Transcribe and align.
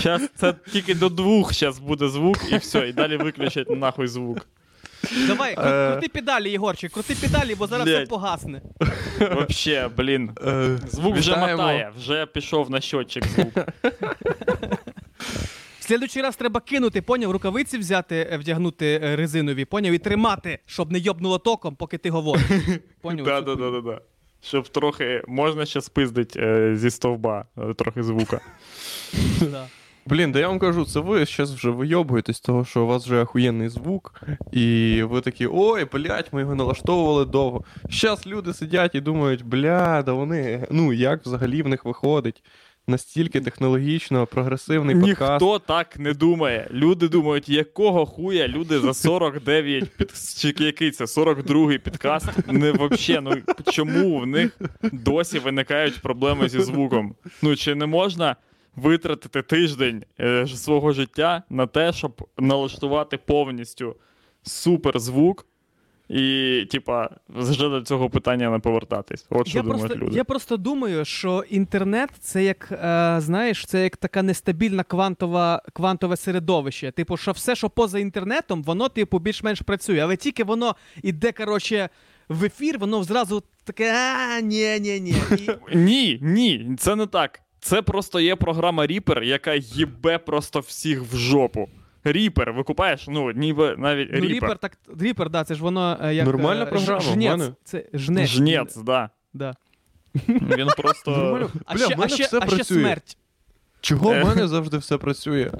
Щас 0.00 0.22
це 0.36 0.54
тільки 0.72 0.94
до 0.94 1.08
двох 1.08 1.54
зараз 1.54 1.78
буде 1.78 2.08
звук, 2.08 2.38
і 2.52 2.56
все, 2.56 2.88
і 2.88 2.92
далі 2.92 3.16
виключать 3.16 3.70
нахуй 3.70 4.06
звук. 4.06 4.46
Давай, 5.26 5.56
кру- 5.56 5.68
Е. 5.68 5.92
крути 5.92 6.08
педалі, 6.08 6.50
Єгорчик, 6.50 6.92
крути 6.92 7.16
педалі, 7.20 7.54
бо 7.54 7.66
зараз 7.66 7.86
все 7.88 7.96
Блядь. 7.98 8.08
погасне. 8.08 8.62
Вообще, 9.20 9.90
блін. 9.96 10.30
Е, 10.46 10.78
Звук 10.88 11.16
вже 11.16 11.36
мотає, 11.36 11.92
вже 11.98 12.26
пішов 12.26 12.70
на 12.70 12.80
щотчик 12.80 13.24
звук. 13.26 13.54
В 15.78 15.84
слідуючий 15.90 16.22
раз 16.22 16.36
треба 16.36 16.60
кинути, 16.60 17.02
поняв, 17.02 17.30
рукавиці 17.30 17.78
взяти, 17.78 18.28
е, 18.32 18.36
вдягнути 18.38 19.00
е, 19.04 19.16
резинові, 19.16 19.64
поняв, 19.64 19.92
і 19.94 19.98
тримати, 19.98 20.58
щоб 20.66 20.92
не 20.92 20.98
йобнуло 20.98 21.38
током, 21.38 21.76
поки 21.76 21.98
ти 21.98 22.10
говориш. 22.10 22.44
Поняв? 23.00 23.24
Да, 23.26 23.40
да, 23.40 23.54
да, 23.54 23.70
да, 23.70 23.80
да. 23.80 24.00
Щоб 24.42 24.68
трохи 24.68 25.22
можна 25.28 25.66
ще 25.66 25.80
спиздить 25.80 26.36
е, 26.36 26.76
зі 26.76 26.90
стовба, 26.90 27.44
е, 27.58 27.74
трохи 27.74 28.02
звука. 28.02 28.40
Блін, 30.08 30.32
да 30.32 30.38
я 30.38 30.48
вам 30.48 30.58
кажу, 30.58 30.84
це 30.84 31.00
ви 31.00 31.24
зараз 31.24 31.54
вже 31.54 31.70
вийобуєтесь, 31.70 32.40
того, 32.40 32.64
що 32.64 32.82
у 32.82 32.86
вас 32.86 33.04
вже 33.04 33.22
охуєнний 33.22 33.68
звук, 33.68 34.22
і 34.52 35.02
ви 35.02 35.20
такі, 35.20 35.48
ой, 35.52 35.86
блядь, 35.92 36.28
ми 36.32 36.40
його 36.40 36.54
налаштовували 36.54 37.24
довго. 37.24 37.64
Зараз 37.90 38.26
люди 38.26 38.54
сидять 38.54 38.94
і 38.94 39.00
думають, 39.00 39.44
бля, 39.44 40.02
да 40.02 40.12
вони, 40.12 40.66
ну 40.70 40.92
як 40.92 41.26
взагалі 41.26 41.62
в 41.62 41.68
них 41.68 41.84
виходить 41.84 42.42
настільки 42.88 43.40
технологічно 43.40 44.26
прогресивний 44.26 44.94
подкаст. 44.94 45.42
Ніхто 45.42 45.58
так 45.58 45.98
не 45.98 46.14
думає. 46.14 46.68
Люди 46.70 47.08
думають, 47.08 47.48
якого 47.48 48.06
хуя 48.06 48.48
люди 48.48 48.80
за 48.80 48.94
49 48.94 49.90
під... 49.96 50.12
чи 50.38 50.54
який 50.58 50.90
це 50.90 51.04
42-й 51.04 51.78
підкаст. 51.78 52.28
Не 52.46 52.72
вообще, 52.72 53.20
ну 53.20 53.32
чому 53.72 54.20
в 54.20 54.26
них 54.26 54.58
досі 54.92 55.38
виникають 55.38 56.00
проблеми 56.02 56.48
зі 56.48 56.60
звуком? 56.60 57.14
Ну 57.42 57.56
чи 57.56 57.74
не 57.74 57.86
можна 57.86 58.36
витратити 58.76 59.42
тиждень 59.42 60.04
е, 60.20 60.46
свого 60.46 60.92
життя 60.92 61.42
на 61.50 61.66
те, 61.66 61.92
щоб 61.92 62.28
налаштувати 62.38 63.16
повністю 63.16 63.96
суперзвук? 64.42 65.46
І, 66.08 66.66
типа, 66.70 67.10
вже 67.28 67.68
до 67.68 67.82
цього 67.82 68.10
питання 68.10 68.50
не 68.50 68.58
повертатись. 68.58 69.26
От 69.30 69.48
що 69.48 69.58
Я 69.58 69.62
думають 69.62 69.86
просто, 69.86 70.04
люди. 70.04 70.16
я 70.16 70.24
просто 70.24 70.56
думаю, 70.56 71.04
що 71.04 71.44
інтернет 71.50 72.10
це 72.20 72.44
як, 72.44 72.68
е, 72.72 73.16
знаєш, 73.20 73.66
це 73.66 73.82
як 73.82 73.96
така 73.96 74.22
нестабільна 74.22 74.82
квантова, 74.82 75.62
квантове 75.72 76.16
середовище. 76.16 76.90
Типу, 76.90 77.16
що 77.16 77.32
все, 77.32 77.54
що 77.56 77.70
поза 77.70 77.98
інтернетом, 77.98 78.62
воно, 78.62 78.88
типу, 78.88 79.18
більш-менш 79.18 79.60
працює. 79.60 80.00
Але 80.00 80.16
тільки 80.16 80.44
воно 80.44 80.76
іде, 81.02 81.32
коротше, 81.32 81.88
в 82.28 82.44
ефір, 82.44 82.78
воно 82.78 83.04
зразу 83.04 83.42
таке, 83.64 83.92
а, 83.94 84.40
ні, 84.40 84.80
ні, 84.80 85.00
ні. 85.00 85.14
І, 85.72 85.76
Ні, 85.76 86.18
ні, 86.22 86.76
це 86.78 86.96
не 86.96 87.06
так. 87.06 87.40
Це 87.60 87.82
просто 87.82 88.20
є 88.20 88.36
програма 88.36 88.86
Reaper, 88.86 89.22
яка 89.22 89.54
їбе 89.54 90.18
просто 90.18 90.60
всіх 90.60 91.02
в 91.12 91.16
жопу. 91.16 91.68
Reaper, 92.12 92.56
викупаєш? 92.56 93.08
Ну, 93.08 93.32
ніби 93.32 93.76
навіть 93.78 94.08
ну, 94.12 94.20
Ріпер. 94.20 94.30
Ріпер, 94.30 94.58
так, 94.58 94.78
Ріпер, 95.00 95.30
да, 95.30 95.44
це 95.44 95.54
ж 95.54 95.62
воно 95.62 95.98
е, 96.02 96.14
як... 96.14 96.26
Нормальна 96.26 96.62
е, 96.62 96.66
програма, 96.66 97.00
Жнець. 97.00 97.30
мене. 97.30 97.52
Це 97.64 97.84
жнець. 97.94 98.28
Жнець, 98.28 98.76
да. 98.76 99.10
Да. 99.32 99.54
Він 100.28 100.68
просто. 100.76 101.10
Нормально. 101.10 101.50
А, 101.66 101.74
Бля, 101.74 101.84
ще, 101.84 101.94
в 101.94 101.98
мене 101.98 102.12
а, 102.12 102.16
ще, 102.16 102.24
все 102.24 102.38
а 102.38 102.46
ще 102.46 102.56
працює. 102.56 102.80
смерть. 102.80 103.16
Чого 103.80 104.12
Е. 104.12 104.22
в 104.22 104.26
мене 104.26 104.48
завжди 104.48 104.78
все 104.78 104.98
працює? 104.98 105.50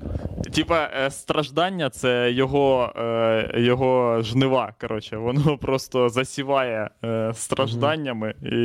Типа, 0.54 0.90
е, 1.04 1.10
страждання 1.10 1.90
це 1.90 2.32
його, 2.32 2.92
е, 2.96 3.50
його 3.56 4.22
жнива. 4.22 4.72
Коротше, 4.80 5.16
воно 5.16 5.58
просто 5.58 6.08
засіває 6.08 6.90
е, 7.04 7.32
стражданнями 7.34 8.34
і 8.42 8.56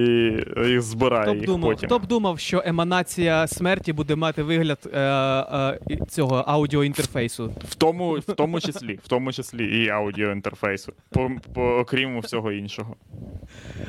їх 0.69 0.81
збирає 0.81 1.23
Хто 1.23 1.33
б 1.33 1.37
їх 1.37 1.45
думав, 1.45 1.69
потім. 1.69 1.89
хто 1.89 1.99
б 1.99 2.07
думав, 2.07 2.39
що 2.39 2.63
еманація 2.65 3.47
смерті 3.47 3.93
буде 3.93 4.15
мати 4.15 4.43
вигляд 4.43 4.79
е, 4.93 4.99
е, 4.99 5.79
цього 6.09 6.35
аудіоінтерфейсу? 6.47 7.53
В 7.69 7.75
тому, 7.75 8.11
в 8.13 8.23
тому 8.33 8.59
числі, 8.59 8.99
в 9.03 9.07
тому 9.07 9.31
числі 9.33 9.83
і 9.83 9.89
аудіоінтерфейсу, 9.89 10.93
по, 11.09 11.31
по, 11.53 11.61
окрім 11.77 12.19
всього 12.19 12.51
іншого. 12.51 12.95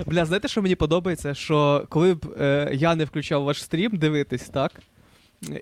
Бля, 0.07 0.25
знаєте, 0.25 0.49
що 0.49 0.63
мені 0.63 0.75
подобається? 0.75 1.35
Що 1.35 1.85
коли 1.89 2.15
б 2.15 2.35
е, 2.41 2.71
я 2.73 2.95
не 2.95 3.05
включав 3.05 3.45
ваш 3.45 3.63
стрім 3.63 3.91
дивитись, 3.97 4.49
так? 4.49 4.73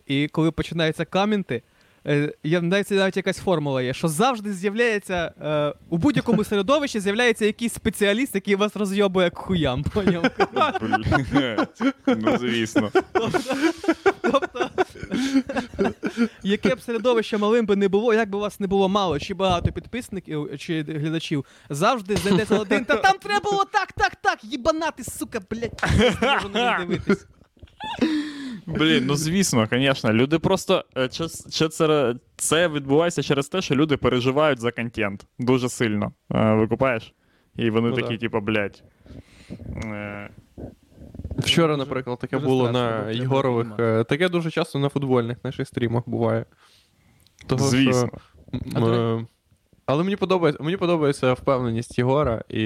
І 0.06 0.28
коли 0.28 0.50
починаються 0.50 1.04
камінти, 1.04 1.62
е, 2.06 2.32
я 2.42 2.60
навіть 2.60 2.90
навіть 2.90 3.16
якась 3.16 3.38
формула 3.38 3.82
є, 3.82 3.94
що 3.94 4.08
завжди 4.08 4.52
з'являється 4.52 5.32
е, 5.42 5.74
у 5.88 5.98
будь-якому 5.98 6.44
середовищі 6.44 7.00
з'являється 7.00 7.46
якийсь 7.46 7.74
спеціаліст, 7.74 8.34
який 8.34 8.54
вас 8.54 8.76
розйобує 8.76 9.24
як 9.24 9.38
хуям. 9.38 9.82
Поняв? 9.82 10.24
Ну, 12.06 12.38
звісно. 12.38 12.90
Тобто, 14.22 14.70
яке 16.42 16.74
б 16.74 16.80
середовище 16.80 17.38
малим 17.38 17.66
би 17.66 17.76
не 17.76 17.88
було, 17.88 18.14
як 18.14 18.30
би 18.30 18.38
у 18.38 18.40
вас 18.40 18.60
не 18.60 18.66
було 18.66 18.88
мало, 18.88 19.18
чи 19.18 19.34
багато 19.34 19.72
підписників, 19.72 20.50
чи 20.58 20.82
глядачів, 20.82 21.44
завжди 21.70 22.16
знайдеться 22.16 22.58
один. 22.58 22.84
Та 22.84 22.96
там 22.96 23.18
треба 23.18 23.50
було 23.50 23.64
так, 23.64 23.92
так, 23.92 24.16
так, 24.16 24.44
їбанати, 24.44 25.04
сука, 25.04 25.40
блядь, 25.50 25.84
не 25.98 26.28
можу 26.28 26.48
на 26.48 26.78
дивитись. 26.78 27.26
Блін, 28.66 29.06
ну 29.06 29.16
звісно, 29.16 29.68
звісно. 29.72 30.12
Люди 30.12 30.38
просто 30.38 30.84
е, 30.96 31.08
чи, 31.08 31.24
чи 31.50 31.68
це, 31.68 32.14
це 32.36 32.68
відбувається 32.68 33.22
через 33.22 33.48
те, 33.48 33.62
що 33.62 33.74
люди 33.74 33.96
переживають 33.96 34.60
за 34.60 34.72
контент 34.72 35.26
дуже 35.38 35.68
сильно. 35.68 36.12
Е, 36.34 36.54
Викупаєш? 36.54 37.14
І 37.56 37.70
вони 37.70 37.88
Ну 37.88 37.96
такі, 37.96 38.08
да. 38.14 38.16
типу, 38.16 38.40
блядь. 38.40 38.82
Е, 39.84 40.30
Вчора, 41.38 41.76
наприклад, 41.76 42.18
таке 42.18 42.36
дуже 42.36 42.46
було 42.48 42.68
страшно, 42.68 43.04
на 43.04 43.10
Єгорових. 43.10 43.66
Таке 44.08 44.28
дуже 44.28 44.50
часто 44.50 44.78
на 44.78 44.88
футбольних 44.88 45.44
наших 45.44 45.68
стрімах 45.68 46.02
буває. 46.08 46.44
Того, 47.46 47.68
звісно. 47.68 48.10
Що, 48.52 48.60
А 48.74 49.24
але 49.86 50.04
мені 50.04 50.16
подобається, 50.16 50.62
мені 50.62 50.76
подобається 50.76 51.32
впевненість 51.32 51.98
Єгора 51.98 52.42
і 52.48 52.64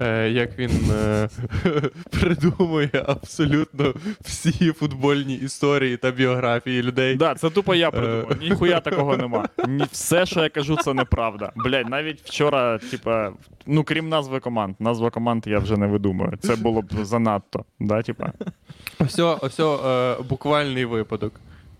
е, 0.00 0.28
як 0.30 0.58
він 0.58 0.70
е, 0.92 1.28
придумує 2.20 3.04
абсолютно 3.06 3.94
всі 4.20 4.72
футбольні 4.72 5.34
історії 5.34 5.96
та 5.96 6.10
біографії 6.10 6.82
людей. 6.82 7.16
Да, 7.16 7.34
це 7.34 7.50
тупо 7.50 7.74
Е. 7.74 7.78
я 7.78 7.90
придумав. 7.90 8.36
Ніхуя 8.40 8.80
такого 8.80 9.16
нема. 9.16 9.48
Ні, 9.68 9.84
все, 9.92 10.26
що 10.26 10.42
я 10.42 10.48
кажу, 10.48 10.76
це 10.76 10.94
неправда. 10.94 11.52
Блядь, 11.56 11.88
навіть 11.88 12.20
вчора, 12.20 12.78
типа, 12.78 13.32
ну 13.66 13.84
крім 13.84 14.08
назви 14.08 14.40
команд. 14.40 14.76
Назва 14.78 15.10
команд 15.10 15.46
я 15.46 15.58
вже 15.58 15.76
не 15.76 15.86
видумую. 15.86 16.32
Це 16.40 16.56
було 16.56 16.82
б 16.82 16.86
занадто. 17.02 17.64
Да, 17.80 18.02
типа? 18.02 18.32
Ось, 18.98 19.18
ось 19.18 19.60
е, 19.60 20.16
буквальний 20.28 20.84
випадок. 20.84 21.32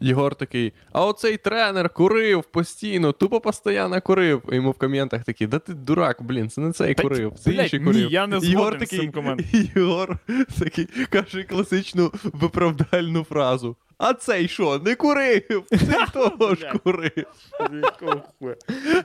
Єгор 0.02 0.34
такий, 0.34 0.72
а 0.92 1.06
оцей 1.06 1.36
тренер 1.36 1.90
курив 1.90 2.44
постійно, 2.44 3.12
тупо 3.12 3.40
постійно 3.40 4.00
курив. 4.00 4.42
І 4.52 4.54
йому 4.54 4.70
в 4.70 4.74
коментах 4.78 5.24
такі, 5.24 5.46
да 5.46 5.58
ти 5.58 5.74
дурак, 5.74 6.22
блін, 6.22 6.48
це 6.50 6.60
не 6.60 6.72
цей 6.72 6.94
Та, 6.94 7.02
курив, 7.02 7.32
це 7.38 7.50
блядь, 7.50 7.62
інший 7.64 7.80
ні, 7.80 7.86
курив. 7.86 8.10
я 8.12 8.26
не 8.26 8.38
Єгор 8.38 8.64
згоден 8.70 8.86
з 8.86 8.90
цим 8.90 9.12
коментом. 9.12 9.46
Єгор 9.76 10.18
такий 10.58 10.84
каже 11.10 11.42
класичну 11.42 12.12
виправдальну 12.24 13.24
фразу. 13.24 13.76
А 13.98 14.14
цей 14.14 14.48
що, 14.48 14.78
не 14.78 14.94
курив? 14.94 15.64
Ти 15.70 15.86
того 16.12 16.54
ж 16.54 16.72
курив. 16.84 17.24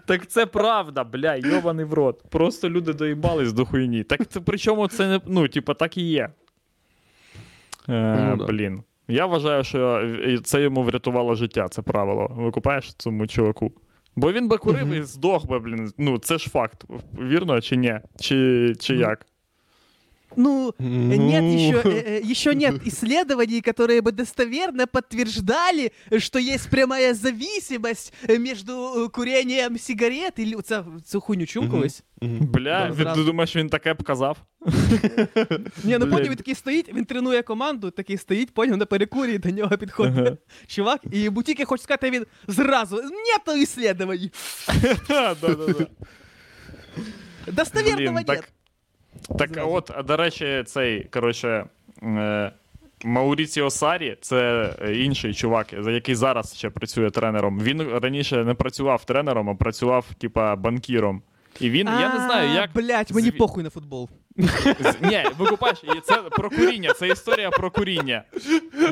Так 0.05 0.27
це 0.27 0.45
правда, 0.45 1.03
бля, 1.03 1.35
йобаний 1.35 1.85
в 1.85 1.93
рот. 1.93 2.23
Просто 2.29 2.69
люди 2.69 2.93
доїбались 2.93 3.53
до 3.53 3.65
хуйні. 3.65 4.03
Так 4.03 4.27
це 4.27 4.39
причому 4.39 4.87
це 4.87 5.07
не. 5.07 5.21
Ну, 5.27 5.47
типа, 5.47 5.73
так 5.73 5.97
і 5.97 6.01
є. 6.01 6.29
Е, 7.89 8.25
Ну 8.29 8.37
да. 8.37 8.45
Блін. 8.45 8.83
Я 9.07 9.25
вважаю, 9.25 9.63
що 9.63 10.11
це 10.43 10.61
йому 10.61 10.83
врятувало 10.83 11.35
життя, 11.35 11.67
це 11.69 11.81
правило. 11.81 12.31
Викупаєш 12.35 12.93
цьому 12.93 13.27
чуваку. 13.27 13.71
Бо 14.15 14.31
він 14.31 14.47
би 14.47 14.57
курив 14.57 14.87
і 14.87 15.01
здох 15.03 15.47
би, 15.47 15.59
блін. 15.59 15.91
Ну, 15.97 16.17
це 16.17 16.37
ж 16.37 16.49
факт. 16.49 16.85
Вірно 17.19 17.61
чи 17.61 17.75
ні? 17.75 17.99
Чи, 18.19 18.75
чи 18.79 18.93
Ну, 18.93 18.99
як? 18.99 19.25
Ну, 20.36 20.74
Ну. 20.78 21.16
нет 21.30 21.44
еще, 21.44 21.82
э, 21.90 22.04
э, 22.06 22.30
еще 22.32 22.54
нет 22.54 22.86
исследований, 22.86 23.60
которые 23.60 24.00
бы 24.00 24.12
достоверно 24.12 24.86
подтверждали, 24.86 25.92
что 26.18 26.38
есть 26.38 26.70
прямая 26.70 27.14
зависимость 27.14 28.14
э, 28.28 28.38
между 28.38 28.72
э, 28.72 29.10
курением 29.10 29.78
сигарет 29.78 30.38
и 30.38 30.44
лю- 30.44 30.62
Це, 30.62 30.84
цю 31.04 31.20
хуйню 31.20 31.46
чув 31.46 31.70
колись? 31.70 32.02
Бля, 32.22 32.78
Да, 32.80 32.86
він- 32.86 32.94
зразу. 32.94 33.20
ти 33.20 33.26
думаєш, 33.26 33.56
він 33.56 33.68
таке 33.68 33.94
б 33.94 34.02
казав? 34.02 34.36
Ні, 34.64 34.72
ну 35.84 35.98
Блядь. 35.98 36.10
потім 36.10 36.28
він 36.28 36.36
такий 36.36 36.54
стоїть, 36.54 36.94
він 36.94 37.04
тренує 37.04 37.42
команду, 37.42 37.90
такий 37.90 38.16
стоїть, 38.18 38.54
поняв, 38.54 38.76
на 38.76 38.86
перекурі, 38.86 39.34
і 39.34 39.38
до 39.38 39.50
нього 39.50 39.76
підходить 39.78 40.18
Ага. 40.18 40.36
чувак, 40.66 41.00
і 41.12 41.20
йому 41.20 41.42
тільки 41.42 41.64
хоче 41.64 41.82
сказати, 41.82 42.10
він 42.10 42.26
зразу 42.48 42.96
нету 42.96 43.60
исследований. 43.62 44.32
Да-да-да. 45.08 45.86
Достоверного 47.46 47.96
Блін, 47.96 48.24
нет. 48.28 48.52
так, 49.37 49.53
Зразу. 49.53 49.71
от, 49.71 49.91
до 50.05 50.17
речі, 50.17 50.63
цей, 50.65 51.03
коротше, 51.03 51.65
е, 52.03 52.51
Мауріціо 53.05 53.69
Сарі, 53.69 54.17
це 54.21 54.69
е, 54.81 54.95
інший 54.95 55.33
чувак, 55.33 55.67
за 55.79 55.91
який 55.91 56.15
зараз 56.15 56.55
ще 56.55 56.69
працює 56.69 57.09
тренером. 57.09 57.59
Він 57.59 57.81
раніше 57.81 58.43
не 58.43 58.53
працював 58.53 59.05
тренером, 59.05 59.49
а 59.49 59.55
працював, 59.55 60.05
типа, 60.17 60.55
банкіром. 60.55 61.21
І 61.59 61.69
він, 61.69 61.87
я 61.87 62.13
не 62.13 62.19
знаю, 62.25 62.53
як. 62.53 62.69
Блять, 62.73 63.11
мені 63.11 63.27
зві- 63.31 63.37
похуй 63.37 63.63
на 63.63 63.69
футбол. 63.69 64.09
З- 64.79 64.95
Ні, 65.01 65.23
викупаєш, 65.37 65.83
і 65.97 65.99
це 66.01 66.15
про 66.15 66.49
куріння, 66.49 66.93
це 66.93 67.07
історія 67.07 67.49
про 67.49 67.71
куріння. 67.71 68.23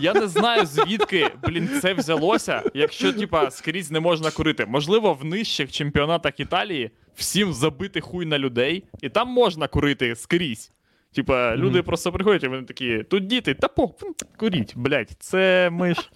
Я 0.02 0.14
не 0.14 0.28
знаю, 0.28 0.66
звідки, 0.66 1.28
блін, 1.48 1.70
це 1.82 1.94
взялося, 1.94 2.64
якщо, 2.74 3.14
типа, 3.14 3.52
скрізь 3.52 3.92
не 3.92 4.00
можна 4.00 4.32
курити. 4.32 4.66
Можливо, 4.66 5.14
в 5.14 5.26
нижчих 5.26 5.72
чемпіонатах 5.72 6.40
Італії 6.40 6.92
всім 7.16 7.54
забити 7.54 8.02
хуй 8.02 8.26
на 8.26 8.40
людей, 8.40 8.84
і 9.02 9.10
там 9.10 9.28
можна 9.30 9.68
курити 9.68 10.16
скрізь. 10.16 10.72
Типа, 11.14 11.56
люди 11.56 11.84
просто 11.84 12.12
приходять, 12.12 12.44
і 12.44 12.48
вони 12.48 12.64
такі, 12.64 13.04
тут 13.10 13.28
діти, 13.28 13.54
та 13.54 13.68
по, 13.68 13.92
куріть, 14.38 14.74
блядь, 14.76 15.12
це 15.20 15.70
ми 15.72 15.94
ж. 15.94 16.10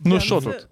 Ну 0.00 0.14
Я- 0.14 0.20
що 0.20 0.40
це- 0.40 0.50
тут? 0.52 0.66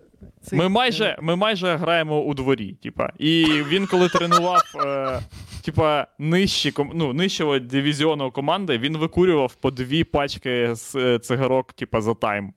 Це- 0.46 0.56
Ми 0.56 0.69
майже, 0.69 1.19
ми 1.22 1.37
майже 1.37 1.76
граємо 1.76 2.20
у 2.22 2.34
дворі, 2.34 2.72
типа. 2.82 3.10
І 3.19 3.44
він, 3.69 3.87
коли 3.87 4.08
тренував, 4.08 4.62
е, 4.87 5.20
типа, 5.64 6.06
нижчі, 6.19 6.72
ну, 6.94 7.12
нижчого 7.12 7.58
дивізіону 7.58 8.31
команди, 8.31 8.78
він 8.78 8.96
викурював 8.96 9.54
по 9.54 9.70
дві 9.70 10.04
пачки 10.04 10.75
з 10.75 10.96
е, 10.96 11.19
цигарок, 11.19 11.72
типа, 11.72 12.00
за 12.00 12.14
тайм. 12.14 12.52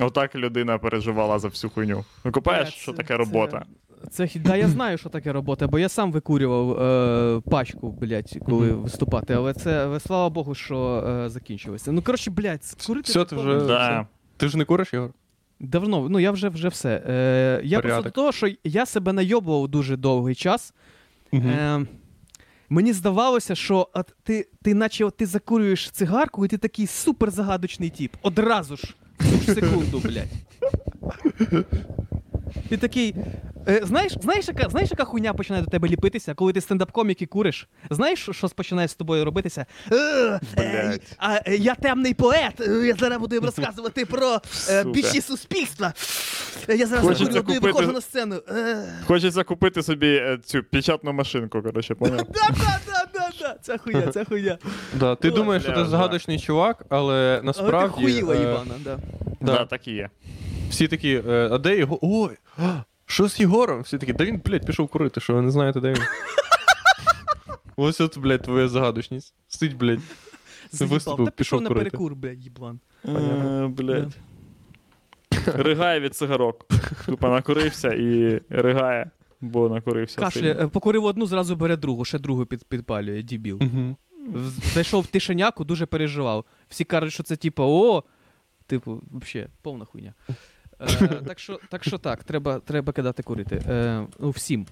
Отак 0.00 0.34
людина 0.34 0.78
переживала 0.78 1.38
за 1.38 1.48
всю 1.48 1.70
хуйню. 1.70 2.04
Викупаєш, 2.24 2.68
Бля, 2.68 2.70
що 2.72 2.92
це- 2.92 2.96
таке 2.96 3.08
це- 3.14 3.16
робота? 3.16 3.64
Це 4.10 4.24
хі- 4.24 4.42
да, 4.42 4.56
я 4.56 4.68
знаю, 4.68 4.98
що 4.98 5.08
таке 5.08 5.32
робота, 5.32 5.66
бо 5.66 5.78
я 5.78 5.88
сам 5.88 6.12
викурював 6.12 6.82
е, 6.82 7.40
пачку, 7.50 7.90
блядь, 8.00 8.38
коли 8.46 8.66
Мгм. 8.66 8.76
виступати, 8.82 9.34
але 9.34 9.54
це 9.54 9.84
але, 9.84 10.00
слава 10.00 10.28
Богу, 10.30 10.54
що 10.54 11.04
е, 11.08 11.28
закінчилося. 11.28 11.92
Ну, 11.92 12.02
коротше, 12.02 12.30
блядь, 12.30 12.60
курити 12.86 13.10
Все, 13.10 13.24
ти 13.24 13.36
вже- 13.36 13.60
Да. 13.60 14.06
Ти 14.36 14.48
ж 14.48 14.58
не 14.58 14.64
куриш, 14.64 14.94
Ігор? 14.94 15.10
Давно, 15.60 16.08
ну 16.08 16.18
я 16.18 16.30
вже 16.30 16.48
вже 16.48 16.68
все. 16.68 17.02
Е, 17.08 17.60
я 17.64 17.80
просто 17.80 18.02
до 18.02 18.10
того, 18.10 18.32
що 18.32 18.48
я 18.64 18.86
себе 18.86 19.12
найобував 19.12 19.68
дуже 19.68 19.96
довгий 19.96 20.34
час. 20.34 20.74
Е, 21.34 21.86
мені 22.68 22.92
здавалося, 22.92 23.54
що 23.54 23.88
от 23.94 24.16
ти, 24.22 24.48
ти 24.62 24.74
наче 24.74 25.04
от 25.04 25.16
ти 25.16 25.26
закурюєш 25.26 25.90
цигарку, 25.90 26.44
і 26.44 26.48
ти 26.48 26.58
такий 26.58 26.86
супер 26.86 27.30
загадочний 27.30 27.90
тип. 27.90 28.16
Одразу 28.22 28.76
ж 28.76 28.94
секунду, 29.46 29.98
блядь. 30.04 30.28
Ти 32.68 32.76
такий. 32.76 33.14
Е, 33.68 33.80
знаєш, 33.84 34.12
знаєш, 34.20 34.48
яка, 34.48 34.68
знаєш, 34.68 34.90
яка 34.90 35.04
хуйня 35.04 35.34
починає 35.34 35.64
до 35.64 35.70
тебе 35.70 35.88
ліпитися, 35.88 36.34
коли 36.34 36.52
ти 36.52 36.60
стендап-комік 36.60 37.22
і 37.22 37.26
куриш? 37.26 37.68
Знаєш, 37.90 38.28
що, 38.32 38.48
починає 38.48 38.88
з 38.88 38.94
тобою 38.94 39.24
робитися? 39.24 39.66
Е, 39.92 39.96
е, 39.96 40.40
Блядь. 40.56 41.16
а, 41.18 41.34
е, 41.46 41.56
я 41.56 41.74
темний 41.74 42.14
поет. 42.14 42.60
е, 42.60 42.86
Я 42.86 42.94
зараз 42.94 43.18
буду 43.18 43.34
їм 43.34 43.44
розказувати 43.44 44.06
про 44.06 44.40
е, 44.70 44.82
Сука. 44.82 45.20
суспільства. 45.20 45.92
Е, 46.68 46.76
Я 46.76 46.86
зараз 46.86 47.04
Хочеться 47.04 47.24
одну 47.40 47.54
і 47.54 47.56
купити- 47.56 47.60
виходжу 47.66 47.92
на 47.92 48.00
сцену. 48.00 48.36
Е. 48.48 48.84
Хочеться 49.06 49.44
купити 49.44 49.82
собі 49.82 50.08
е, 50.08 50.38
цю 50.44 50.62
печатну 50.62 51.12
машинку, 51.12 51.62
коротше, 51.62 51.94
поняв? 51.94 52.16
Да, 52.28 52.48
да, 52.50 52.80
да, 52.86 53.04
да, 53.14 53.30
да. 53.40 53.56
Це 53.62 53.78
хуйня, 53.78 54.06
це 54.06 54.24
хуйня. 54.24 54.58
Да, 54.94 55.14
ти 55.14 55.30
думаєш, 55.30 55.62
що 55.62 55.72
бля, 55.72 55.84
ти 55.84 55.90
загадочний 55.90 56.38
чувак, 56.38 56.84
але 56.88 57.14
Але 57.14 57.40
насправді. 57.42 57.94
ти 57.96 58.02
хуїла 58.02 58.34
е, 58.34 58.60
да. 58.84 58.96
Да. 59.40 59.52
Да, 59.52 59.64
так 59.64 59.88
і 59.88 59.92
є. 59.92 60.08
Всі 60.70 60.88
такі, 60.88 61.22
е, 61.28 61.48
а 61.52 61.58
де 61.58 61.78
його? 61.78 61.98
Ой, 62.02 62.36
що 63.06 63.28
з 63.28 63.40
Єгором? 63.40 63.80
Всі 63.82 63.98
такі, 63.98 64.12
да 64.12 64.24
він, 64.24 64.40
блядь, 64.44 64.66
пішов 64.66 64.88
курити, 64.88 65.20
що 65.20 65.34
ви 65.34 65.42
не 65.42 65.50
знаєте, 65.50 65.80
де 65.80 65.92
він. 65.92 66.02
Ось 67.76 68.00
от, 68.00 68.18
блядь, 68.18 68.42
твоя 68.42 68.68
загадочність. 68.68 69.34
Стить, 69.48 69.76
блядь. 69.76 70.00
Виступив, 70.80 71.26
Та 71.26 71.30
пішов 71.32 71.62
на 71.62 71.68
курити. 71.68 71.90
перекур, 71.90 72.14
блядь, 72.14 72.44
їблан. 72.44 72.80
Е, 73.04 73.66
Блядь. 73.68 74.16
Ригає 75.46 76.00
від 76.00 76.14
цигарок. 76.16 76.66
Тупо 77.06 77.28
накурився 77.28 77.88
і 77.94 78.40
ригає, 78.48 79.10
бо 79.40 79.68
накурився. 79.68 80.20
Кашля, 80.20 80.46
е, 80.60 80.68
покурив 80.68 81.04
одну, 81.04 81.26
зразу 81.26 81.56
бере 81.56 81.76
другу, 81.76 82.04
ще 82.04 82.18
другу 82.18 82.46
під, 82.46 82.64
підпалює, 82.64 83.22
дібіл. 83.22 83.58
Угу. 83.62 83.96
В- 84.34 84.72
Зайшов 84.74 85.02
в 85.02 85.06
тишеняку, 85.06 85.64
дуже 85.64 85.86
переживав. 85.86 86.44
Всі 86.68 86.84
кажуть, 86.84 87.12
що 87.12 87.22
це 87.22 87.36
типу, 87.36 87.62
о, 87.66 88.02
типу, 88.66 89.02
взагалі, 89.12 89.48
повна 89.62 89.84
хуйня. 89.84 90.14
Е, 90.80 91.08
так, 91.26 91.38
що, 91.38 91.60
так 91.68 91.84
що 91.84 91.98
так, 91.98 92.24
треба, 92.24 92.58
треба 92.58 92.92
кидати 92.92 93.22
курити. 93.22 93.62
Е, 93.68 94.06
ну, 94.18 94.30
всім. 94.30 94.66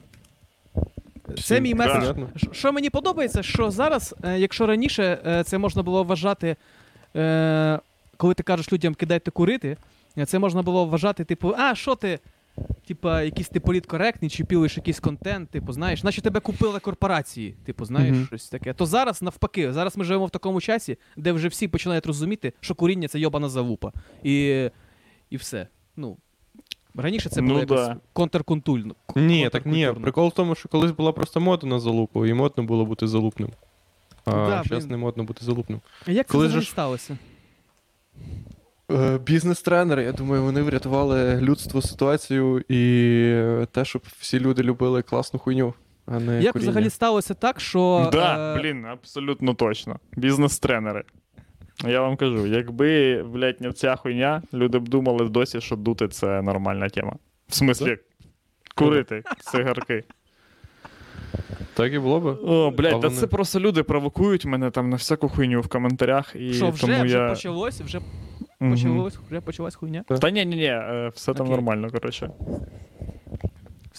Це 1.44 1.60
мій 1.60 1.74
меседж. 1.74 2.24
Що 2.52 2.72
мені 2.72 2.90
подобається, 2.90 3.42
що 3.42 3.70
зараз, 3.70 4.14
е, 4.24 4.38
якщо 4.38 4.66
раніше 4.66 5.18
е, 5.26 5.44
це 5.44 5.58
можна 5.58 5.82
було 5.82 6.04
вважати, 6.04 6.56
коли 8.16 8.34
ти 8.34 8.42
кажеш 8.42 8.72
людям 8.72 8.94
кидайте 8.94 9.30
курити, 9.30 9.76
це 10.26 10.38
можна 10.38 10.62
було 10.62 10.84
вважати, 10.84 11.24
типу, 11.24 11.54
а 11.58 11.74
що 11.74 11.94
ти? 11.94 12.18
Типа, 12.86 13.22
якийсь 13.22 13.48
ти 13.48 13.60
політкоректний, 13.60 14.30
чи 14.30 14.44
пілиш 14.44 14.76
якийсь 14.76 15.00
контент, 15.00 15.50
типу, 15.50 15.72
знаєш, 15.72 16.04
наче 16.04 16.20
тебе 16.20 16.40
купили 16.40 16.80
корпорації, 16.80 17.54
типу, 17.64 17.84
знаєш, 17.84 18.16
Мгм. 18.16 18.26
щось 18.26 18.48
таке. 18.48 18.72
То 18.72 18.86
зараз 18.86 19.22
навпаки, 19.22 19.72
зараз 19.72 19.96
ми 19.96 20.04
живемо 20.04 20.26
в 20.26 20.30
такому 20.30 20.60
часі, 20.60 20.98
де 21.16 21.32
вже 21.32 21.48
всі 21.48 21.68
починають 21.68 22.06
розуміти, 22.06 22.52
що 22.60 22.74
куріння 22.74 23.08
це 23.08 23.18
йобана 23.18 23.48
залупа. 23.48 23.92
І, 24.22 24.68
і 25.30 25.36
все. 25.36 25.66
Ну, 25.96 26.16
раніше 26.94 27.28
це 27.28 27.40
Ну 27.40 27.48
було 27.48 27.60
якось 27.60 27.86
да. 27.88 27.96
контркультурно. 28.12 28.94
Ні, 29.16 29.48
так 29.52 29.66
ні. 29.66 29.92
Прикол 30.02 30.28
в 30.28 30.32
тому, 30.32 30.54
що 30.54 30.68
колись 30.68 30.90
була 30.90 31.12
просто 31.12 31.40
мода 31.40 31.66
на 31.66 31.80
залупу, 31.80 32.26
і 32.26 32.34
модно 32.34 32.64
було 32.64 32.84
бути 32.86 33.06
залупним. 33.06 33.50
А 34.24 34.30
зараз 34.30 34.66
блін. 34.84 34.90
не 34.90 34.96
модно 34.96 35.24
бути 35.24 35.44
залупним. 35.44 35.80
А 36.06 36.10
Як 36.10 36.26
це 36.26 36.32
Коли 36.32 36.46
взагалі 36.46 36.64
ж- 36.64 36.70
сталося? 36.70 37.18
Е, 38.92 39.18
Бізнес-тренери, 39.18 40.02
я 40.04 40.12
думаю, 40.12 40.42
вони 40.42 40.62
врятували 40.62 41.40
людство 41.40 41.82
ситуацію 41.82 42.64
і 42.68 43.66
те, 43.72 43.84
щоб 43.84 44.02
всі 44.18 44.40
люди 44.40 44.62
любили 44.62 45.02
класну 45.02 45.40
хуйню, 45.40 45.74
а 46.06 46.18
не 46.20 46.42
Як 46.42 46.52
куріння. 46.52 46.70
взагалі 46.70 46.90
сталося 46.90 47.34
так, 47.34 47.60
що. 47.60 48.08
Да, 48.12 48.54
е, 48.56 48.60
блін, 48.60 48.84
абсолютно 48.84 49.54
точно. 49.54 50.00
Бізнес-тренери. 50.16 51.04
Я 51.84 52.00
вам 52.00 52.16
кажу, 52.16 52.46
якби, 52.46 53.22
блядь, 53.22 53.60
не 53.60 53.72
ця 53.72 53.96
хуйня, 53.96 54.42
люди 54.54 54.78
б 54.78 54.88
думали 54.88 55.28
досі, 55.28 55.60
що 55.60 55.76
дути 55.76 56.08
це 56.08 56.42
нормальна 56.42 56.88
тема. 56.88 57.12
В 57.48 57.54
смислі, 57.54 57.98
курити 58.74 59.22
цигарки. 59.40 60.04
Так 61.74 61.92
і 61.92 61.98
було 61.98 62.20
би. 62.20 62.30
О, 62.30 62.70
блядь, 62.70 62.90
та 62.90 62.96
вони- 62.96 63.14
це 63.20 63.26
просто 63.26 63.60
люди 63.60 63.82
провокують 63.82 64.44
мене 64.44 64.70
там 64.70 64.90
на 64.90 64.96
всяку 64.96 65.28
хуйню 65.28 65.60
в 65.60 65.68
коментарях. 65.68 66.36
І 66.36 66.52
Що 66.52 66.70
вже, 66.70 66.86
тому 66.86 67.02
вже 67.04 67.16
я... 67.18 67.28
почалось, 67.28 67.80
вже 67.80 68.00
Мгм. 68.60 68.72
почалось, 68.72 69.16
вже 69.30 69.40
почалась 69.40 69.74
хуйня. 69.74 70.04
Та 70.20 70.30
ні, 70.30 70.44
ні, 70.44 70.56
ні, 70.56 70.64
е, 70.64 71.10
все 71.14 71.34
там 71.34 71.46
Окей. 71.46 71.56
нормально, 71.56 71.90
коротше. 71.90 72.30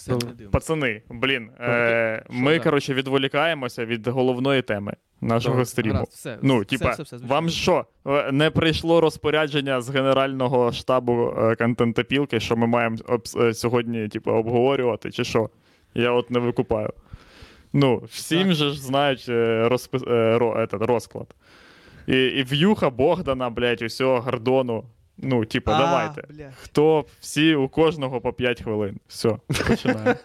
Добре. 0.08 0.46
Пацани, 0.52 1.02
блін, 1.10 1.50
е, 1.60 2.22
Що 2.24 2.34
ми, 2.38 2.54
так? 2.54 2.62
коротше, 2.62 2.94
відволікаємося 2.94 3.84
від 3.84 4.06
головної 4.06 4.62
теми 4.62 4.92
нашого 5.20 5.54
Добре, 5.54 5.64
стріму. 5.66 5.94
Гаразд, 5.94 6.12
все, 6.12 6.38
Ну, 6.42 6.56
все, 6.58 6.64
типа, 6.78 6.90
все, 6.90 7.02
все, 7.02 7.18
звичайно. 7.18 7.34
вам 7.34 7.48
що, 7.50 7.84
е, 8.06 8.32
не 8.32 8.50
прийшло 8.50 9.00
розпорядження 9.00 9.80
з 9.80 9.88
Генерального 9.90 10.72
штабу 10.72 11.34
е, 11.38 11.56
контентопілки, 11.56 12.40
що 12.40 12.56
ми 12.56 12.66
маємо 12.66 12.96
обс- 12.96 13.42
е, 13.44 13.54
сьогодні, 13.54 14.08
типа, 14.08 14.32
обговорювати, 14.32 15.10
чи 15.10 15.24
що? 15.24 15.50
Я 15.94 16.10
от 16.12 16.30
не 16.30 16.38
викупаю. 16.38 16.90
Ну, 17.72 18.02
всім 18.10 18.44
Так. 18.46 18.52
же 18.54 18.70
ж 18.70 18.82
знають 18.82 19.26
е, 19.28 19.68
розпис... 19.68 20.02
е, 20.02 20.38
ро... 20.38 20.54
этот, 20.56 20.86
розклад. 20.86 21.26
І, 22.06 22.16
і 22.24 22.42
в'юха 22.42 22.90
Богдана, 22.90 23.50
блядь, 23.50 23.82
усього 23.82 24.20
Гордону. 24.20 24.84
Ну, 25.18 25.44
типа, 25.44 25.72
А, 25.74 25.78
давайте. 25.78 26.22
бля. 26.34 26.52
Хто 26.62 27.04
всі 27.20 27.54
у 27.54 27.68
кожного 27.68 28.20
по 28.20 28.32
5 28.32 28.62
хвилин. 28.62 28.96
Все, 29.08 29.36
починаємо. 29.68 30.14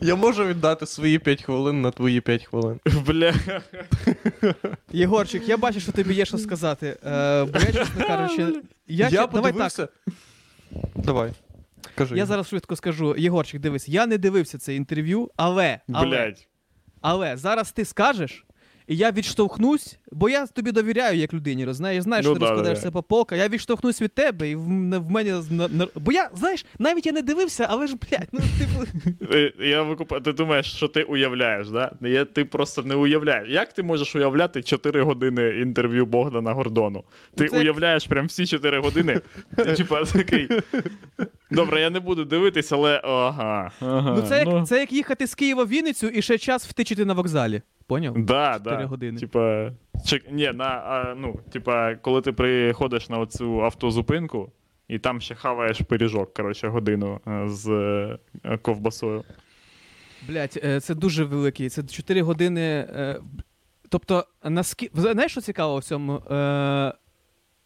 Я 0.00 0.14
можу 0.16 0.44
віддати 0.46 0.86
свої 0.86 1.18
5 1.18 1.42
хвилин 1.42 1.82
на 1.82 1.90
твої 1.90 2.20
5 2.20 2.44
хвилин. 2.44 2.80
Бля. 3.06 3.34
Єгорчик, 4.92 5.48
я 5.48 5.56
бачу, 5.56 5.80
що 5.80 5.92
тобі 5.92 6.14
є 6.14 6.24
що 6.24 6.38
сказати. 6.38 6.96
Е, 7.06 7.44
бо 7.44 7.58
я, 7.58 7.72
чесно 7.72 8.06
кажучи, 8.06 8.54
я, 8.86 9.08
я 9.08 9.26
давай 9.26 9.52
так. 9.52 9.92
Давай. 10.94 11.32
Кажи. 11.94 12.16
Я 12.16 12.26
зараз 12.26 12.48
швидко 12.48 12.76
скажу. 12.76 13.14
Єгорчик, 13.18 13.60
дивись, 13.60 13.88
я 13.88 14.06
не 14.06 14.18
дивився 14.18 14.58
це 14.58 14.74
інтерв'ю, 14.74 15.30
але, 15.36 15.80
але, 15.92 16.06
Блядь. 16.06 16.48
але 17.00 17.36
зараз 17.36 17.72
ти 17.72 17.84
скажеш, 17.84 18.44
і 18.86 18.96
я 18.96 19.10
відштовхнусь, 19.10 19.98
бо 20.12 20.28
я 20.28 20.46
тобі 20.46 20.72
довіряю 20.72 21.18
як 21.18 21.34
людині, 21.34 21.64
розумієш, 21.64 21.96
я 21.96 22.02
знаю, 22.02 22.22
що 22.22 22.30
Ну 22.30 22.34
ти 22.34 22.40
да, 22.40 22.46
розкладаєш 22.46 22.80
да. 22.80 22.90
по 22.90 23.02
полках, 23.02 23.38
я 23.38 23.48
відштовхнусь 23.48 24.02
від 24.02 24.14
тебе, 24.14 24.48
і 24.50 24.56
в, 24.56 24.60
в 24.98 25.10
мене. 25.10 25.40
Бо 25.94 26.12
я, 26.12 26.30
знаєш, 26.34 26.66
навіть 26.78 27.06
я 27.06 27.12
не 27.12 27.22
дивився, 27.22 27.66
але 27.70 27.86
ж, 27.86 27.96
блядь, 27.96 28.28
ну 28.32 28.40
типу. 28.40 28.82
Я 29.64 29.82
викупаю, 29.82 30.22
ти 30.22 30.32
думаєш, 30.32 30.72
що 30.72 30.88
ти 30.88 31.02
уявляєш, 31.02 31.68
да? 31.68 31.92
Я, 32.00 32.24
ти 32.24 32.44
просто 32.44 32.82
не 32.82 32.94
уявляєш. 32.94 33.48
Як 33.48 33.72
ти 33.72 33.82
можеш 33.82 34.16
уявляти 34.16 34.62
4 34.62 35.02
години 35.02 35.48
інтерв'ю 35.48 36.06
Богдана 36.06 36.52
Гордону? 36.52 37.04
Ти 37.36 37.48
Це- 37.48 37.58
уявляєш 37.58 38.06
прям 38.06 38.26
всі 38.26 38.46
4 38.46 38.78
години. 38.78 39.20
Типа 39.76 40.04
такий. 40.04 40.48
Добре, 41.50 41.80
я 41.80 41.90
не 41.90 42.00
буду 42.00 42.24
дивитись, 42.24 42.72
але 42.72 43.00
ага. 43.04 43.72
ага 43.80 44.14
Ну, 44.16 44.22
це 44.28 44.44
як, 44.46 44.66
це 44.68 44.80
як 44.80 44.92
їхати 44.92 45.26
з 45.26 45.34
Києва 45.34 45.64
в 45.64 45.68
Вінницю 45.68 46.06
і 46.08 46.22
ще 46.22 46.38
час 46.38 46.66
втичити 46.66 47.04
на 47.04 47.14
вокзалі. 47.14 47.62
Поняв? 47.86 48.24
Да, 48.24 48.52
4 48.58 48.76
да. 48.76 48.86
години. 48.86 49.20
Типа, 49.20 49.70
чек... 50.06 50.32
Ні, 50.32 50.52
на, 50.54 50.64
а, 50.64 51.14
ну, 51.18 51.40
типа, 51.52 51.94
коли 51.94 52.20
ти 52.20 52.32
приходиш 52.32 53.08
на 53.08 53.18
оцю 53.18 53.64
автозупинку, 53.64 54.52
і 54.88 54.98
там 54.98 55.20
ще 55.20 55.34
хаваєш 55.34 55.80
пиріжок, 55.80 56.34
коротше, 56.34 56.68
годину 56.68 57.20
е, 57.28 57.48
з 57.48 57.68
е, 58.44 58.58
ковбасою. 58.58 59.24
Блять, 60.28 60.60
е, 60.64 60.80
це 60.80 60.94
дуже 60.94 61.24
великий. 61.24 61.68
Це 61.68 61.82
4 61.82 62.22
години. 62.22 62.86
Тобто, 63.88 64.26
наскільки. 64.44 65.00
Знаєш, 65.00 65.32
що 65.32 65.40
цікаво 65.40 65.78
в 65.78 65.84
цьому? 65.84 66.22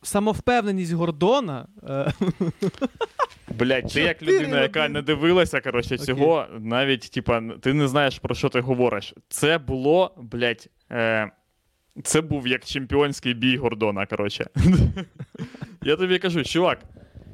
Самовпевненість 0.06 0.92
Гордона. 0.92 1.66
е, 1.88 2.12
Блять, 3.58 3.92
ти 3.94 4.00
як 4.00 4.22
людина, 4.22 4.62
яка 4.62 4.88
не 4.88 5.02
дивилася, 5.02 5.60
коротше, 5.60 5.98
цього, 5.98 6.46
навіть, 6.60 7.10
типа, 7.10 7.42
ти 7.60 7.72
не 7.72 7.88
знаєш, 7.88 8.18
про 8.18 8.34
що 8.34 8.48
ти 8.48 8.60
говориш. 8.60 9.14
Це 9.28 9.58
було, 9.58 10.14
блять, 10.16 10.68
е, 10.92 11.30
це 12.04 12.20
був 12.20 12.46
як 12.48 12.64
чемпіонський 12.64 13.34
бій 13.34 13.56
Гордона, 13.56 14.06
коротше. 14.06 14.46
Я 15.82 15.96
тобі 15.96 16.18
кажу, 16.18 16.44
чувак. 16.44 16.78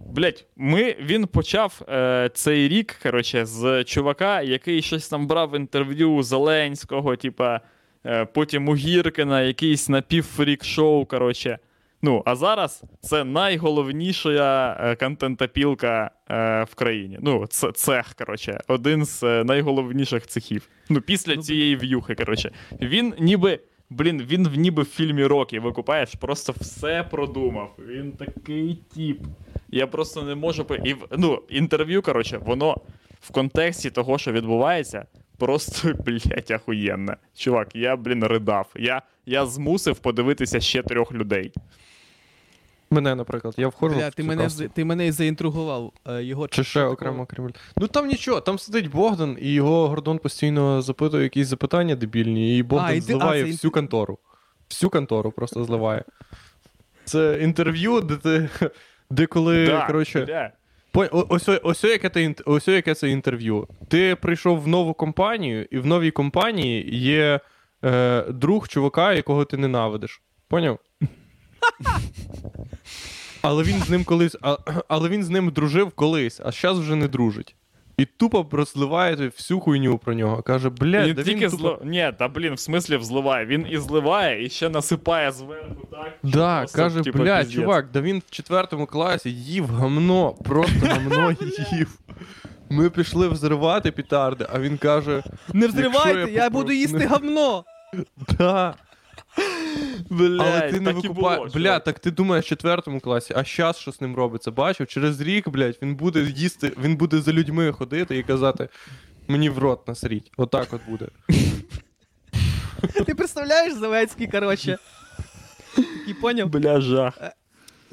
Блять, 0.06 0.46
ми, 0.56 0.96
він 1.00 1.26
почав 1.26 1.82
е, 1.88 2.30
цей 2.34 2.68
рік, 2.68 2.96
коротше, 3.02 3.46
з 3.46 3.84
чувака, 3.84 4.42
який 4.42 4.82
щось 4.82 5.08
там 5.08 5.26
брав 5.26 5.56
інтерв'ю 5.56 6.22
Зеленського, 6.22 7.16
типа, 7.16 7.60
е, 8.06 8.24
потім 8.24 8.68
у 8.68 8.76
Гіркина, 8.76 9.42
якийсь 9.42 9.88
напівфрік-шоу, 9.88 11.06
коротше. 11.06 11.58
Ну, 12.04 12.22
а 12.26 12.36
зараз 12.36 12.84
це 13.00 13.24
найголовніша 13.24 14.76
е, 14.80 14.96
контентопілка 14.96 16.10
е, 16.30 16.64
в 16.64 16.74
країні. 16.74 17.18
Ну, 17.22 17.46
це 17.46 17.72
цех, 17.72 18.14
коротше, 18.18 18.60
один 18.68 19.04
з 19.04 19.22
е, 19.22 19.44
найголовніших 19.44 20.26
цехів. 20.26 20.68
Ну, 20.88 21.00
після 21.00 21.34
Ну, 21.34 21.42
цієї 21.42 21.76
в'юхи, 21.76 22.14
коротше. 22.14 22.50
Він 22.80 23.14
ніби. 23.18 23.58
Блін, 23.90 24.22
він 24.22 24.48
в 24.48 24.54
ніби 24.56 24.82
в 24.82 24.86
фільмі 24.86 25.26
Рокі, 25.26 25.58
викупаєш, 25.58 26.14
просто 26.14 26.54
все 26.60 27.02
продумав. 27.10 27.76
Він 27.88 28.12
такий 28.12 28.78
тіп. 28.94 29.20
Я 29.68 29.86
просто 29.86 30.22
не 30.22 30.34
можу. 30.34 30.64
по- 30.64 30.74
І, 30.76 30.96
ну, 31.18 31.42
інтерв'ю, 31.48 32.02
коротше, 32.02 32.38
воно 32.38 32.76
в 33.20 33.30
контексті 33.32 33.90
того, 33.90 34.18
що 34.18 34.32
відбувається, 34.32 35.06
просто, 35.38 35.92
блядь, 36.06 36.50
ахуєнне. 36.50 37.16
Чувак, 37.36 37.68
я, 37.76 37.96
блін, 37.96 38.24
ридав. 38.24 38.66
Я, 38.76 39.02
я 39.26 39.46
змусив 39.46 39.98
подивитися 39.98 40.60
ще 40.60 40.82
трьох 40.82 41.12
людей. 41.12 41.52
Мене, 42.92 43.14
наприклад, 43.14 43.54
я 43.56 43.68
входжу. 43.68 43.96
Бля, 43.96 44.08
в 44.08 44.14
ти 44.14 44.22
цю 44.22 44.28
мене, 44.28 44.42
касту. 44.44 44.64
з- 44.64 44.68
ти 44.68 44.84
мене 44.84 45.12
заінтригував. 45.12 45.92
е, 46.08 46.22
Його 46.22 46.48
Чи 46.48 46.64
ще 46.64 46.84
окремо 46.84 47.26
Кремль. 47.26 47.50
Ну 47.76 47.86
там 47.86 48.06
нічого, 48.06 48.40
там 48.40 48.58
сидить 48.58 48.90
Богдан, 48.90 49.36
і 49.40 49.52
його 49.52 49.88
Гордон 49.88 50.18
постійно 50.18 50.82
запитує 50.82 51.22
якісь 51.22 51.48
запитання 51.48 51.94
дебільні, 51.94 52.58
і 52.58 52.62
Богдан 52.62 52.96
і 52.96 53.00
ти- 53.00 53.14
а, 53.14 53.16
зливає 53.18 53.44
це 53.44 53.50
всю 53.50 53.70
контору. 53.70 54.18
Всю 54.70 54.90
контору 54.90 55.30
просто 55.32 55.64
зливає. 55.64 56.04
Це 57.04 57.38
інтерв'ю, 57.42 58.00
де 58.00 58.16
ти. 58.16 58.48
Де 59.10 59.26
коли, 59.26 59.66
Да, 59.66 59.86
коротше, 59.86 60.24
бля. 60.24 60.50
по- 60.92 61.04
о- 61.12 61.26
ось, 61.28 61.48
о- 61.48 61.60
ось, 61.62 61.84
о 61.84 61.88
яке 61.88 62.08
ти, 62.08 62.28
інт- 62.28 62.42
ось 62.46 62.68
о 62.68 62.72
яке 62.72 62.94
це 62.94 63.08
інтерв'ю. 63.10 63.68
Ти 63.88 64.16
прийшов 64.16 64.60
в 64.62 64.68
нову 64.68 64.94
компанію, 64.94 65.66
і 65.70 65.78
в 65.78 65.86
новій 65.86 66.10
компанії 66.10 66.96
є 66.98 67.40
е, 67.84 68.22
друг 68.28 68.68
чувака, 68.68 69.12
якого 69.12 69.44
ти 69.44 69.56
ненавидиш. 69.56 70.22
Поняв? 70.48 70.78
Але 73.42 73.62
він 73.62 73.78
з 73.82 73.90
ним 73.90 74.04
колись. 74.04 74.36
А, 74.42 74.56
але 74.88 75.08
він 75.08 75.24
з 75.24 75.28
ним 75.30 75.50
дружив 75.50 75.90
колись, 75.90 76.40
а 76.44 76.50
зараз 76.52 76.78
вже 76.78 76.94
не 76.96 77.08
дружить. 77.08 77.54
І 77.96 78.04
тупо 78.04 78.46
розливає 78.52 79.14
всю 79.16 79.60
хуйню 79.60 79.98
про 79.98 80.14
нього. 80.14 80.42
Каже, 80.42 80.70
блядь, 80.70 81.06
Він 81.08 81.14
да 81.14 81.22
тільки 81.22 81.40
він 81.40 81.50
тупо... 81.50 81.62
зли... 81.62 81.90
Ні, 81.90 82.12
та 82.18 82.28
блін, 82.28 82.54
в 82.54 82.58
смислі 82.58 82.96
взливає. 82.96 83.46
Він 83.46 83.66
і 83.70 83.78
зливає, 83.78 84.44
і 84.46 84.50
ще 84.50 84.68
насипає 84.68 85.32
зверху 85.32 85.86
так. 85.90 86.12
Да, 86.22 86.58
просто, 86.58 86.76
каже, 86.78 87.00
типу, 87.00 87.18
блядь, 87.18 87.38
піздець. 87.46 87.62
чувак, 87.62 87.86
да 87.92 88.00
він 88.00 88.22
в 88.26 88.30
четвертому 88.30 88.86
класі 88.86 89.30
їв 89.30 89.66
гамно, 89.66 90.32
просто 90.32 90.86
гамно 90.86 91.36
їв. 91.72 91.98
Ми 92.70 92.90
пішли 92.90 93.28
взривати 93.28 93.92
петарди, 93.92 94.46
а 94.52 94.60
він 94.60 94.78
каже: 94.78 95.22
Не 95.52 95.66
взривайте, 95.66 96.18
я 96.20 96.26
я, 96.26 96.48
попро- 96.48 96.52
буду 96.52 96.72
їсти 96.72 97.06
говно. 97.06 97.64
да. 98.38 98.74
Блядь, 100.10 100.40
Але 100.40 100.72
ти 100.72 100.80
не 100.80 100.92
викупаєш. 100.92 101.52
Бля, 101.52 101.78
так 101.78 101.98
ти 101.98 102.10
думаєш 102.10 102.44
в 102.44 102.48
четвертому 102.48 103.00
класі, 103.00 103.34
а 103.36 103.44
щас 103.44 103.78
що 103.78 103.92
з 103.92 104.00
ним 104.00 104.16
робиться? 104.16 104.50
Бачив? 104.50 104.86
Через 104.86 105.20
рік, 105.20 105.48
блядь, 105.48 105.78
він 105.82 105.96
буде 105.96 106.20
їсти, 106.20 106.72
він 106.82 106.96
буде 106.96 107.20
за 107.20 107.32
людьми 107.32 107.72
ходити 107.72 108.18
і 108.18 108.22
казати: 108.22 108.68
мені 109.28 109.50
в 109.50 109.58
рот 109.58 109.88
насріть. 109.88 110.32
Отак 110.36 110.72
от 110.72 110.80
буде. 110.88 111.08
Ти 113.06 113.14
представляєш 113.14 113.74
Зеленський, 113.74 114.26
коротше. 114.26 114.78
Такий 115.76 116.14
поняв? 116.14 116.48
Бля, 116.48 116.80
жах. 116.80 117.18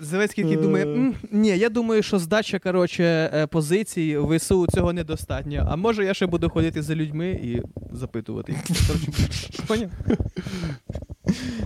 Зеленський 0.01 0.43
такий 0.43 0.57
думає: 0.57 0.85
«М, 0.85 1.15
ні, 1.31 1.47
я 1.57 1.69
думаю, 1.69 2.03
що 2.03 2.19
здача 2.19 2.59
коротше, 2.59 3.31
е, 3.33 3.47
позицій 3.47 4.17
ВСУ 4.17 4.67
цього 4.67 4.93
недостатньо. 4.93 5.67
А 5.71 5.75
може 5.75 6.05
я 6.05 6.13
ще 6.13 6.25
буду 6.25 6.49
ходити 6.49 6.81
за 6.81 6.95
людьми 6.95 7.29
і 7.29 7.61
запитувати 7.91 8.51
їх. 8.51 8.61
Коротше, 8.87 9.63
поняв? 9.67 9.89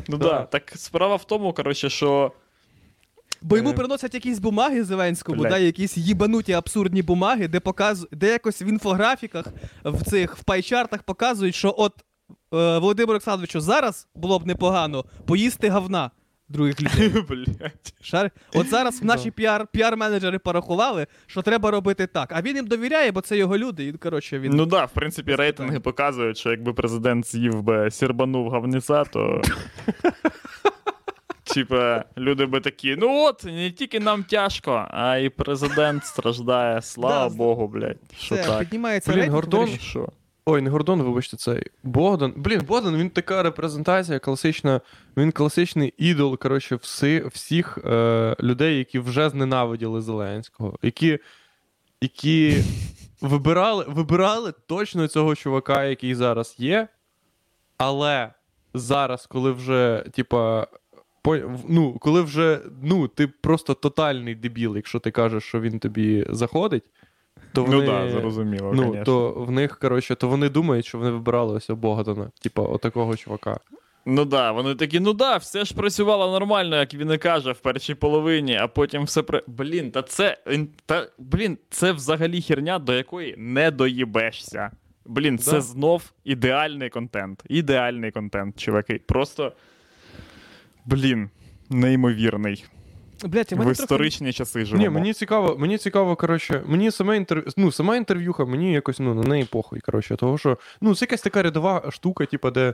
Ну 0.07 0.17
Да. 0.17 0.25
да. 0.25 0.43
Так 0.43 0.71
справа 0.75 1.15
в 1.15 1.23
тому, 1.23 1.53
коротше, 1.53 1.89
що. 1.89 2.31
Бо 3.41 3.57
йому 3.57 3.69
Е. 3.69 3.73
приносять 3.73 4.13
якісь 4.13 4.39
бумаги 4.39 4.83
Зеленському, 4.83 5.43
да, 5.43 5.57
якісь 5.57 5.97
їбануті 5.97 6.53
абсурдні 6.53 7.01
бумаги, 7.01 7.47
де 7.47 7.59
показ... 7.59 8.07
де 8.11 8.27
якось 8.27 8.61
в 8.61 8.63
інфографіках, 8.63 9.45
в 9.85 10.03
цих 10.09 10.37
в 10.37 10.43
pie 10.43 10.60
chart 10.60 10.87
ах 10.87 11.03
показують, 11.03 11.55
що 11.55 11.75
от 11.77 11.93
е, 11.99 12.77
Володимиру 12.77 13.11
Олександровичу 13.11 13.61
зараз 13.61 14.07
було 14.15 14.39
б 14.39 14.47
непогано 14.47 15.05
поїсти 15.25 15.69
говна 15.69 16.11
других 16.49 16.81
людей. 16.81 17.09
Блядь. 17.29 17.93
Шар... 18.01 18.31
От 18.53 18.69
зараз 18.69 19.03
наші 19.03 19.31
піар, 19.31 19.67
піар-менеджери 19.73 20.37
порахували, 20.37 21.07
що 21.27 21.41
треба 21.41 21.71
робити 21.71 22.07
так. 22.07 22.29
А 22.35 22.41
він 22.41 22.55
їм 22.55 22.67
довіряє, 22.67 23.11
бо 23.11 23.21
це 23.21 23.37
його 23.37 23.57
люди. 23.57 23.87
І, 23.87 23.93
коротше, 23.93 24.39
він... 24.39 24.51
Ну 24.51 24.65
да, 24.65 24.85
в 24.85 24.91
принципі, 24.91 25.35
рейтинги 25.35 25.79
показують, 25.79 26.37
що 26.37 26.49
якби 26.51 26.73
президент 26.73 27.25
з'їв 27.27 27.61
би 27.61 27.91
сірбанув 27.91 28.49
говніця, 28.49 29.03
то. 29.03 29.41
Типа, 31.53 32.05
люди 32.17 32.45
би 32.45 32.59
такі, 32.59 32.95
ну 32.99 33.23
от, 33.23 33.43
не 33.43 33.71
тільки 33.71 33.99
нам 33.99 34.23
тяжко, 34.23 34.87
а 34.91 35.17
і 35.17 35.29
президент 35.29 36.05
страждає. 36.05 36.81
Слава 36.81 37.29
Да, 37.29 37.35
Богу, 37.35 37.67
блядь. 37.67 37.97
Що 38.19 38.35
це 38.35 38.43
так? 38.43 38.59
піднімається 38.59 39.11
Блін, 39.11 39.19
рейтинг, 39.19 39.37
Гордон- 39.39 39.79
Що? 39.79 40.09
Ой, 40.45 40.61
не 40.61 40.69
Гордон, 40.69 41.01
вибачте, 41.01 41.37
цей. 41.37 41.63
Богдан. 41.83 42.33
Блін, 42.37 42.61
Богдан, 42.67 42.97
він 42.97 43.09
така 43.09 43.43
репрезентація, 43.43 44.19
класична. 44.19 44.81
Він 45.17 45.31
класичний 45.31 45.93
ідол, 45.97 46.37
коротше, 46.37 46.75
всі, 46.75 47.23
всіх 47.31 47.77
е, 47.77 48.35
людей, 48.39 48.77
які 48.77 48.99
вже 48.99 49.29
зненавиділи 49.29 50.01
Зеленського, 50.01 50.79
які, 50.81 51.19
які 52.01 52.63
вибирали, 53.21 53.85
вибирали 53.87 54.53
точно 54.67 55.07
цього 55.07 55.35
чувака, 55.35 55.83
який 55.83 56.15
зараз 56.15 56.55
є. 56.57 56.87
Але 57.77 58.31
зараз, 58.73 59.25
коли 59.25 59.51
вже, 59.51 60.05
типа. 60.11 60.67
Ну, 61.69 61.97
коли 61.99 62.21
вже 62.21 62.61
ну, 62.81 63.07
ти 63.07 63.27
просто 63.27 63.73
тотальний 63.73 64.35
дебіл, 64.35 64.75
якщо 64.75 64.99
ти 64.99 65.11
кажеш, 65.11 65.43
що 65.43 65.61
він 65.61 65.79
тобі 65.79 66.25
заходить, 66.29 66.83
то 67.53 67.63
вони, 67.63 67.75
Ну 67.75 67.85
так, 67.85 68.05
да, 68.05 68.11
зрозуміло, 68.11 68.71
Ну, 68.75 68.81
конечно. 68.83 69.03
то 69.05 69.31
в 69.31 69.51
них, 69.51 69.79
коротше, 69.79 70.15
то 70.15 70.27
вони 70.27 70.49
думають, 70.49 70.85
що 70.85 70.97
вони 70.97 71.11
вибирали 71.11 71.55
ось 71.55 71.69
Богдана, 71.69 72.31
типа, 72.41 72.61
отакого 72.61 73.17
чувака. 73.17 73.59
Ну 74.05 74.25
да, 74.25 74.51
вони 74.51 74.75
такі, 74.75 74.99
ну 74.99 75.13
да, 75.13 75.37
все 75.37 75.65
ж 75.65 75.75
працювало 75.75 76.31
нормально, 76.39 76.75
як 76.75 76.93
він 76.93 77.11
і 77.11 77.17
каже, 77.17 77.51
в 77.51 77.59
першій 77.59 77.93
половині, 77.95 78.55
а 78.55 78.67
потім 78.67 79.03
все 79.03 79.21
при. 79.23 79.43
Блін, 79.47 79.91
та 79.91 80.01
це. 80.01 80.37
Та, 80.85 81.07
блін, 81.17 81.57
це 81.69 81.91
взагалі 81.91 82.41
херня, 82.41 82.79
до 82.79 82.93
якої 82.93 83.35
не 83.37 83.71
доїбешся. 83.71 84.71
Блін, 85.05 85.37
це 85.37 85.51
Да. 85.51 85.61
знов 85.61 86.11
ідеальний 86.23 86.89
контент. 86.89 87.43
Ідеальний 87.49 88.11
контент, 88.11 88.59
чуваки. 88.59 89.01
Просто. 89.07 89.51
Блін, 90.85 91.29
неймовірний. 91.69 92.65
Блядь, 93.23 93.53
у 93.53 93.55
В 93.55 93.59
трохи... 93.59 93.71
історичні 93.71 94.33
часи 94.33 94.65
живемо. 94.65 94.83
Ні, 94.83 94.89
мені 94.89 95.13
цікаво, 95.13 95.55
мені 95.59 95.77
цікаво, 95.77 96.15
коротше, 96.15 96.63
мені 96.65 96.91
саме 96.91 97.17
інтерв'ю, 97.17 97.51
ну, 97.57 97.71
сама 97.71 97.95
інтерв'юха, 97.95 98.45
мені 98.45 98.73
якось 98.73 98.99
ну, 98.99 99.13
на 99.13 99.23
неї 99.23 99.45
похуй, 99.45 99.79
коротше, 99.79 100.15
того 100.15 100.37
що, 100.37 100.57
ну, 100.81 100.95
це 100.95 101.05
якась 101.05 101.21
така 101.21 101.43
рядова 101.43 101.91
штука, 101.91 102.25
типа, 102.25 102.51
де. 102.51 102.73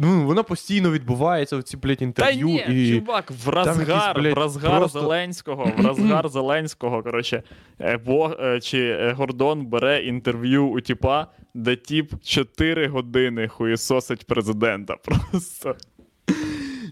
Ну, 0.00 0.26
вона 0.26 0.42
постійно 0.42 0.90
відбувається, 0.90 1.56
оці, 1.56 1.76
блядь, 1.76 1.98
Та 1.98 2.04
інтерв'ю. 2.04 2.46
ні, 2.46 2.88
і... 2.88 3.00
чувак, 3.00 3.30
в 3.44 3.48
розгар, 3.48 3.88
якісь, 3.88 4.22
блядь, 4.22 4.32
в 4.32 4.38
розгар 4.38 4.78
просто- 4.78 5.00
Зеленського, 5.00 5.72
в 5.78 5.86
розгар 5.86 6.28
Зеленського, 6.30 7.02
коротше, 7.02 7.42
е, 7.80 7.96
Бог, 7.96 8.32
е, 8.40 8.60
чи 8.60 8.78
е, 8.78 9.12
Гордон 9.12 9.66
бере 9.66 10.04
інтерв'ю 10.04 10.66
у 10.66 10.80
тіпа, 10.80 11.26
де 11.54 11.76
тіп 11.76 12.12
4 12.24 12.88
години 12.88 13.48
хуєсосить 13.48 14.26
президента. 14.26 14.96
Просто. 15.04 15.76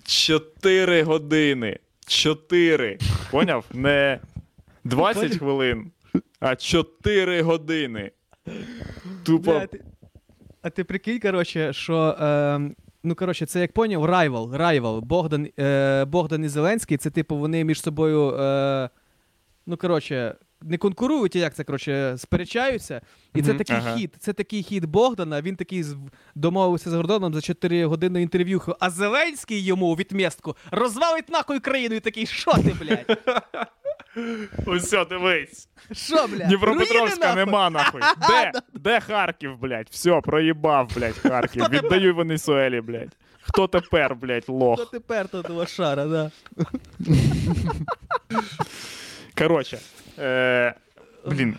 4 0.05 1.03
години. 1.03 1.79
4. 2.07 2.99
Поняв? 3.31 3.65
Не 3.73 4.21
20 4.85 5.39
хвилин, 5.39 5.93
а 6.41 6.57
4 6.57 7.43
години. 7.43 8.11
Тупо. 9.25 9.51
Бля, 9.51 9.67
ти... 9.67 9.85
А 10.63 10.71
ти 10.71 10.85
прикинь, 10.85 11.21
коротше, 11.21 11.73
що. 11.73 12.17
Е... 12.21 12.61
Ну, 13.03 13.15
коротше, 13.15 13.47
це 13.47 13.61
як 13.61 13.73
поняв, 13.73 14.05
райвал. 14.05 14.55
Райвал. 14.55 15.01
Богдан, 15.01 15.49
е... 15.59 16.05
Богдан 16.05 16.45
і 16.45 16.49
Зеленський, 16.49 16.97
це 16.97 17.11
типу 17.11 17.37
вони 17.37 17.65
між 17.65 17.83
собою. 17.83 18.31
Е... 18.31 18.91
ну 19.67 19.77
коротше, 19.77 20.35
не 20.67 20.79
конкурують, 20.79 21.37
як 21.37 21.55
це 21.55 21.65
коротше, 21.65 22.15
сперечаються. 22.19 23.01
І 23.35 23.43
це 23.43 23.55
такий 23.55 23.77
Ага. 23.77 23.97
хід. 23.97 24.15
Це 24.19 24.33
такий 24.33 24.63
хід 24.63 24.85
Богдана. 24.85 25.43
Він 25.43 25.57
такий 25.57 25.85
домовився 26.35 26.91
з 26.91 26.95
Гордоном 26.95 27.35
за 27.35 27.41
4 27.41 27.85
години 27.87 28.23
інтерв'ю. 28.23 28.63
А 28.81 28.91
Зеленський 28.91 29.65
йому 29.65 29.87
у 29.87 29.95
відмістку 29.95 30.57
розвалить 30.71 31.29
нахуй 31.29 31.61
країну 31.61 31.95
і 31.95 32.01
такий, 32.01 32.27
що 32.27 32.53
ти, 32.53 32.75
блядь? 32.81 33.19
Усе, 34.67 35.05
дивись. 35.05 35.69
Що, 35.93 36.27
блядь? 36.27 36.49
Дніпропетровська 36.49 37.35
нема 37.35 37.71
нахуй. 37.71 38.01
Де? 38.29 38.53
Де 38.75 39.01
Харків, 39.01 39.59
блядь? 39.59 39.87
Все, 39.91 40.21
проїбав, 40.21 40.91
блядь, 40.97 41.19
Харків. 41.19 41.65
Віддаю 41.71 42.15
Венесуелі, 42.15 42.81
блядь. 42.81 43.17
Хто 43.41 43.67
тепер, 43.69 44.15
блядь, 44.15 44.43
Хто 44.43 44.53
лох? 44.53 44.91
тепер 44.91 45.29
тут 45.29 45.49
лошара, 45.51 46.07
да. 46.07 46.31
Коротше. 49.39 49.79
Е, 50.19 50.75
блін. 51.27 51.57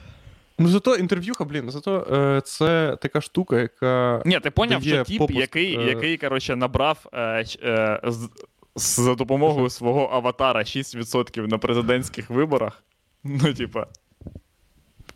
Ну 0.59 0.67
зато 0.67 0.95
інтерв'юха, 0.95 1.45
блін, 1.45 1.71
зато 1.71 2.07
е, 2.11 2.41
це 2.41 2.97
така 3.01 3.21
штука, 3.21 3.59
яка. 3.59 4.21
Ні, 4.25 4.39
ти 4.39 4.51
поняв, 4.51 4.83
що 4.83 5.03
тіп, 5.03 5.17
попуск, 5.17 5.39
який, 5.39 5.79
е, 5.79 5.83
який 5.83 6.17
коротше, 6.17 6.55
набрав 6.55 7.05
е, 7.13 7.45
е, 7.63 7.99
з, 8.03 8.29
за 8.75 9.15
допомогою 9.15 9.69
свого 9.69 10.09
аватара 10.13 10.59
6% 10.59 11.47
на 11.47 11.57
президентських 11.57 12.29
виборах. 12.29 12.83
Ну, 13.23 13.53
типа. 13.53 13.87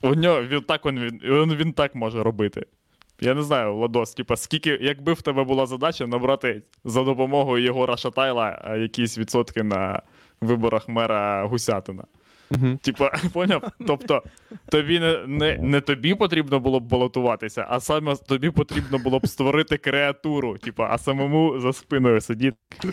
У 0.02 0.16
нього 0.16 0.44
він 0.44 0.62
так, 0.62 0.86
він, 0.86 1.20
він, 1.24 1.56
він 1.56 1.74
так 1.74 1.96
може 1.96 2.24
робити. 2.24 2.66
Я 3.22 3.34
не 3.34 3.44
знаю, 3.44 3.76
Владос, 3.76 4.14
типа, 4.14 4.36
скільки, 4.36 4.78
якби 4.82 5.14
в 5.14 5.22
тебе 5.22 5.44
була 5.44 5.66
задача 5.66 6.08
набрати 6.08 6.62
за 6.84 7.04
допомогою 7.04 7.64
Єгора 7.64 7.98
Шатайла 7.98 8.62
е, 8.66 8.80
якісь 8.80 9.18
відсотки 9.18 9.64
на 9.64 10.02
виборах 10.42 10.90
мера 10.90 11.46
Гусятина. 11.46 12.04
Мгм. 12.52 12.78
Типа, 12.78 13.12
поняв? 13.34 13.64
Тобто, 13.88 14.24
тобі 14.70 15.00
не, 15.00 15.24
не, 15.28 15.58
не 15.58 15.82
тобі 15.82 16.16
потрібно 16.16 16.60
було 16.60 16.80
б 16.80 16.84
балотуватися, 16.84 17.66
а 17.70 17.80
саме 17.80 18.16
тобі 18.16 18.50
потрібно 18.50 18.98
було 18.98 19.20
б 19.20 19.28
створити 19.28 19.78
креатуру, 19.78 20.58
типа, 20.58 20.88
а 20.92 20.98
самому 20.98 21.60
за 21.60 21.74
спиною 21.74 22.22
сидіти. 22.22 22.58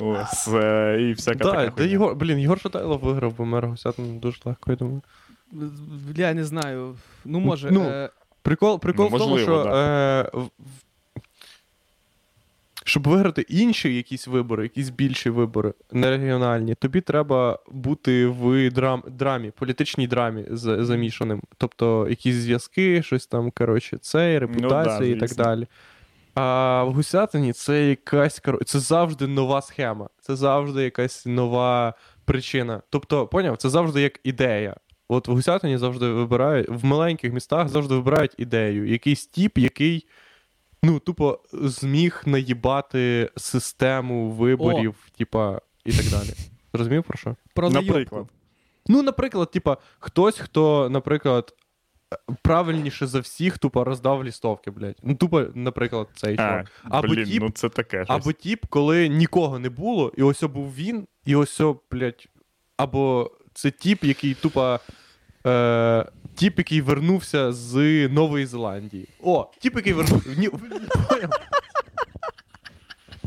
Ось, 0.00 0.48
е, 0.48 0.96
і 1.00 1.12
всяка 1.12 1.38
така. 1.38 1.52
Да, 1.56 1.64
да, 1.64 1.70
хуйня. 1.70 1.90
Єгор, 1.90 2.14
блін, 2.16 2.38
Єгор 2.38 2.60
Шатайлов 2.60 3.00
виграв, 3.00 3.34
бо 3.36 3.44
мер 3.44 3.66
Гусятин 3.66 4.18
дуже 4.18 4.38
легко, 4.44 4.70
я 4.70 4.76
думаю. 4.76 5.02
Я 6.16 6.34
не 6.34 6.44
знаю. 6.44 6.96
Ну, 7.24 7.40
може. 7.40 7.70
Ну, 7.70 7.80
е, 7.82 8.10
Прикол, 8.42 8.80
прикол 8.80 9.08
Ну, 9.10 9.16
в 9.16 9.20
тому, 9.20 9.30
можливо, 9.30 9.62
що 9.62 9.70
е, 9.76 10.30
в- 10.32 10.40
в- 10.44 10.50
щоб 12.84 13.08
виграти 13.08 13.46
інші 13.48 13.96
якісь 13.96 14.26
вибори, 14.26 14.62
якісь 14.62 14.88
більші 14.88 15.30
вибори, 15.30 15.74
не 15.92 16.10
регіональні, 16.10 16.74
тобі 16.74 17.00
треба 17.00 17.58
бути 17.70 18.26
в 18.26 18.70
драм, 18.70 19.02
драмі, 19.08 19.50
політичній 19.50 20.06
драмі 20.06 20.44
замішаним. 20.50 21.42
Тобто 21.58 22.06
якісь 22.08 22.34
зв'язки, 22.34 23.02
щось 23.02 23.26
там, 23.26 23.50
коротше, 23.50 23.98
це, 24.00 24.38
репутація 24.38 25.16
і 25.16 25.18
так 25.18 25.34
далі. 25.34 25.66
А 26.34 26.84
в 26.84 26.92
Гусятині 26.92 27.52
це 27.52 27.88
якась 27.88 28.42
це 28.64 28.80
завжди 28.80 29.26
нова 29.26 29.62
схема, 29.62 30.08
це 30.20 30.36
завжди 30.36 30.82
якась 30.82 31.26
нова 31.26 31.94
причина. 32.24 32.82
Тобто, 32.90 33.26
поняв, 33.26 33.56
це 33.56 33.68
завжди 33.68 34.00
як 34.00 34.20
ідея. 34.24 34.76
От 35.08 35.28
в 35.28 35.32
Гусятині 35.32 35.78
завжди 35.78 36.08
вибирають, 36.08 36.68
в 36.68 36.84
маленьких 36.84 37.32
містах 37.32 37.68
завжди 37.68 37.94
вибирають 37.94 38.34
ідею. 38.38 38.88
Якийсь 38.88 39.26
тіп, 39.26 39.58
який 39.58 40.06
ну, 40.82 40.98
тупо 40.98 41.40
зміг 41.52 42.22
наїбати 42.26 43.30
систему 43.36 44.30
виборів, 44.30 44.94
типа, 45.18 45.60
і 45.84 45.92
так 45.92 46.06
далі. 46.06 46.30
Зрозумів 46.74 47.04
про 47.04 47.18
що? 47.18 47.36
про 47.54 47.70
Наприклад. 47.70 48.26
Ну, 48.86 49.02
наприклад, 49.02 49.50
типа, 49.50 49.76
хтось, 49.98 50.38
хто, 50.38 50.88
наприклад, 50.90 51.54
правильніше 52.42 53.06
за 53.06 53.20
всіх, 53.20 53.58
тупо 53.58 53.84
роздав 53.84 54.24
лістовки, 54.24 54.70
блядь. 54.70 54.98
Ну, 55.02 55.14
тупо, 55.14 55.44
наприклад, 55.54 56.08
цей 56.14 56.34
А, 56.34 56.36
чувак. 56.36 56.70
Або 56.84 57.08
блін, 57.08 57.24
тіп- 57.24 57.40
ну 57.40 57.50
це 57.50 57.68
таке. 57.68 58.04
щось. 58.04 58.16
Або 58.16 58.32
тіп, 58.32 58.66
коли 58.68 59.08
нікого 59.08 59.58
не 59.58 59.70
було, 59.70 60.12
і 60.16 60.22
ось 60.22 60.42
був 60.42 60.74
він, 60.74 61.06
і 61.24 61.36
ось, 61.36 61.60
блядь, 61.90 62.26
або 62.76 63.30
це 63.54 63.70
тіп, 63.70 64.04
який 64.04 64.34
тупо. 64.34 64.80
Е, 65.46 66.06
тіп, 66.34 66.58
який 66.58 66.80
вернувся 66.80 67.52
з 67.52 67.74
Нової 68.08 68.46
Зеландії. 68.46 69.08
О, 69.22 69.46
тіп, 69.58 69.76
який 69.76 69.92
вернувся. 69.92 70.30
Ні. 70.38 70.48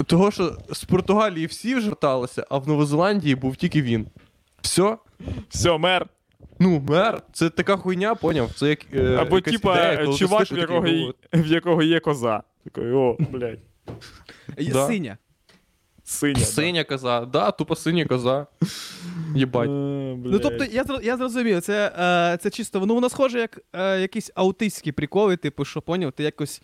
Того, 0.06 0.32
що 0.32 0.58
з 0.72 0.84
Португалії 0.84 1.46
всі 1.46 1.76
вже 1.76 1.86
верталися, 1.88 2.46
а 2.50 2.58
в 2.58 2.68
Новозеландії 2.68 3.36
був 3.36 3.56
тільки 3.56 3.82
він. 3.82 4.08
Все? 4.62 4.98
Все, 5.50 5.78
мер. 5.78 6.06
Ну, 6.60 6.80
мер, 6.90 7.22
це 7.34 7.50
така 7.50 7.78
хуйня, 7.78 8.16
поняв? 8.16 8.52
Це 8.56 8.70
як. 8.70 8.80
Е, 8.94 9.16
Або 9.16 9.36
якась 9.36 9.54
типа 9.54 9.74
ідея, 9.76 9.98
коли 9.98 10.18
ти 10.18 10.20
чувак, 10.26 10.42
в 10.46 10.50
такий, 10.50 10.62
якого, 10.62 10.88
є- 10.88 11.14
в 11.34 11.46
якого 11.48 11.84
є 11.84 12.00
коза. 12.00 12.44
Такий, 12.64 12.92
о, 12.92 13.18
блядь, 13.32 13.60
Е, 14.58 14.66
Да. 14.72 14.88
Синя. 14.88 15.18
Синя. 16.06 16.34
да. 16.34 16.46
Синя 16.46 16.84
коза, 16.84 17.26
да, 17.26 17.52
тупо 17.52 17.76
синя 17.76 18.06
коза. 18.06 18.48
Єбать. 19.36 19.70
Е, 19.70 20.18
Ну, 20.26 20.40
тобто, 20.40 20.66
я, 20.66 20.86
я 21.04 21.18
зрозумів, 21.18 21.62
це, 21.62 21.92
е, 22.00 22.38
це 22.38 22.50
чисто, 22.50 22.86
ну 22.86 22.96
воно 22.96 23.10
схоже 23.10 23.40
як 23.40 23.60
е, 23.74 24.00
якісь 24.02 24.32
аутистські 24.36 24.92
приколи, 24.92 25.38
типу, 25.38 25.66
що 25.66 25.82
поняв, 25.82 26.12
ти 26.12 26.24
якось. 26.24 26.62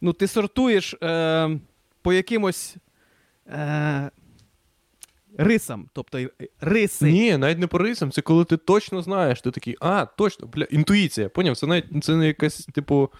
Ну, 0.00 0.12
ти 0.12 0.26
сортуєш 0.26 0.94
е, 1.02 1.50
по 2.02 2.12
якимось 2.12 2.76
е, 3.46 4.10
рисам, 5.38 5.88
тобто 5.92 6.18
риси. 6.60 7.12
Ні, 7.12 7.36
навіть 7.36 7.58
не 7.58 7.66
по 7.66 7.78
рисам, 7.78 8.10
це 8.10 8.22
коли 8.22 8.44
ти 8.44 8.56
точно 8.56 9.02
знаєш, 9.02 9.40
ти 9.40 9.50
такий, 9.50 9.76
а, 9.80 10.06
точно, 10.06 10.46
бля, 10.46 10.64
інтуїція, 10.64 11.28
поняв? 11.28 11.56
Це 11.56 11.66
навіть 11.66 12.04
це 12.04 12.16
не 12.16 12.26
якась, 12.26 12.66
типу, 12.74 13.10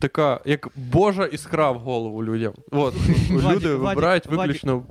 така, 0.00 0.40
як 0.44 0.68
Божа 0.76 1.24
іскра 1.24 1.70
в 1.70 1.78
голову 1.78 2.24
людям. 2.24 2.52
От, 2.70 2.94
люди 3.30 3.74
вибирають 3.74 4.26
виключно. 4.26 4.82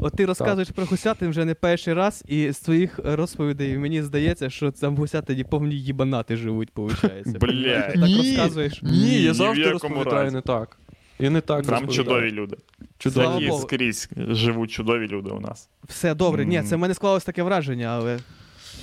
От 0.00 0.16
ти 0.16 0.24
розказуєш 0.26 0.68
про 0.70 0.84
гусятин 0.84 1.30
вже 1.30 1.44
не 1.44 1.54
перший 1.54 1.94
раз, 1.94 2.24
і 2.28 2.52
з 2.52 2.58
твоїх 2.60 3.00
розповідей 3.04 3.78
мені 3.78 4.02
здається, 4.02 4.50
що 4.50 4.70
там 4.70 4.96
гусятині 4.96 5.44
повні 5.44 5.74
їбанати 5.74 6.36
живуть, 6.36 6.68
виходить. 6.76 7.38
Блядь. 7.38 7.92
Так. 7.92 7.94
Ні, 7.94 8.38
Ні, 8.82 8.90
ні 8.90 9.22
я 9.22 9.34
завжди 9.34 9.70
розповідаю 9.70 10.24
разі. 10.24 10.36
не 10.36 10.42
так. 10.42 10.78
Я 11.18 11.30
не 11.30 11.40
так 11.40 11.66
Там 11.66 11.88
чудові 11.88 12.30
люди. 12.30 12.56
Чудові. 12.98 13.46
Такі 13.46 13.60
скрізь 13.60 14.08
живуть 14.16 14.70
чудові 14.70 15.08
люди 15.08 15.30
у 15.30 15.40
нас. 15.40 15.68
Все 15.88 16.14
добре. 16.14 16.44
Ні, 16.44 16.62
це 16.62 16.76
в 16.76 16.78
мене 16.78 16.94
склалось 16.94 17.24
таке 17.24 17.42
враження, 17.42 17.86
але. 17.86 18.18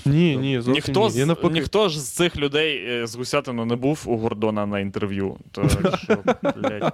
Ні, 0.05 0.38
ні, 0.38 0.55
зовсім 0.55 0.73
Ніхто, 0.73 1.03
ні. 1.05 1.09
з, 1.09 1.17
Я 1.17 1.25
навпаки, 1.25 1.53
ніхто 1.53 1.89
ж 1.89 1.99
з 1.99 2.09
цих 2.09 2.38
людей 2.38 2.85
е, 2.88 3.07
з 3.07 3.15
Гусятину 3.15 3.65
не 3.65 3.75
був 3.75 4.03
у 4.05 4.17
Гордона 4.17 4.65
на 4.65 4.79
інтерв'ю. 4.79 5.38
То 5.51 5.69
що, 5.69 6.17
блядь. 6.55 6.93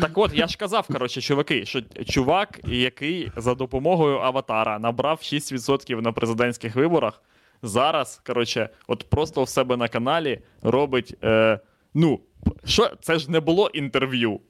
Так 0.00 0.18
от, 0.18 0.34
я 0.34 0.46
ж 0.46 0.56
казав, 0.58 0.86
коротше, 0.86 1.20
чуваки, 1.20 1.66
що 1.66 1.82
чувак, 2.08 2.60
який 2.64 3.30
за 3.36 3.54
допомогою 3.54 4.18
аватара 4.18 4.78
набрав 4.78 5.18
6% 5.22 6.00
на 6.00 6.12
президентських 6.12 6.76
виборах, 6.76 7.22
зараз, 7.62 8.20
коротше, 8.26 8.68
от 8.86 9.10
просто 9.10 9.42
в 9.42 9.48
себе 9.48 9.76
на 9.76 9.88
каналі 9.88 10.40
робить. 10.62 11.14
Е, 11.24 11.60
ну, 11.94 12.20
що, 12.64 12.90
це 13.00 13.18
ж 13.18 13.30
не 13.30 13.40
було 13.40 13.68
інтерв'ю. 13.68 14.40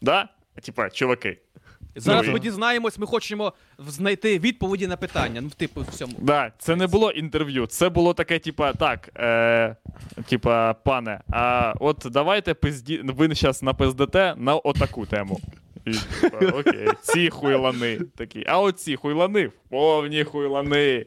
Да? 0.00 0.28
Типа, 0.62 0.90
чуваки. 0.90 1.38
Зараз 1.96 2.28
ми 2.28 2.38
дізнаємось, 2.38 2.98
ми 2.98 3.06
хочемо 3.06 3.52
знайти 3.78 4.38
відповіді 4.38 4.86
на 4.86 4.96
питання. 4.96 5.40
Ну, 5.40 5.50
типу, 5.56 5.80
в 5.80 5.86
цьому. 5.86 6.12
Да, 6.18 6.52
це 6.58 6.76
не 6.76 6.86
було 6.86 7.10
інтерв'ю. 7.10 7.66
Це 7.66 7.88
було 7.88 8.14
таке, 8.14 8.38
типа, 8.38 8.72
так, 8.72 9.10
е, 9.16 9.76
типа, 10.28 10.74
пане, 10.74 11.20
а 11.32 11.74
от 11.80 12.06
давайте 12.10 12.54
пизді... 12.54 13.00
ви 13.04 13.34
зараз 13.34 13.62
напиздите 13.62 14.34
на 14.36 14.54
отаку 14.54 15.06
тему. 15.06 15.40
І, 15.86 15.92
типа, 16.20 16.46
окей, 16.46 16.88
ці 17.02 17.30
хуйлани 17.30 18.00
такі. 18.16 18.44
А 18.46 18.60
оці 18.60 18.96
хуйлани, 18.96 19.50
повні 19.68 20.24
хуйлани. 20.24 21.06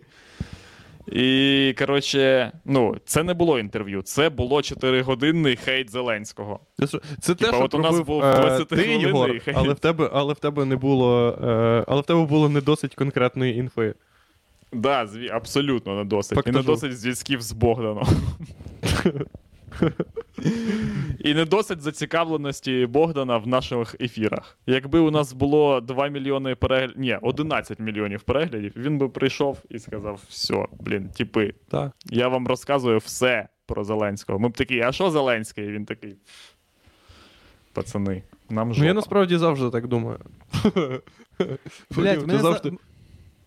І, 1.07 1.75
коротше, 1.79 2.51
ну, 2.65 2.95
це 3.05 3.23
не 3.23 3.33
було 3.33 3.59
інтерв'ю, 3.59 4.01
це 4.01 4.29
було 4.29 4.57
4-годинний 4.57 5.55
хейт 5.55 5.91
Зеленського. 5.91 6.59
Це, 7.21 7.35
те, 7.35 7.47
що 7.47 7.63
от 7.63 7.73
у 7.73 7.77
нас 7.77 7.99
був 7.99 8.23
е, 8.23 8.33
20-хвилинний 8.33 9.07
Єгор, 9.07 9.39
хейт. 9.39 9.57
але 9.57 9.73
в 9.73 9.79
тебе, 9.79 10.09
але 10.13 10.33
в 10.33 10.39
тебе 10.39 10.65
не 10.65 10.75
було, 10.75 11.37
е, 11.43 11.85
але 11.87 12.01
в 12.01 12.05
тебе 12.05 12.25
було 12.25 12.49
не 12.49 12.61
досить 12.61 12.95
конкретної 12.95 13.57
інфи. 13.57 13.93
Да, 14.73 15.07
зві... 15.07 15.29
абсолютно 15.29 15.95
не 15.95 16.03
досить. 16.03 16.39
І 16.47 16.51
не 16.51 16.61
досить 16.63 16.99
зв'язків 16.99 17.41
з 17.41 17.51
Богданом. 17.51 18.07
І 21.19 21.33
не 21.33 21.45
досить 21.45 21.81
зацікавленості 21.81 22.85
Богдана 22.85 23.37
в 23.37 23.47
наших 23.47 23.95
ефірах. 24.01 24.57
Якби 24.67 24.99
у 24.99 25.11
нас 25.11 25.33
було 25.33 25.81
2 25.81 26.07
мільйони 26.07 26.55
переглядів, 26.55 26.99
ні, 26.99 27.17
11 27.21 27.79
мільйонів 27.79 28.21
переглядів, 28.21 28.73
він 28.75 28.97
би 28.97 29.09
прийшов 29.09 29.57
і 29.69 29.79
сказав: 29.79 30.19
все, 30.29 30.65
блін, 30.79 31.09
типи, 31.09 31.53
Так. 31.69 31.91
я 32.05 32.27
вам 32.27 32.47
розказую 32.47 32.97
все 32.97 33.47
про 33.65 33.83
Зеленського. 33.83 34.39
Ми 34.39 34.49
б 34.49 34.53
такі, 34.57 34.79
а 34.79 34.91
що 34.91 35.11
Зеленський? 35.11 35.65
І 35.65 35.71
він 35.71 35.85
такий. 35.85 36.15
Пацани, 37.73 38.23
нам 38.49 38.73
Ну 38.77 38.85
я 38.85 38.93
насправді 38.93 39.37
завжди 39.37 39.69
так 39.69 39.87
думаю. 39.87 40.19
Блять, 41.95 42.27
мене, 42.27 42.39
завжди- 42.39 42.69
за... 42.69 42.75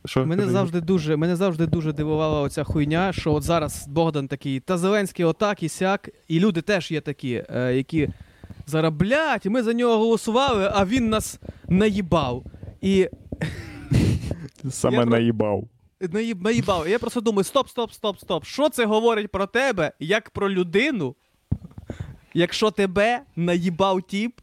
Що? 0.06 0.26
мене 0.26 0.46
завжди 0.46 0.80
дуже, 0.80 1.16
мене 1.16 1.36
завжди 1.36 1.66
дуже 1.66 1.92
дивувала 1.92 2.40
оця 2.40 2.64
хуйня, 2.64 3.12
що 3.12 3.32
от 3.32 3.42
зараз 3.42 3.88
Богдан 3.88 4.28
такий, 4.28 4.60
та 4.60 4.78
Зеленський 4.78 5.24
отак 5.24 5.62
і 5.62 5.68
сяк, 5.68 6.08
і 6.28 6.40
люди 6.40 6.62
теж 6.62 6.90
є 6.90 7.00
такі, 7.00 7.44
е, 7.48 7.74
які 7.74 8.08
зараз, 8.66 8.92
блять, 8.92 9.46
ми 9.46 9.62
за 9.62 9.72
нього 9.72 9.98
голосували, 9.98 10.70
а 10.74 10.84
він 10.84 11.08
нас 11.08 11.40
наїбав. 11.68 12.44
І 12.80 13.08
Саме 14.70 14.96
Я 14.96 15.04
наїбав. 15.04 15.64
наїб, 16.00 16.42
наїбав. 16.42 16.86
І 16.86 16.90
я 16.90 16.98
просто 16.98 17.20
думаю: 17.20 17.44
стоп, 17.44 17.68
стоп, 17.68 17.92
стоп, 17.92 18.18
стоп. 18.18 18.44
Що 18.44 18.68
це 18.68 18.86
говорить 18.86 19.28
про 19.28 19.46
тебе, 19.46 19.92
як 20.00 20.30
про 20.30 20.50
людину, 20.50 21.14
якщо 22.34 22.70
тебе 22.70 23.20
наїбав 23.36 24.02
тіп, 24.02 24.40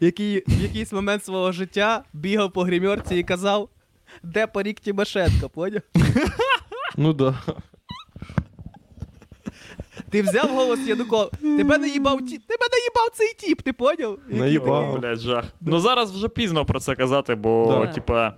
який 0.00 0.44
в 0.48 0.62
якийсь 0.62 0.92
момент 0.92 1.24
свого 1.24 1.52
життя 1.52 2.04
бігав 2.12 2.52
по 2.52 2.62
гримерці 2.62 3.16
і 3.16 3.22
казав, 3.22 3.68
де 4.22 4.46
парік 4.46 4.80
Тимошенко, 4.80 5.48
поняв? 5.48 5.82
Ну 6.96 7.12
да. 7.12 7.34
Ти 10.10 10.22
взяв 10.22 10.48
голос 10.48 10.80
Януко, 10.86 11.30
тебе 11.40 11.78
наїбав 11.78 12.18
тіп, 12.26 12.42
тебе 12.46 12.64
наїбав 12.72 13.08
цей 13.14 13.34
тіп, 13.34 13.62
ти 13.62 13.72
поняв? 13.72 14.18
Який 14.28 14.40
Наїбав. 14.40 14.84
такий- 14.94 15.00
блядь, 15.00 15.18
жах. 15.20 15.44
Ну 15.60 15.80
зараз 15.80 16.12
вже 16.12 16.28
пізно 16.28 16.64
про 16.64 16.80
це 16.80 16.94
казати, 16.94 17.34
бо, 17.34 17.66
Да. 17.86 17.92
типа. 17.92 18.34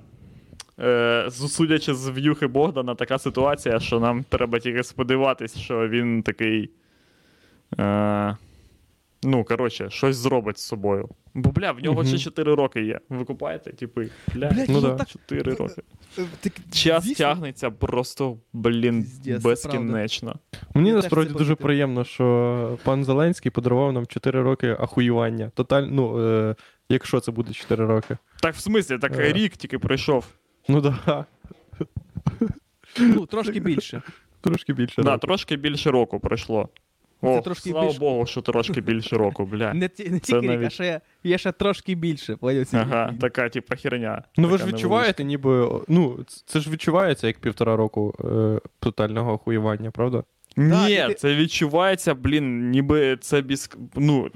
Е, 0.80 1.24
з- 1.28 1.52
судячи 1.52 1.94
з 1.94 2.08
в'юхи 2.08 2.46
Богдана, 2.46 2.94
така 2.94 3.18
ситуація, 3.18 3.80
що 3.80 4.00
нам 4.00 4.24
треба 4.28 4.58
тільки 4.58 4.82
сподіватись, 4.82 5.58
що 5.58 5.88
він 5.88 6.22
такий. 6.22 6.70
Е, 7.78 8.36
ну, 9.22 9.44
коротше, 9.44 9.90
щось 9.90 10.16
зробить 10.16 10.58
з 10.58 10.66
собою. 10.66 11.08
Бо, 11.34 11.50
бля, 11.50 11.72
в 11.72 11.80
нього 11.80 12.02
Мгм. 12.02 12.06
ще 12.06 12.18
4 12.18 12.54
роки 12.54 12.82
є. 12.82 13.00
Ви 13.08 13.24
купаєте, 13.24 13.72
типи, 13.72 14.08
бля, 14.34 14.52
Ну 14.56 14.64
ну, 14.68 14.80
да. 14.80 15.04
4 15.04 15.54
роки. 15.54 15.82
так, 16.40 16.52
Час 16.72 17.04
звісно, 17.04 17.24
тягнеться 17.26 17.70
просто, 17.70 18.36
блін, 18.52 19.06
це 19.24 19.38
безкінечно. 19.38 20.34
Мені 20.74 20.92
насправді 20.92 21.32
дуже 21.32 21.54
приємно, 21.54 22.04
що 22.04 22.78
пан 22.84 23.04
Зеленський 23.04 23.50
подарував 23.50 23.92
нам 23.92 24.06
4 24.06 24.42
роки 24.42 24.76
ахуювання. 24.80 25.50
Тоталь, 25.54 25.82
ну, 25.90 26.20
е, 26.20 26.56
якщо 26.88 27.20
це 27.20 27.32
буде 27.32 27.52
4 27.52 27.86
роки. 27.86 28.16
Так 28.40 28.54
в 28.54 28.60
смислі, 28.60 28.98
так 28.98 29.18
Е. 29.18 29.32
рік 29.32 29.56
тільки 29.56 29.78
пройшов. 29.78 30.26
Ну 30.68 30.80
да. 30.80 31.24
Ну, 32.98 33.26
трошки 33.26 33.60
більше. 33.60 34.02
Трошки 34.40 34.72
більше. 34.72 35.02
Да, 35.02 35.10
року. 35.10 35.26
трошки 35.26 35.56
більше 35.56 35.90
року 35.90 36.20
пройшло. 36.20 36.68
Це 37.22 37.40
трошки 37.40 37.70
слава 37.70 37.86
більше. 37.86 38.00
Богу, 38.00 38.26
що 38.26 38.40
трошки 38.40 38.80
більше 38.80 39.16
року, 39.16 39.44
бля. 39.44 39.74
Не, 39.74 39.88
ті- 39.88 40.10
не 40.10 40.18
тільки 40.18 40.56
рік, 40.56 40.60
а 40.66 40.70
ще, 40.70 41.00
є 41.24 41.38
ще 41.38 41.52
трошки 41.52 41.94
більше. 41.94 42.36
Ага, 42.72 43.14
така, 43.20 43.48
типа, 43.48 43.76
херня. 43.76 44.22
Ну 44.36 44.48
ви 44.48 44.58
ж 44.58 44.66
відчуваєте, 44.66 45.24
ніби. 45.24 45.80
Ну, 45.88 46.18
це 46.46 46.60
ж 46.60 46.70
відчувається 46.70 47.26
як 47.26 47.38
півтора 47.38 47.76
року 47.76 48.14
е, 48.24 48.60
тотального 48.80 49.34
ахуювання, 49.34 49.90
правда? 49.90 50.24
невеличка. 50.56 50.82
Так, 50.82 50.90
і 50.90 51.02
Ні, 51.02 51.08
ти- 51.08 51.14
це 51.14 51.34
відчувається, 51.36 52.14
блін, 52.14 52.70
ніби 52.70 53.16
це 53.16 53.40
біз... 53.40 53.70
Ну, 53.96 54.30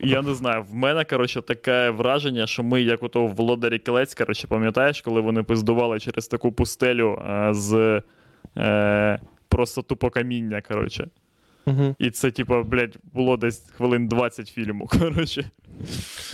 я 0.00 0.22
не 0.22 0.34
знаю, 0.34 0.62
в 0.70 0.74
мене, 0.74 1.04
коротше, 1.04 1.42
таке 1.42 1.90
враження, 1.90 2.46
що 2.46 2.62
ми, 2.62 2.82
як 2.82 3.02
ото 3.02 3.26
в 3.26 3.34
Володарі 3.34 3.78
Кілець, 3.78 4.14
коротше, 4.14 4.46
пам'ятаєш, 4.46 5.00
коли 5.00 5.20
вони 5.20 5.42
пиздували 5.42 6.00
через 6.00 6.28
таку 6.28 6.52
пустелю 6.52 7.22
е, 7.30 7.48
з 7.54 8.02
е, 8.58 9.18
просто 9.48 9.82
тупо 9.82 10.10
каміння, 10.10 10.62
коротше. 10.68 11.08
Угу. 11.66 11.94
І 11.98 12.10
це, 12.10 12.30
типа, 12.30 12.62
блядь, 12.62 12.96
було 13.12 13.36
десь 13.36 13.70
хвилин 13.70 14.08
20 14.08 14.48
фільму, 14.48 14.86
коротше. 14.98 15.50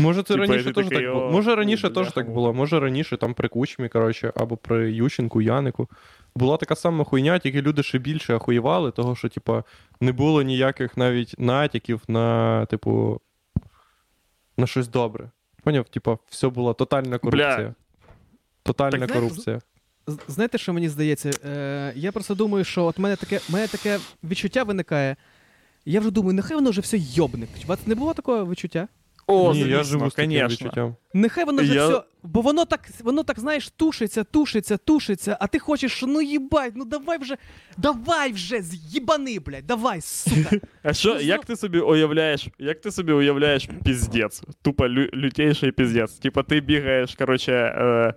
Може, 0.00 0.22
це 0.22 0.34
Типа, 0.34 0.46
раніше 0.46 0.72
теж 0.72 0.88
так 0.88 1.12
було. 1.12 1.30
Може, 1.30 1.54
раніше 1.54 1.90
теж 1.90 2.12
так 2.12 2.30
було. 2.30 2.54
Може, 2.54 2.80
раніше 2.80 3.16
там 3.16 3.34
при 3.34 3.48
Кучмі, 3.48 3.88
коротше, 3.88 4.32
або 4.36 4.56
при 4.56 4.92
Ющенку, 4.92 5.42
Янику. 5.42 5.88
Була 6.36 6.56
така 6.56 6.76
сама 6.76 7.04
хуйня, 7.04 7.38
тільки 7.38 7.62
люди 7.62 7.82
ще 7.82 7.98
більше 7.98 8.36
ахуєвали, 8.36 8.90
того, 8.90 9.16
що, 9.16 9.28
типа, 9.28 9.64
не 10.00 10.12
було 10.12 10.42
ніяких 10.42 10.96
навіть 10.96 11.34
натяків 11.38 12.02
на, 12.08 12.66
типу, 12.66 13.20
на 14.56 14.66
щось 14.66 14.88
добре. 14.88 15.30
Поняв? 15.62 15.88
Типа, 15.88 16.18
все 16.28 16.48
була 16.48 16.74
тотальна 16.74 17.18
корупція. 17.18 17.74
Тотальна 18.62 19.06
Так, 19.06 19.12
корупція. 19.12 19.60
Знаєте, 20.28 20.58
що 20.58 20.72
мені 20.72 20.88
здається? 20.88 21.30
Е, 21.44 21.92
я 21.96 22.12
просто 22.12 22.34
думаю, 22.34 22.64
що 22.64 22.84
от 22.84 22.98
мене 22.98 23.16
таке, 23.16 23.40
мене 23.48 23.66
таке 23.66 23.98
відчуття 24.24 24.62
виникає. 24.62 25.16
Я 25.84 26.00
вже 26.00 26.10
думаю, 26.10 26.34
нехай 26.34 26.56
воно 26.56 26.70
вже 26.70 26.80
все 26.80 26.98
йобник. 27.00 27.48
У 27.64 27.66
вас 27.68 27.86
не 27.86 27.94
було 27.94 28.14
такого 28.14 28.46
відчуття? 28.50 28.88
О, 29.26 29.52
Ні, 29.54 29.60
я 29.60 29.82
живу 29.82 30.10
з 30.10 30.14
таким 30.14 30.30
конечно. 30.30 30.48
відчуттям. 30.48 30.96
Нехай 31.14 31.44
воно 31.44 31.62
вже 31.62 31.74
Я- 31.74 31.88
все. 31.88 32.02
Бо 32.22 32.40
воно 32.40 32.64
так, 32.64 32.88
воно 33.04 33.22
так, 33.22 33.40
знаєш, 33.40 33.70
тушиться, 33.70 34.24
тушиться, 34.24 34.76
тушиться, 34.76 35.36
а 35.40 35.46
ти 35.46 35.58
хочеш, 35.58 35.92
що, 35.92 36.06
ну 36.06 36.22
їбать, 36.22 36.72
ну 36.76 36.84
давай 36.84 37.18
вже, 37.18 37.36
давай 37.76 38.32
вже, 38.32 38.62
з'їбани, 38.62 39.38
блядь, 39.38 39.66
давай, 39.66 40.00
сука. 40.00 40.56
А 40.82 40.92
що, 40.92 41.14
Ну, 41.14 41.20
як 41.20 41.44
ти 41.44 41.56
собі 41.56 41.78
уявляєш, 41.78 42.48
як 42.58 42.80
ти 42.80 42.90
собі 42.90 43.12
уявляєш 43.12 43.68
піздець? 43.84 44.42
Тупо 44.62 44.88
лю, 44.88 45.08
лютейший 45.14 45.72
піздець. 45.72 46.12
Типа 46.12 46.42
ти 46.42 46.60
бігаєш, 46.60 47.14
короче, 47.14 47.52
е, 47.52 48.14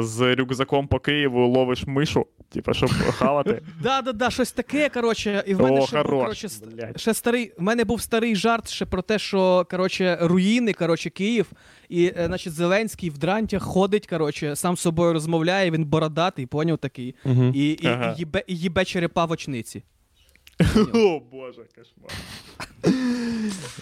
з 0.00 0.34
рюкзаком 0.34 0.86
по 0.86 0.98
Києву 0.98 1.46
ловиш 1.46 1.86
мишу, 1.86 2.26
типа, 2.48 2.74
щоб 2.74 2.90
хавати. 2.90 3.62
Да-да-да, 3.82 4.30
щось 4.30 4.52
таке, 4.52 4.88
коротше, 4.88 5.44
і 5.46 5.54
в 5.54 5.60
мене 5.62 5.86
ще 5.86 6.02
був, 6.02 6.10
коротше, 6.10 6.48
ще 6.96 7.14
старий, 7.14 7.52
в 7.58 7.62
мене 7.62 7.84
був 7.84 8.00
старий 8.02 8.36
жарт 8.36 8.68
ще 8.68 8.86
про 8.86 9.02
те, 9.02 9.18
що, 9.18 9.66
коротше, 9.70 10.18
руїни, 10.20 10.72
коротше, 10.72 11.10
Київ, 11.10 11.46
і, 11.88 12.06
е, 12.06 12.26
значить, 12.26 12.52
Зеленський 12.52 13.10
в 13.10 13.18
дрантях 13.18 13.62
ходить, 13.62 14.06
коротше, 14.06 14.56
сам 14.56 14.76
з 14.76 14.80
собою 14.80 15.12
розмовляє, 15.12 15.70
він 15.70 15.84
бородатий, 15.84 16.46
поняв 16.46 16.78
такий, 16.78 17.14
Угу. 17.24 17.44
і, 17.54 17.70
і, 17.70 17.86
Ага. 17.86 18.12
і, 18.16 18.18
їбе, 18.18 18.44
і 18.46 18.56
їбе 18.56 18.84
черепа 18.84 19.24
в 19.24 19.30
очниці. 19.30 19.82
О, 20.94 21.20
боже, 21.32 21.62
кошмар. 21.74 22.10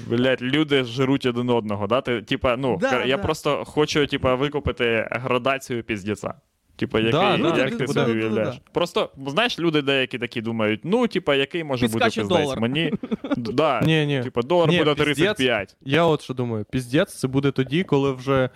Блять, 0.06 0.40
люди 0.42 0.84
жруть 0.84 1.26
один 1.26 1.50
одного, 1.50 1.86
да? 1.86 2.00
Ти, 2.00 2.22
типа, 2.22 2.56
ну, 2.56 2.78
Да, 2.80 3.04
я 3.04 3.16
да. 3.16 3.22
просто 3.22 3.64
хочу, 3.64 4.06
типа, 4.06 4.34
викупити 4.34 5.08
градацію 5.10 5.82
піздеця. 5.82 6.34
Типа, 6.76 6.98
який, 6.98 7.12
Да, 7.12 7.36
да, 7.36 7.58
як 7.58 7.70
да, 7.70 7.76
ти 7.76 7.86
да, 7.86 7.92
собі 7.92 7.94
да, 7.94 8.04
да, 8.06 8.12
уявляєш? 8.12 8.54
да. 8.54 8.60
Просто, 8.72 9.10
знаєш, 9.26 9.58
люди 9.58 9.82
деякі 9.82 10.18
такі 10.18 10.40
думають, 10.40 10.80
ну, 10.84 11.08
типа, 11.08 11.34
який 11.34 11.64
може 11.64 11.86
бути 11.86 11.92
Підскаче 11.94 12.20
пиздець? 12.20 12.38
долар. 12.42 12.60
Мені. 12.60 12.92
Да, 13.36 13.80
Ні, 13.84 14.06
ні. 14.06 14.22
Типа, 14.22 14.42
долар 14.42 14.68
Ні, 14.68 14.78
буде 14.78 14.94
пиздець. 14.94 15.16
35. 15.16 15.76
Я 15.82 16.04
от 16.04 16.22
що 16.22 16.34
думаю, 16.34 16.64
піздець 16.70 17.14
це 17.14 17.28
буде 17.28 17.50
тоді, 17.50 17.82
коли 17.84 18.12
вже. 18.12 18.50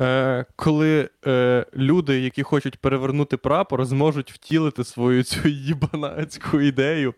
Е, 0.00 0.44
коли 0.56 1.08
е, 1.26 1.66
люди, 1.76 2.20
які 2.20 2.42
хочуть 2.42 2.76
перевернути 2.78 3.36
прапор, 3.36 3.84
зможуть 3.84 4.32
втілити 4.32 4.84
свою 4.84 5.22
цю 5.22 5.48
їбанацьку 5.48 6.60
ідею, 6.60 7.14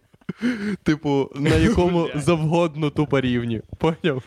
типу, 0.83 1.31
на 1.35 1.55
якому 1.55 2.09
завгодно 2.15 2.91
тупо 2.91 3.21
рівні. 3.21 3.63
Поняв? 3.79 4.23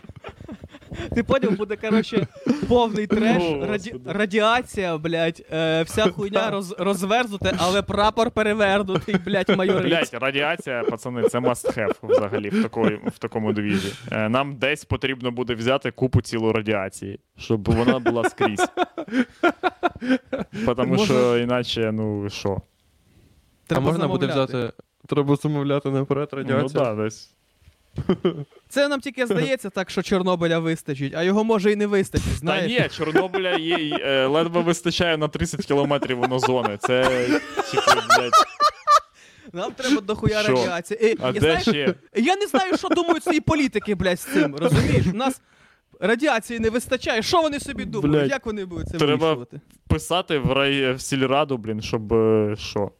Ти 1.16 1.24
поняв, 1.24 1.58
буде, 1.58 1.76
коротше, 1.76 2.28
повний 2.68 3.08
треш, 3.08 3.44
раді... 3.62 3.96
Радіація, 4.06 4.98
блядь, 4.98 5.46
е, 5.54 5.84
вся 5.84 6.12
хуйня 6.12 6.50
роз... 6.50 6.76
розвернута, 6.80 7.54
але 7.58 7.82
прапор 7.82 8.32
перевернутий, 8.32 9.16
блядь, 9.26 9.50
майорить. 9.58 9.88
Блять, 9.88 10.14
радіація, 10.14 10.84
пацани, 10.84 11.24
це 11.24 11.40
must 11.40 11.78
have 11.78 11.94
взагалі 12.04 12.50
в, 12.50 12.64
такої, 12.64 13.00
в 13.06 13.18
такому 13.18 13.54
двіжі. 13.54 13.94
Е, 14.12 14.30
Нам 14.30 14.56
десь 14.56 14.86
потрібно 14.86 15.32
буде 15.32 15.54
взяти 15.54 15.92
купу 15.92 16.22
цілу 16.22 16.52
радіації, 16.52 17.20
щоб 17.38 17.70
вона 17.70 18.00
була 18.00 18.30
скрізь. 18.30 18.68
Тому 20.76 20.98
що 20.98 21.38
іначе, 21.38 21.92
ну 21.92 22.30
що? 22.30 22.62
а 23.70 23.80
можна 23.80 24.08
буде 24.08 24.26
взяти. 24.26 24.72
Треба 25.08 25.36
замовляти 25.36 25.90
наперед 25.90 26.30
Ну 26.32 26.38
радіацію. 26.38 26.84
да, 26.84 26.96
десь. 26.96 27.34
Це 28.70 28.88
нам 28.88 29.00
тільки 29.02 29.26
здається 29.26 29.70
так, 29.70 29.90
що 29.90 30.02
Чорнобиля 30.04 30.60
вистачить, 30.60 31.14
а 31.16 31.24
його 31.24 31.44
може 31.44 31.72
і 31.72 31.76
не 31.76 31.88
вистачить, 31.88 32.46
Та 32.46 32.62
ні, 32.68 32.88
Чорнобиля 32.98 33.56
є, 33.58 34.00
е, 34.02 34.26
ледве 34.26 34.62
вистачає 34.62 35.18
на 35.18 35.28
30 35.28 35.66
кілометрів 35.66 36.18
воно 36.18 36.40
зони. 36.40 36.78
Це 36.82 37.04
типу, 37.72 37.92
блядь, 38.18 38.34
Нам 39.54 39.72
треба 39.72 40.02
дохуя 40.02 40.44
Що? 40.44 40.52
радіації. 40.56 41.00
І, 41.12 41.18
а 41.22 41.30
і, 41.30 41.34
де 41.34 41.40
знаєш, 41.40 41.62
ще? 41.62 41.96
Я 42.16 42.36
не 42.36 42.48
знаю, 42.48 42.78
що 42.78 42.88
думають 42.90 43.24
ці 43.24 43.42
політики, 43.42 43.96
блядь, 43.96 44.20
з 44.20 44.24
цим. 44.26 44.56
Розумієш? 44.56 45.06
У 45.14 45.18
нас 45.18 45.42
радіації 46.00 46.60
не 46.60 46.70
вистачає. 46.70 47.22
Що 47.24 47.42
вони 47.42 47.60
собі 47.60 47.86
думають? 47.86 48.16
Блядь, 48.18 48.32
Як 48.32 48.46
вони 48.46 48.66
будуть 48.66 48.88
це 48.90 48.98
треба- 48.98 49.14
вирішувати? 49.16 49.60
Писати 49.88 50.38
в 50.40 50.52
рай 50.52 50.94
в 50.94 51.02
сільраду, 51.02 51.58
блін, 51.58 51.82
щоб 51.82 52.14
е, 52.14 52.56
що? 52.60 52.92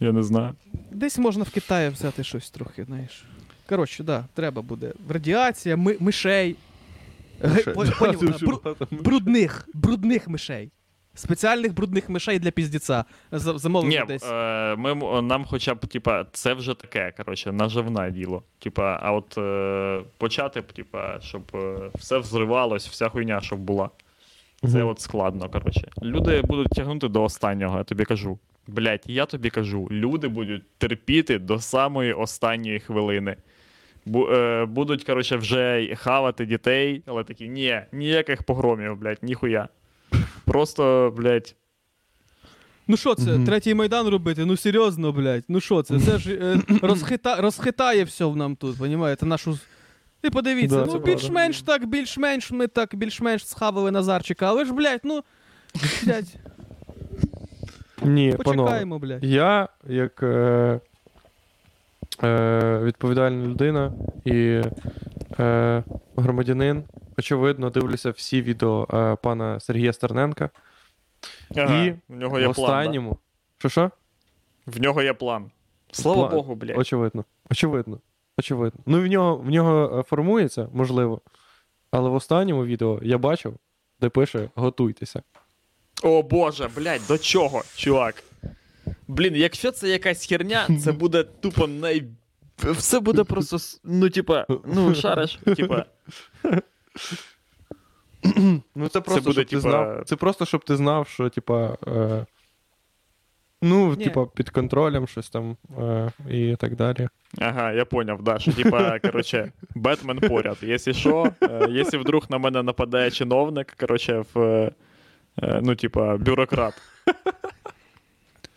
Я 0.00 0.12
не 0.12 0.22
знаю. 0.22 0.54
Десь 0.90 1.18
можна 1.18 1.44
в 1.44 1.50
Китаї 1.50 1.88
взяти 1.88 2.24
щось 2.24 2.50
трохи, 2.50 2.84
знаєш. 2.84 3.24
Коротше, 3.68 4.02
да, 4.04 4.24
треба 4.34 4.62
буде. 4.62 4.92
Радіація, 5.08 5.76
ми, 5.76 5.96
мишей. 6.00 6.56
Ге- 7.42 7.60
Ще- 7.60 7.70
по- 7.70 7.84
поняв, 7.98 8.22
бру- 8.22 8.86
брудних, 9.02 9.68
брудних 9.74 10.28
мишей. 10.28 10.70
Спеціальних 11.14 11.74
брудних 11.74 12.08
мишей 12.08 12.38
для 12.38 12.50
піздіця. 12.50 13.04
За- 13.32 13.58
Замовити 13.58 13.98
Ні, 14.00 14.04
десь. 14.08 14.24
е, 14.30 14.76
ми, 14.76 14.92
м- 14.92 15.26
нам 15.26 15.44
хоча 15.44 15.74
б, 15.74 15.86
типа, 15.86 16.24
це 16.32 16.54
вже 16.54 16.74
таке, 16.74 17.12
коротше, 17.16 17.52
наживне 17.52 18.10
діло. 18.10 18.42
Типа, 18.58 18.98
а 19.02 19.12
от 19.12 19.38
е, 19.38 20.02
почати 20.18 20.60
б, 20.60 20.72
типа, 20.72 21.20
щоб 21.20 21.42
е, 21.54 21.90
все 21.94 22.18
взривалось, 22.18 22.88
вся 22.88 23.08
хуйня, 23.08 23.40
щоб 23.40 23.58
була. 23.58 23.90
Це 24.62 24.78
Мгм. 24.78 24.88
от 24.88 25.00
складно, 25.00 25.48
коротше. 25.50 25.88
Люди 26.02 26.42
будуть 26.42 26.68
тягнути 26.68 27.08
до 27.08 27.22
останнього, 27.22 27.78
я 27.78 27.84
тобі 27.84 28.04
кажу. 28.04 28.38
Блять, 28.66 29.04
я 29.06 29.26
тобі 29.26 29.50
кажу, 29.50 29.88
люди 29.90 30.28
будуть 30.28 30.62
терпіти 30.78 31.38
до 31.38 31.58
самої 31.58 32.12
останньої 32.12 32.80
хвилини. 32.80 33.36
Бу, 34.06 34.28
е, 34.28 34.64
будуть, 34.64 35.04
коротше, 35.04 35.36
вже 35.36 35.82
й 35.82 35.96
хавати 35.96 36.46
дітей, 36.46 37.02
але 37.06 37.24
такі, 37.24 37.48
ні, 37.48 37.80
ніяких 37.92 38.42
погромів, 38.42 38.96
блядь, 38.96 39.22
ніхуя. 39.22 39.68
Просто, 40.44 41.14
блядь, 41.16 41.54
Ну 42.88 42.96
що 42.96 43.14
це, 43.14 43.32
Мгм. 43.32 43.44
третій 43.44 43.74
майдан 43.74 44.08
робити? 44.08 44.44
Ну 44.44 44.56
серйозно, 44.56 45.12
блядь. 45.12 45.44
Ну 45.48 45.60
що 45.60 45.82
це? 45.82 46.00
Це 46.00 46.18
ж 46.18 46.34
е, 46.34 46.60
розхита... 46.82 47.36
розхитає 47.36 48.04
все 48.04 48.24
в 48.24 48.36
нам 48.36 48.56
тут, 48.56 48.78
понімаєте? 48.78 49.26
Нашу. 49.26 49.58
І 50.24 50.30
подивіться, 50.30 50.84
Да, 50.84 50.92
ну 50.92 50.98
більш-менш 50.98 51.62
так, 51.62 51.86
більш-менш 51.86 52.50
ми 52.50 52.66
так 52.66 52.94
більш-менш 52.94 53.48
схавали 53.48 53.90
Назарчика, 53.90 54.46
але 54.48 54.64
ж, 54.64 54.72
блядь, 54.72 55.00
ну. 55.04 55.22
Блядь, 56.04 56.36
Ні, 58.02 58.32
панове. 58.32 58.62
почекаємо, 58.62 58.98
блядь. 58.98 59.24
Я, 59.24 59.68
як 59.88 60.22
е, 60.22 60.80
е, 62.24 62.78
відповідальна 62.82 63.46
людина 63.46 63.92
і 64.24 64.62
е, 65.40 65.82
громадянин, 66.16 66.84
очевидно, 67.18 67.70
дивлюся 67.70 68.10
всі 68.10 68.42
відео 68.42 68.88
е, 68.94 69.16
пана 69.22 69.60
Сергія 69.60 69.92
Стерненка. 69.92 70.50
ага, 71.56 71.84
І 71.84 71.94
в 72.08 72.16
нього 72.16 72.40
є 72.40 72.48
в 72.48 72.54
план. 72.54 72.70
Да? 72.70 72.78
останньому. 72.78 73.18
Що 73.58 73.68
що? 73.68 73.90
В 74.66 74.80
нього 74.80 75.02
є 75.02 75.12
план. 75.14 75.50
Слава 75.92 76.20
План. 76.28 76.30
Богу, 76.30 76.54
блядь. 76.54 76.78
Очевидно. 76.78 77.24
Очевидно. 77.50 77.98
Очевидно. 78.38 78.80
Ну, 78.86 79.00
в 79.02 79.06
нього, 79.06 79.36
в 79.36 79.50
нього 79.50 79.98
е, 79.98 80.02
формується, 80.02 80.68
можливо. 80.72 81.20
Але 81.90 82.10
в 82.10 82.14
останньому 82.14 82.64
відео 82.64 83.00
я 83.02 83.18
бачив, 83.18 83.54
де 84.00 84.08
пише 84.08 84.50
готуйтеся. 84.54 85.22
О 86.04 86.22
боже, 86.22 86.68
блядь, 86.76 87.00
до 87.08 87.18
чого, 87.18 87.62
чувак? 87.76 88.22
Блін, 89.08 89.36
якщо 89.36 89.70
це 89.70 89.88
якась 89.88 90.26
херня, 90.26 90.68
це 90.84 90.92
буде 91.02 91.22
тупо 91.22 91.66
най. 91.66 92.04
Все 92.58 93.00
буде 93.00 93.24
просто. 93.24 93.56
Ну, 93.84 94.10
типа, 94.10 94.46
ну, 94.64 94.94
шариш, 94.94 95.38
типа. 95.56 95.84
Ну, 98.74 98.88
це 98.88 99.00
просто, 99.00 99.22
буде, 99.22 99.32
щоб 99.32 99.46
ти 99.46 99.60
знав. 99.60 100.02
Це 100.06 100.16
просто, 100.16 100.46
щоб 100.46 100.64
ти 100.64 100.76
знав, 100.76 101.08
що, 101.08 101.28
типа. 101.28 101.78
Е, 101.86 102.26
ну, 103.62 103.94
Ні. 103.98 104.04
типа, 104.04 104.26
під 104.26 104.50
контролем 104.50 105.06
щось 105.08 105.30
там 105.30 105.56
е, 105.78 106.12
і 106.30 106.56
так 106.56 106.76
далі. 106.76 107.08
Ага, 107.38 107.72
я 107.72 107.84
поняв, 107.84 108.22
да, 108.22 108.38
що 108.38 108.52
типа, 108.52 108.98
короче, 108.98 109.52
Бетмен 109.74 110.18
поряд. 110.18 110.56
Якщо 110.62 110.92
що, 110.92 111.32
е, 111.42 111.66
якщо 111.70 111.98
вдруг 111.98 112.26
на 112.28 112.38
мене 112.38 112.62
нападає 112.62 113.10
чиновник, 113.10 113.74
короче, 113.80 114.24
в. 114.34 114.70
Е, 115.42 115.60
Ну, 115.62 115.74
типа, 115.74 116.16
бюрократ. 116.16 116.74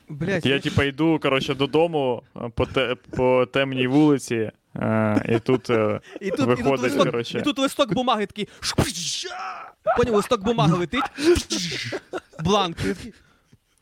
Блядь, 0.09 0.45
Я, 0.45 0.59
типа, 0.59 0.83
йду, 0.83 1.19
короче, 1.21 1.55
додому 1.55 2.23
е, 2.35 2.49
по, 2.55 2.65
те, 2.65 2.95
по 2.95 3.45
темній 3.45 3.87
вулиці, 3.87 4.51
е, 4.75 5.21
і 5.29 5.39
тут. 5.39 5.69
е, 5.69 5.99
і 6.21 6.31
тут, 6.31 6.59
і, 6.59 6.63
тут 6.63 6.79
листок, 6.79 7.05
коротше. 7.05 7.39
і 7.39 7.41
тут 7.41 7.59
листок 7.59 7.93
бумаги 7.93 8.25
такий. 8.25 8.47
Поняв, 9.97 10.15
листок 10.15 10.43
бумаги 10.43 10.73
летить. 10.73 11.03
Бланк. 12.43 12.77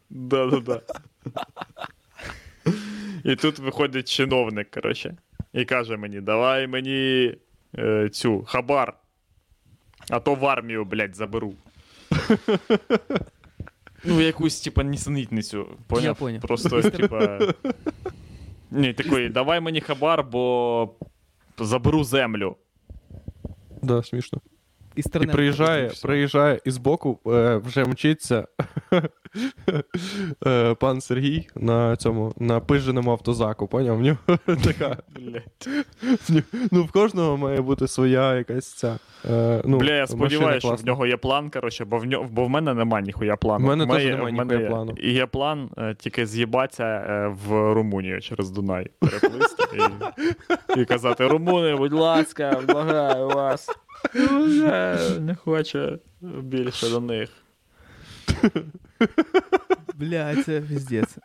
Да-да-да. 0.10 0.82
І 3.24 3.36
тут 3.36 3.60
виходить 3.60 4.10
чиновник, 4.10 4.72
коротше, 4.72 5.18
і 5.54 5.66
каже 5.66 5.98
мені: 5.98 6.22
давай 6.22 6.68
мені 6.68 7.36
е, 7.78 8.10
цю 8.10 8.44
хабар. 8.44 8.94
А 10.10 10.20
то 10.20 10.36
в 10.36 10.46
армію, 10.46 10.86
блядь, 10.86 11.16
заберу. 11.16 11.54
Ну, 14.04 14.22
якусь, 14.22 14.62
типа, 14.62 14.84
нісенітницю. 14.84 15.68
Поняв? 15.88 16.06
Я 16.06 16.14
поняв. 16.14 16.42
Просто, 16.42 16.82
типа. 16.82 17.40
Ні, 18.72 18.94
такий, 18.94 19.30
давай 19.30 19.62
мені 19.62 19.82
хабар, 19.82 20.24
бо 20.24 20.90
заберу 21.60 22.04
землю. 22.04 22.56
Да, 23.82 24.04
смішно. 24.04 24.42
І 24.96 25.02
І 25.22 25.26
приїжджає, 25.28 25.92
приїжджає 26.04 26.60
і 26.66 26.72
збоку 26.72 27.20
е, 27.28 27.58
вже 27.66 27.86
мчиться 27.86 28.48
е, 30.48 30.74
пан 30.74 31.02
Сергій 31.02 31.48
на 31.56 31.96
цьому 31.96 32.34
на 32.38 32.60
пиженому 32.60 33.12
автозаку, 33.12 33.68
поняв? 33.68 33.98
В 33.98 34.02
нього 34.02 34.18
така. 34.64 34.98
В 36.30 36.42
Ну, 36.72 36.84
в 36.84 36.92
кожного 36.92 37.38
має 37.38 37.62
бути 37.62 37.88
своя 37.88 38.36
якась 38.36 38.74
ця. 38.74 39.00
Е, 39.32 39.62
ну, 39.66 39.78
Бля, 39.78 39.96
я 39.96 40.08
сподіваюся, 40.08 40.68
що 40.68 40.76
в 40.76 40.86
нього 40.86 41.06
є 41.06 41.18
план, 41.18 41.50
коротше, 41.50 41.86
бо 41.86 41.98
в 41.98 42.06
нього, 42.06 42.28
бо 42.32 42.46
в 42.46 42.50
мене 42.50 42.74
нема 42.74 43.02
ніхуя 43.02 43.36
плану. 43.36 43.66
В 43.66 43.68
мене 43.68 43.86
теж 43.86 43.94
Моє- 43.94 44.12
нема 44.16 44.30
в 44.30 44.34
мене 44.34 44.44
ніхуя 44.54 44.60
є- 44.60 44.70
плану. 44.70 44.94
І 44.98 45.12
є 45.14 45.26
план 45.26 45.70
е, 45.78 45.96
тільки 46.00 46.26
з'їбатися 46.26 46.84
е, 46.84 47.36
в 47.48 47.74
Румунію 47.74 48.22
через 48.22 48.50
Дунай. 48.52 48.88
Переплисти 49.00 49.64
і, 50.76 50.82
і 50.82 50.86
казати: 50.86 51.28
Румуни, 51.28 51.76
будь 51.76 51.94
ласка, 51.94 52.62
благаю 52.68 53.28
вас. 53.28 53.70
Вже 54.14 54.98
не 55.20 55.36
хоче 55.36 56.00
більше 56.22 56.90
до 56.90 57.00
них. 57.00 57.30
Бля, 59.96 60.44
це 60.44 60.62
піздець. 60.62 61.18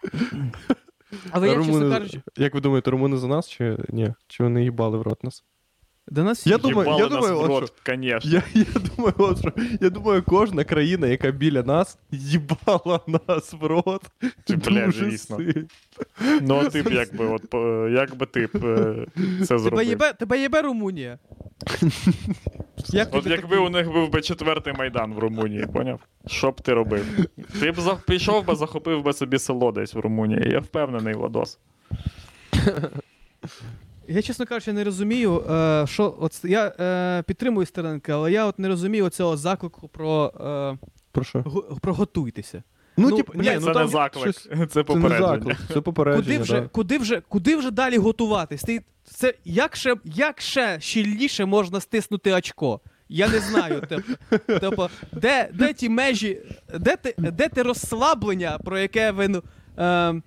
Але 1.31 1.49
я, 1.49 1.55
чесно 1.65 1.91
кажучи, 1.91 2.23
Як 2.37 2.55
ви 2.55 2.61
думаєте, 2.61 2.91
румуни 2.91 3.17
за 3.17 3.27
нас 3.27 3.49
чи 3.49 3.79
ні? 3.89 4.15
Чи 4.27 4.43
вони 4.43 4.63
їбали 4.65 4.99
в 4.99 5.03
рот 5.03 5.25
нас? 5.25 5.45
До 6.11 6.25
нас 6.25 6.47
Я 6.47 6.59
думаю- 6.59 6.89
нас 6.99 7.09
думаю, 7.11 7.39
от 7.41 7.49
рот, 7.61 7.73
конечно. 7.87 8.31
Я, 8.31 8.43
я 8.55 8.81
думаю, 8.97 9.15
от 9.19 9.39
що, 9.39 9.53
я 9.81 9.91
думаю, 9.91 10.23
кожна 10.27 10.65
країна, 10.65 11.07
яка 11.07 11.31
біля 11.31 11.63
нас, 11.63 11.99
їбала 12.11 13.01
нас 13.29 13.53
в 13.61 13.67
рот. 13.67 14.03
Ти, 14.45 14.57
бля, 14.57 14.87
дуже 14.87 15.05
звісно. 15.11 15.37
сильно. 15.37 15.53
Ну, 16.41 16.55
а 16.57 16.65
ти 16.65 16.83
б 16.83 16.93
як 16.93 17.17
би, 17.17 17.27
от, 17.27 17.51
по- 17.51 17.89
як 17.93 18.17
би 18.17 18.27
ти 18.27 18.47
б 18.47 18.65
е, 18.65 19.07
це 19.41 19.47
Тебе 19.47 19.59
зробив? 19.59 19.89
єбе, 19.89 20.13
тебе 20.13 20.41
єбе 20.41 20.63
Румунія. 20.63 21.19
Як 22.89 23.15
От 23.15 23.27
якби 23.27 23.57
у 23.57 23.69
них 23.71 23.93
був 23.93 24.11
би 24.11 24.21
четвертий 24.23 24.73
майдан 24.73 25.15
в 25.15 25.19
Румунії, 25.19 25.67
поняв? 25.73 26.01
Що 26.27 26.51
б 26.51 26.61
ти 26.61 26.73
робив? 26.75 27.05
Ти 27.61 27.73
б 27.73 27.81
за- 27.81 27.95
пішов 28.07 28.47
би, 28.47 28.55
захопив 28.55 29.03
би 29.03 29.13
собі 29.13 29.39
село 29.39 29.73
десь 29.73 29.95
в 29.95 29.99
Румунії. 29.99 30.51
Я 30.53 30.59
впевнений, 30.61 31.15
Владос. 31.15 31.59
Я, 34.11 34.23
чесно 34.23 34.47
кажучи, 34.47 34.73
не 34.73 34.85
розумію, 34.85 35.41
е, 35.51 35.85
що 35.87 36.15
от 36.21 36.41
я 36.45 36.73
е, 36.81 37.23
підтримую 37.27 37.67
Стерненка, 37.67 38.13
але 38.13 38.33
я 38.33 38.47
от 38.47 38.59
не 38.59 38.69
розумію 38.69 39.09
цього 39.09 39.37
заклику 39.37 39.89
про, 39.89 40.33
е, 40.41 40.87
Про 41.13 41.25
що? 41.25 41.43
го- 41.43 41.79
про 41.83 41.95
готуйтеся. 41.95 42.63
Ну, 42.97 43.09
Ну, 43.11 43.17
типу, 43.17 43.33
ні, 43.35 43.45
це 43.45 43.59
ну, 43.61 43.73
там 43.73 43.83
не 43.83 43.89
заклик, 43.89 44.23
щось- 44.25 44.49
це 44.59 44.67
Це 44.67 44.79
не 44.79 44.85
попередження. 44.85 45.29
заклик, 45.29 45.57
це 45.73 45.81
попередження. 45.81 46.23
Куди 46.25 46.39
вже, 46.39 46.61
да. 46.61 46.69
куди, 46.69 46.99
вже, 46.99 47.23
куди 47.29 47.57
вже 47.57 47.71
далі 47.71 47.99
готуватись? 47.99 48.63
Ти, 48.63 48.83
це, 49.05 49.35
як, 49.45 49.77
ще, 49.77 49.97
як 50.05 50.41
ще 50.41 50.81
щільніше 50.81 51.45
можна 51.45 51.81
стиснути 51.81 52.33
очко? 52.33 52.81
Я 53.09 53.29
не 53.29 53.39
знаю. 53.41 53.81
Типу, 53.81 54.03
типу, 54.61 54.89
де, 55.13 55.49
де 55.55 55.73
ті 55.73 55.89
межі, 55.89 56.41
де 56.79 56.97
ти, 56.97 57.15
де 57.19 57.49
ти 57.49 57.63
розслаблення, 57.63 58.59
про 58.65 58.79
яке 58.79 59.11
ви. 59.11 59.29
ну, 59.29 59.39
Е, 59.39 59.43
про- 60.13 60.23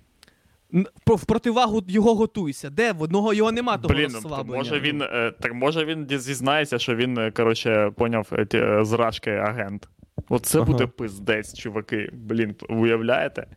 в 1.05 1.25
противагу 1.25 1.83
його 1.87 2.15
готуйся. 2.15 2.69
Де 2.69 2.91
в 2.91 3.01
одного 3.01 3.33
його 3.33 3.51
нема 3.51 3.77
того 3.77 3.93
Блін, 3.93 4.07
ну, 4.09 4.13
розслаблення. 4.13 4.57
може 4.57 4.79
він, 4.79 5.01
е, 5.01 5.33
так 5.39 5.53
може 5.53 5.85
він 5.85 6.07
зізнається, 6.09 6.79
що 6.79 6.95
він, 6.95 7.17
е, 7.17 7.31
коротше, 7.31 7.91
поняв 7.97 8.27
е, 8.31 8.45
ті, 8.45 8.61
зражки 8.81 9.31
агент. 9.31 9.89
Оце 10.29 10.57
Ага. 10.57 10.67
буде 10.71 10.87
пиздець, 10.87 11.57
чуваки. 11.57 12.09
Блін, 12.13 12.55
уявляєте? 12.69 13.47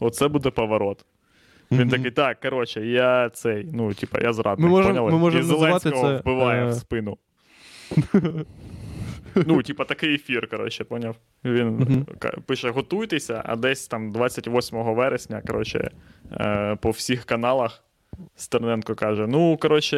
Оце 0.00 0.28
буде 0.28 0.50
поворот. 0.50 1.04
Він 1.72 1.78
Мгм. 1.80 1.88
такий, 1.90 2.10
так, 2.10 2.40
коротше, 2.40 2.86
я 2.86 3.30
цей, 3.30 3.68
ну, 3.72 3.94
типа, 3.94 4.18
я 4.18 4.32
зрадник. 4.32 4.64
Ми 4.64 4.70
можемо- 4.70 4.94
поняли? 4.94 5.12
ми 5.12 5.18
можемо 5.18 5.42
І 5.42 5.46
Зеленського 5.46 6.08
це, 6.08 6.16
вбиває 6.16 6.62
е, 6.64 6.68
в 6.68 6.74
спину. 6.74 7.18
Ну, 9.46 9.62
типа, 9.62 9.84
такий 9.84 10.14
ефір, 10.14 10.48
коротше, 10.48 10.84
поняв? 10.84 11.16
Він 11.44 12.06
ка- 12.18 12.36
пише: 12.46 12.70
готуйтеся, 12.70 13.42
а 13.44 13.56
десь 13.56 13.86
там 13.88 14.12
28 14.12 14.94
вересня, 14.94 15.42
коротше, 15.46 15.90
е, 16.32 16.76
по 16.76 16.90
всіх 16.90 17.24
каналах 17.24 17.84
Стерненко 18.36 18.94
каже: 18.94 19.26
Ну, 19.26 19.56
коротше, 19.56 19.96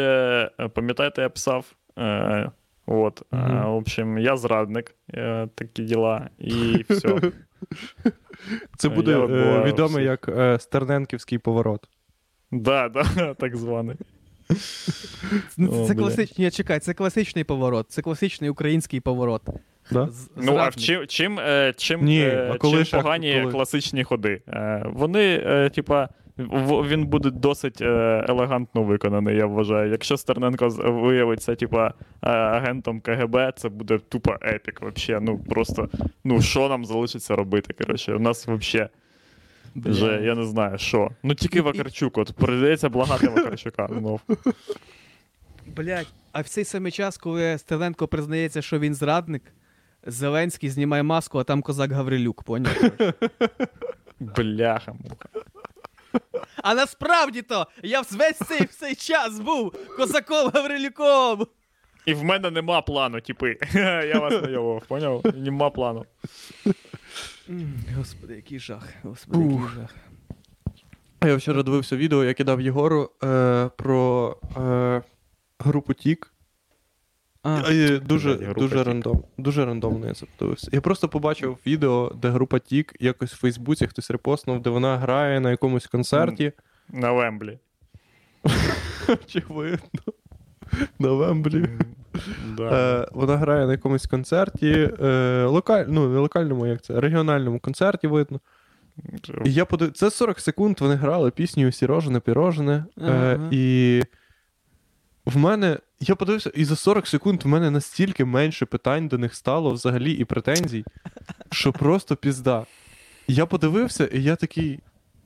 е, 0.61 0.69
пам'ятаєте, 0.69 1.23
я 1.23 1.29
писав. 1.29 1.73
Е, 1.99 2.51
От, 2.87 3.23
Мгм. 3.33 3.65
в 3.71 3.75
общем, 3.75 4.19
я 4.19 4.37
зрадник, 4.37 4.95
такі 5.55 5.83
діла, 5.83 6.29
і 6.39 6.85
все. 6.89 7.21
Це 8.77 8.89
буде 8.89 9.11
я 9.11 9.63
відомий 9.63 10.05
як 10.05 10.31
Стерненківський 10.61 11.39
поворот. 11.39 11.89
Да, 12.51 12.89
да, 12.89 13.35
так 13.39 13.57
званий. 13.57 13.97
Ну, 15.57 15.69
це, 15.69 15.87
це 15.87 15.95
класичний, 15.95 16.51
чекай, 16.51 16.79
це 16.79 16.95
класичний 16.95 17.45
поворот. 17.45 17.87
Це 17.91 18.03
класичний 18.03 18.51
український 18.51 19.01
поворот. 19.01 19.43
Да? 19.91 20.09
Ну, 20.37 20.57
а 20.57 20.71
чим, 20.71 21.07
чим, 21.07 21.39
е, 21.41 21.75
чим, 21.77 22.05
Ні, 22.05 22.21
е, 22.21 22.51
а 22.55 22.59
коли 22.59 22.85
чим 22.85 23.01
погані 23.01 23.39
коли? 23.41 23.53
класичні 23.53 24.05
ходи? 24.05 24.43
Е, 24.49 24.83
Вони, 24.87 25.39
типа, 25.75 26.09
Він 26.89 27.07
буде 27.07 27.31
досить 27.31 27.81
елегантно 27.81 28.83
виконаний, 28.83 29.37
я 29.37 29.47
вважаю. 29.47 29.91
Якщо 29.91 30.17
Стерненко 30.17 30.69
виявиться, 30.69 31.55
типа, 31.55 31.95
агентом 32.21 33.01
КГБ, 33.01 33.53
це 33.57 33.69
буде 33.69 33.99
тупо 33.99 34.37
епік. 34.43 34.81
Вообще. 34.83 35.21
Ну 35.21 35.39
просто, 35.39 35.89
ну 36.25 36.43
що 36.43 36.69
нам 36.69 36.85
залишиться 36.85 37.37
робити? 37.37 37.75
Коротше, 37.85 38.15
у 38.15 38.19
нас 38.19 38.47
вообще 38.47 38.89
вже, 39.75 40.21
я 40.25 40.35
не 40.35 40.45
знаю, 40.45 40.79
що. 40.79 41.11
Ну 41.23 41.35
тільки 41.35 41.61
Вакарчук, 41.61 42.19
от 42.19 42.33
прийдеться 42.33 42.89
благати 42.89 43.29
Вакарчука 43.29 43.89
знов. 43.89 44.21
Блять, 45.67 46.07
а 46.33 46.41
в 46.41 46.49
цей 46.49 46.65
самий 46.65 46.93
час, 46.93 47.19
коли 47.19 47.59
Стеленко 47.59 48.09
признається, 48.09 48.63
що 48.63 48.79
він 48.79 48.95
зрадник, 48.95 49.43
Зеленський 50.07 50.71
знімає 50.71 51.03
маску, 51.03 51.39
а 51.39 51.45
там 51.45 51.63
козак 51.63 51.93
Гаврилюк, 51.93 52.43
поняв? 52.43 52.77
Бляха, 54.21 54.93
муха. 54.93 55.29
А 56.57 56.75
насправді 56.75 57.43
то 57.43 57.67
я 57.83 58.01
весь 58.01 58.39
цей, 58.39 58.65
цей 58.65 58.95
час 58.95 59.41
був 59.41 59.75
козаком 59.97 60.51
Гаврилюком. 60.55 61.47
І 62.07 62.15
в 62.15 62.25
мене 62.25 62.51
нема 62.51 62.83
плану, 62.83 63.21
типи. 63.21 63.59
Я 63.75 64.19
вас 64.19 64.43
найовував, 64.43 64.87
поняв? 64.87 65.23
Нема 65.37 65.71
плану. 65.71 66.07
Господи, 67.97 68.37
який 68.37 68.59
жах. 68.59 68.89
Господи, 69.03 69.45
який 69.45 69.69
жах. 69.69 69.95
Я 71.25 71.37
вчора 71.37 71.63
дивився 71.63 71.97
відео, 71.97 72.25
я 72.25 72.35
кидав 72.35 72.61
Єгору 72.61 73.11
е, 73.25 73.71
про 73.77 74.37
е, 74.57 75.03
групу 75.59 75.95
Тік. 75.95 76.33
А, 77.43 77.63
Е, 77.71 77.99
Дуже, 77.99 78.35
дуже, 78.35 78.85
рандом, 78.85 79.25
дуже 79.39 79.65
рандомно 79.65 80.07
я 80.07 80.15
це 80.15 80.27
подивився. 80.37 80.71
Я 80.73 80.81
просто 80.81 81.09
побачив 81.09 81.59
відео, 81.67 82.13
де 82.23 82.29
група 82.29 82.59
Тік 82.59 82.97
якось 83.01 83.33
в 83.33 83.39
Фейсбуці 83.39 83.87
хтось 83.87 84.11
репостнув, 84.11 84.63
де 84.63 84.71
вона 84.71 84.99
грає 84.99 85.41
на 85.41 85.51
якомусь 85.51 85.87
концерті. 85.87 86.53
На 86.89 87.13
Вемблі. 87.13 87.59
Очевидно. 89.09 90.03
На 90.99 91.09
Вемблі. 91.13 91.69
Да. 92.57 93.01
Е, 93.03 93.09
вона 93.13 93.37
грає 93.37 93.67
на 93.67 93.73
якомусь 93.73 94.07
концерті, 94.07 94.91
е, 95.03 95.45
локаль, 95.45 95.85
ну, 95.89 96.09
не 96.09 96.19
локальному, 96.19 96.67
як 96.67 96.83
це, 96.83 97.01
регіональному 97.01 97.61
концерті 97.61 98.07
видно. 98.07 98.41
І 99.45 99.53
я 99.53 99.65
подив... 99.65 99.93
Це 99.93 100.11
40 100.11 100.41
секунд 100.41 100.81
вони 100.81 100.95
грали 100.95 101.31
пісню 101.31 101.73
Сірожене 101.73 102.21
пірожене. 102.21 102.85
Е, 103.01 103.41
і 103.51 104.03
в 105.25 105.37
мене. 105.37 105.79
Я 106.03 106.15
подивився, 106.15 106.51
і 106.55 106.65
за 106.65 106.77
40 106.77 107.07
секунд 107.07 107.43
в 107.45 107.47
мене 107.47 107.71
настільки 107.71 108.25
менше 108.25 108.67
питань 108.67 109.09
до 109.09 109.19
них 109.19 109.35
стало 109.35 109.71
взагалі 109.71 110.13
і 110.13 110.25
претензій, 110.25 110.85
що 111.51 111.73
просто 111.73 112.17
пізда. 112.17 112.67
Я 113.29 113.47
подивився, 113.47 114.07
і 114.07 114.23
я 114.23 114.37
такий. 114.37 114.81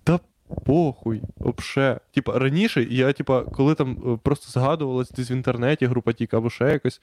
Та 0.04 0.20
похуй, 0.66 1.22
обше. 1.40 2.00
Типа, 2.14 2.38
раніше 2.38 2.82
я, 2.90 3.12
типа, 3.12 3.42
коли 3.42 3.74
там 3.74 3.98
е, 4.06 4.18
просто 4.22 4.60
згадувалось 4.60 5.10
десь 5.10 5.30
в 5.30 5.32
інтернеті 5.32 5.86
група 5.86 6.12
Тік 6.12 6.34
або 6.34 6.50
ще 6.50 6.64
якось. 6.64 7.00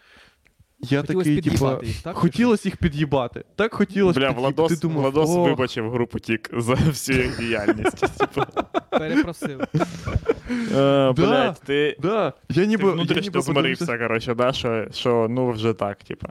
Я 0.83 1.01
Хотілось 1.01 1.27
такий, 1.27 1.41
типа, 1.41 1.79
їх, 1.83 2.01
так, 2.01 2.15
хотілося 2.15 2.69
їх 2.69 2.77
під'їбати. 2.77 3.43
Так 3.55 3.73
хотілося 3.73 4.19
Бля, 4.19 4.27
під'їбати. 4.27 4.53
Владос, 4.55 4.79
Ти 4.79 4.87
думав, 4.87 5.01
Владос 5.01 5.29
«Ох, 5.29 5.49
вибачив 5.49 5.91
групу 5.91 6.19
Тік 6.19 6.49
за 6.57 6.73
всю 6.73 7.21
їх 7.23 7.39
діяльність. 7.39 8.17
Типу, 8.17 8.41
перепросив. 8.89 9.61
е, 10.75 11.11
Блядь, 11.11 11.61
ти 11.65 11.97
Да, 12.01 12.33
я 12.49 12.65
ніби, 12.65 12.91
внутрішньо 12.91 13.41
змирився, 13.41 13.97
коротше, 13.97 14.35
да, 14.35 14.53
що, 14.53 14.87
що 14.93 15.27
ну 15.29 15.51
вже 15.51 15.73
так, 15.73 16.03
типа. 16.03 16.27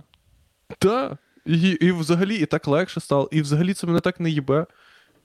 Да. 0.83 1.18
І, 1.46 1.70
і 1.70 1.92
взагалі 1.92 2.37
і 2.37 2.46
так 2.46 2.68
легше 2.68 3.00
стало, 3.00 3.28
і 3.33 3.40
взагалі 3.42 3.74
це 3.74 3.87
мене 3.87 4.00
так 4.00 4.20
не 4.20 4.30
їбе. 4.30 4.66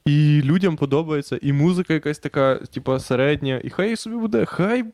І 0.05 0.41
людям 0.41 0.75
подобається, 0.75 1.39
і 1.41 1.53
музика 1.53 1.93
якась 1.93 2.19
така, 2.19 2.55
типа, 2.55 2.99
середня, 2.99 3.61
і 3.63 3.69
хай 3.69 3.95
собі 3.95 4.15
буде, 4.15 4.45
хай. 4.45 4.85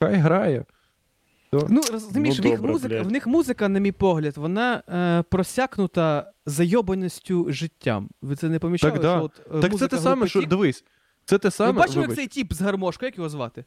Хай 0.00 0.14
грає. 0.14 0.64
Ну, 1.52 1.80
розумієш, 1.92 2.38
Ну, 2.38 2.42
в, 2.44 2.50
них 2.50 2.62
музика, 2.62 2.88
блядь. 2.88 3.06
в 3.06 3.10
них 3.10 3.26
музика, 3.26 3.68
на 3.68 3.78
мій 3.78 3.92
погляд, 3.92 4.36
вона 4.36 4.82
е, 4.88 5.22
просякнута 5.30 6.32
зайобаністю 6.46 7.46
життям. 7.52 8.08
Ви 8.22 8.36
це 8.36 8.48
не 8.48 8.58
помічали? 8.58 8.92
Так, 8.92 9.02
да. 9.02 9.16
що 9.16 9.24
от, 9.24 9.56
е, 9.56 9.60
Так 9.68 9.78
це 9.78 9.88
те 9.88 9.98
саме, 9.98 10.26
що 10.28 10.42
дивись. 10.42 10.84
Це 11.24 11.38
те 11.38 11.48
Ви 11.48 11.52
саме. 11.52 11.72
бачили, 11.72 12.00
як 12.00 12.08
вибач, 12.08 12.16
цей 12.16 12.26
тіп 12.26 12.52
з 12.52 12.60
гармошкою, 12.60 13.08
як 13.08 13.16
його 13.16 13.28
звати? 13.28 13.64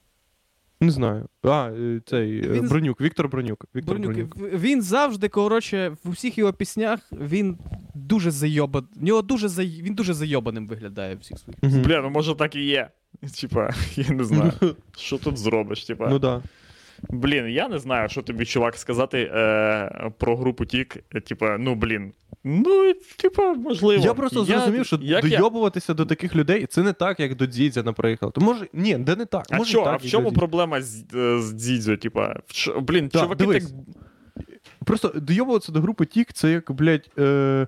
Не 0.81 0.91
знаю. 0.91 1.25
А, 1.43 1.69
е, 1.69 2.01
цей 2.05 2.45
е, 2.45 2.49
Він 2.49 2.67
Бронюк, 2.67 3.01
Віктор 3.01 3.29
Бронюк. 3.29 3.65
Віктор 3.75 3.99
Бронюк. 3.99 4.35
Бронюк. 4.35 4.59
Він 4.59 4.81
завжди, 4.81 5.29
коротше, 5.29 5.95
в 6.03 6.09
усіх 6.09 6.37
його 6.37 6.53
піснях 6.53 6.99
він 7.11 7.57
дуже 7.95 8.31
зайоба. 8.31 8.83
В 8.95 9.03
нього 9.03 9.21
дуже 9.21 9.47
зай... 9.47 9.81
Він 9.83 9.93
дуже 9.93 10.13
зайобаним 10.13 10.67
виглядає 10.67 11.15
в 11.15 11.19
всіх 11.19 11.37
своїх. 11.39 11.85
Бля, 11.85 12.01
ну 12.01 12.09
може 12.09 12.35
так 12.35 12.55
і 12.55 12.63
є. 12.63 12.89
Типа, 13.41 13.69
я 13.95 14.09
не 14.09 14.23
знаю. 14.23 14.51
Що 14.97 15.17
тут 15.17 15.37
зробиш? 15.37 15.83
Типа, 15.83 16.07
Ну 16.09 16.19
да. 16.19 16.41
Блін, 17.09 17.47
я 17.47 17.67
не 17.67 17.79
знаю, 17.79 18.09
що 18.09 18.21
тобі, 18.21 18.45
чувак, 18.45 18.75
сказати 18.75 19.31
е, 19.33 20.11
про 20.17 20.35
групу 20.37 20.65
Тік. 20.65 20.97
Типа, 21.27 21.57
ну 21.57 21.75
блін. 21.75 22.13
Ну, 22.43 22.93
типа, 23.17 23.53
можливо. 23.53 24.03
Я 24.05 24.13
просто 24.13 24.43
зрозумів, 24.43 24.85
що 24.85 24.99
як 25.01 25.23
я- 25.23 25.29
дойобуватися 25.37 25.93
до 25.93 26.05
таких 26.05 26.35
людей 26.35 26.65
це 26.65 26.83
не 26.83 26.93
так, 26.93 27.19
як 27.19 27.35
до 27.35 27.45
Дідзя, 27.45 27.83
наприклад. 27.83 28.33
То 28.33 28.41
може, 28.41 28.67
ні, 28.73 28.97
де 28.97 29.15
не 29.15 29.25
так. 29.25 29.45
А 29.49 29.57
може, 29.57 29.69
що, 29.69 29.83
так, 29.83 29.93
а 29.93 29.97
в 29.97 30.09
чому 30.09 30.31
проблема 30.31 30.81
з, 30.81 31.05
е, 31.15 31.39
з 31.41 31.53
Дідзьо? 31.53 31.97
Типа, 31.97 32.35
в 32.75 32.81
блін, 32.81 33.09
Так, 33.09 33.21
чуваки 33.21 33.45
дивись. 33.45 33.71
так. 33.71 34.45
Просто 34.85 35.07
дойобуватися 35.15 35.71
до 35.71 35.81
групи 35.81 36.05
Тік, 36.05 36.33
це 36.33 36.51
як, 36.51 36.71
блядь, 36.71 37.09
е, 37.17 37.67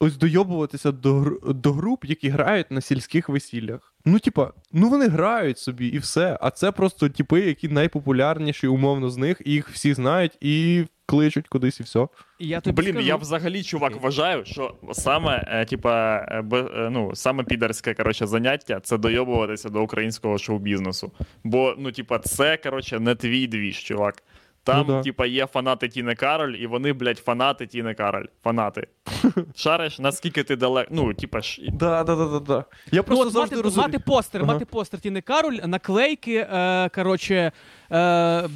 ось 0.00 0.16
дойобуватися 0.16 0.92
до, 0.92 1.38
до 1.42 1.72
груп, 1.72 2.04
які 2.04 2.28
грають 2.28 2.70
на 2.70 2.80
сільських 2.80 3.28
весіллях. 3.28 3.89
Ну, 4.04 4.18
типа, 4.18 4.52
ну 4.72 4.88
вони 4.88 5.08
грають 5.08 5.58
собі 5.58 5.86
і 5.86 5.98
все. 5.98 6.38
А 6.40 6.50
це 6.50 6.72
просто 6.72 7.08
типи, 7.08 7.40
які 7.40 7.68
найпопулярніші 7.68 8.66
умовно 8.66 9.10
з 9.10 9.16
них, 9.16 9.42
і 9.44 9.52
їх 9.52 9.68
всі 9.68 9.94
знають 9.94 10.32
і 10.40 10.84
кличуть 11.10 11.48
кудись 11.48 11.80
і 11.80 11.82
все. 11.82 12.08
І 12.38 12.48
я 12.48 12.60
тобі 12.60 12.82
Блін, 12.82 12.92
скажу, 12.92 13.08
я 13.08 13.16
взагалі, 13.16 13.62
чувак, 13.62 14.02
вважаю, 14.02 14.44
що 14.44 14.74
саме, 14.92 15.44
е, 15.48 15.64
типа, 15.64 16.16
е, 16.16 16.44
е, 16.52 16.90
ну, 16.90 17.10
саме 17.14 17.44
підерське 17.44 17.94
коротше, 17.94 18.26
заняття 18.26 18.80
це 18.80 18.98
дойобуватися 18.98 19.68
до 19.68 19.82
українського 19.82 20.38
шоу-бізнесу. 20.38 21.12
Бо, 21.44 21.74
ну, 21.78 21.92
типа, 21.92 22.18
це, 22.18 22.56
коротше, 22.56 23.00
не 23.00 23.14
твій 23.14 23.46
двіж, 23.46 23.78
чувак. 23.78 24.22
Там, 24.64 24.84
Ну 24.88 24.94
да. 24.94 25.02
типа, 25.02 25.26
є 25.26 25.46
фанати 25.46 25.88
Тіни 25.88 26.14
Кароль, 26.14 26.54
і 26.54 26.66
вони, 26.66 26.92
блядь, 26.92 27.18
фанати 27.18 27.66
Тіни 27.66 27.94
Кароль. 27.94 28.24
Фанати. 28.44 28.86
Шариш, 29.56 29.98
наскільки 29.98 30.42
ти 30.42 30.56
далеко. 30.56 30.88
Ну, 30.92 31.14
типа, 31.14 31.40
ж... 31.40 31.62
Да, 31.72 32.04
да, 32.04 32.16
да, 32.16 32.24
да, 32.26 32.40
да. 32.40 32.64
Я 32.92 32.98
Ну, 32.98 33.02
просто 33.02 33.26
от 33.26 33.32
завжди 33.32 33.56
мати, 33.56 33.62
розумію. 33.64 33.88
мати 33.88 33.98
постер, 33.98 34.42
Ага. 34.42 34.52
мати 34.52 34.64
постер 34.64 35.00
Тіни 35.00 35.20
Кароль, 35.20 35.58
наклейки, 35.64 36.34
е, 36.52 36.88
коротше, 36.94 37.52
е, 37.92 38.48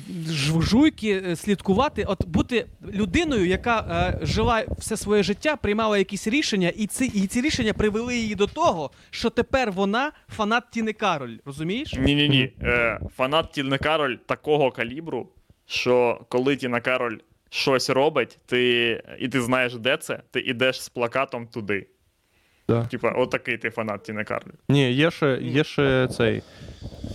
жуйки, 0.61 1.23
е, 1.27 1.37
слідкувати, 1.37 2.05
от 2.05 2.27
бути 2.27 2.67
людиною, 2.93 3.47
яка 3.47 3.79
е, 4.23 4.27
жила 4.27 4.65
все 4.79 4.97
своє 4.97 5.23
життя, 5.23 5.57
приймала 5.57 5.99
якісь 5.99 6.27
рішення, 6.29 6.69
і 6.77 6.87
ці, 6.87 7.05
і 7.05 7.27
ці 7.27 7.41
рішення 7.41 7.73
привели 7.73 8.17
її 8.17 8.35
до 8.35 8.47
того, 8.47 8.91
що 9.11 9.31
тепер 9.31 9.73
вона 9.73 10.13
фанат 10.29 10.65
Тіни 10.71 10.93
Кароль. 10.93 11.37
Розумієш? 11.45 11.95
Ні-ні-ні. 11.99 12.53
Е, 12.63 13.01
фанат 13.17 13.53
Тіни 13.53 13.79
Кароль 13.79 14.17
такого 14.27 14.71
калібру, 14.71 15.29
що 15.67 16.21
коли 16.29 16.57
Тіна 16.57 16.81
Кароль 16.81 17.17
щось 17.51 17.91
робить, 17.91 18.39
ти, 18.47 19.03
і 19.19 19.29
ти 19.29 19.41
знаєш, 19.41 19.75
де 19.75 19.97
це, 19.97 20.23
ти 20.31 20.41
йдеш 20.41 20.83
з 20.83 20.89
плакатом 20.89 21.47
туди. 21.47 21.87
Да. 22.69 22.85
Типа, 22.85 23.11
отакий 23.11 23.59
ти 23.59 23.71
фанат 23.71 24.03
Тіни 24.03 24.25
Кароль. 24.25 24.53
Ні, 24.69 24.93
є 24.93 25.11
ще, 25.11 25.39
є 25.43 25.65
ще 25.65 26.09
цей. 26.09 26.43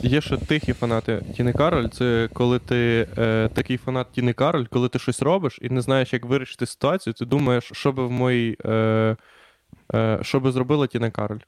Є 0.01 0.21
ще 0.21 0.37
тихі 0.37 0.73
фанати 0.73 1.23
Тіни 1.35 1.53
Кароль. 1.53 1.87
Це 1.87 2.29
коли 2.33 2.59
ти 2.59 3.07
е, 3.17 3.49
такий 3.53 3.77
фанат 3.77 4.11
Тіни 4.11 4.33
Кароль, 4.33 4.65
коли 4.65 4.89
ти 4.89 4.99
щось 4.99 5.21
робиш 5.21 5.59
і 5.61 5.69
не 5.69 5.81
знаєш, 5.81 6.13
як 6.13 6.25
вирішити 6.25 6.65
ситуацію, 6.65 7.13
ти 7.13 7.25
думаєш, 7.25 7.69
що 7.73 7.91
би 7.91 8.05
в 8.05 8.11
моїй. 8.11 8.57
Е, 8.65 9.15
е, 9.93 10.19
що 10.21 10.39
би 10.39 10.51
зробила 10.51 10.87
Тіна 10.87 11.11
Кароль. 11.11 11.39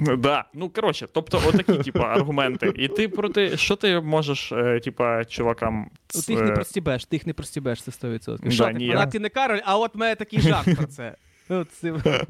Ну, 0.00 0.16
Да. 0.16 0.44
Ну, 0.54 0.68
коротше, 0.68 1.06
тобто, 1.12 1.42
отакі, 1.48 1.78
типа, 1.78 2.00
аргументи. 2.14 2.72
І 2.76 2.88
ти 2.88 3.08
проти. 3.08 3.56
Що 3.56 3.76
ти 3.76 4.00
можеш, 4.00 4.52
е, 4.52 4.80
типа, 4.80 5.24
чувакам. 5.24 5.90
От 6.14 6.26
ти 6.26 6.32
їх 6.32 6.42
не 6.42 6.50
е, 6.50 6.54
простібеш, 6.54 7.04
ти 7.04 7.16
їх 7.16 7.26
не 7.26 7.32
простібеш, 7.32 7.82
це 7.82 7.90
100%. 7.90 8.56
Да, 8.58 8.66
ти 8.66 8.78
ні, 8.78 8.86
я- 8.86 8.92
фанат 8.92 9.10
Тіни 9.10 9.28
Кароль, 9.28 9.60
а 9.64 9.78
от 9.78 9.94
мене 9.94 10.14
такий 10.14 10.40
жах 10.48 10.64
про 10.76 10.86
це. 10.86 11.14
От 11.48 11.70
це- 11.72 12.24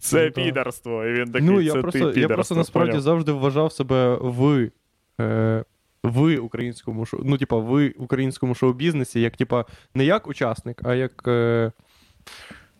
Це 0.00 0.24
Ну, 0.36 0.44
підарство. 0.44 1.04
І 1.04 1.12
він 1.12 1.32
такий, 1.32 1.48
ну, 1.48 1.60
я 1.60 1.72
це 1.72 1.80
просто, 1.80 2.12
ти 2.12 2.20
я 2.20 2.28
просто 2.28 2.54
насправді 2.54 2.90
поняв? 2.90 3.02
завжди 3.02 3.32
вважав 3.32 3.72
себе 3.72 4.18
в. 4.20 4.70
Е, 5.20 5.64
в 6.02 6.36
українському 6.38 7.06
шоу, 7.06 7.20
ну, 7.24 7.38
типа, 7.38 7.56
в 7.56 7.92
українському 7.98 8.54
шоу-бізнесі, 8.54 9.20
як, 9.20 9.36
типа, 9.36 9.64
не 9.94 10.04
як 10.04 10.26
учасник, 10.26 10.80
а 10.84 10.94
як 10.94 11.22
е, 11.28 11.72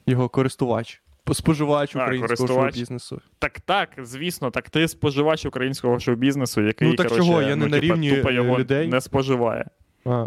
його 0.07 0.29
користувач, 0.29 1.03
споживач 1.35 1.97
А, 1.97 1.99
українського 1.99 2.26
користувач. 2.29 2.74
шоу-бізнесу. 2.74 3.20
Так, 3.39 3.61
так, 3.61 3.89
звісно, 4.03 4.51
так 4.51 4.70
ти 4.70 4.89
споживач 4.89 5.47
українського 5.47 5.99
шоу-бізнесу, 5.99 6.61
який 6.61 6.89
Ну, 6.89 6.95
так 6.95 7.09
коротше, 7.09 7.26
чого, 7.26 7.43
я 7.43 7.57
не 7.57 7.57
ну, 7.57 7.66
на 7.66 7.81
рівні, 7.81 8.16
тупо 8.16 8.31
його 8.31 8.59
людей? 8.59 8.89
не 8.89 9.01
споживає. 9.01 9.66
А. 10.05 10.26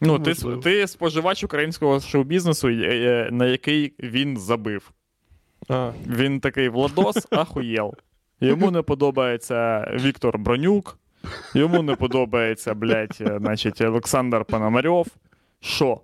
Ну, 0.00 0.18
ти, 0.18 0.34
ти 0.62 0.86
споживач 0.86 1.44
українського 1.44 2.00
шоу-бізнесу, 2.00 2.68
е, 2.68 2.72
е, 2.82 3.28
на 3.32 3.46
який 3.46 3.94
він 4.00 4.36
забив. 4.36 4.90
А. 5.68 5.90
Він 6.06 6.40
такий 6.40 6.68
Владос, 6.68 7.26
ахуєл. 7.30 7.94
Йому 8.40 8.70
не 8.70 8.82
подобається 8.82 9.90
Віктор 10.00 10.38
Бронюк. 10.38 10.98
Йому 11.54 11.82
не 11.82 11.94
подобається, 11.94 12.74
блядь, 12.74 13.18
е, 13.20 13.38
значить, 13.38 13.80
Олександр 13.80 14.44
Пономарьов. 14.44 15.06
Що? 15.60 16.00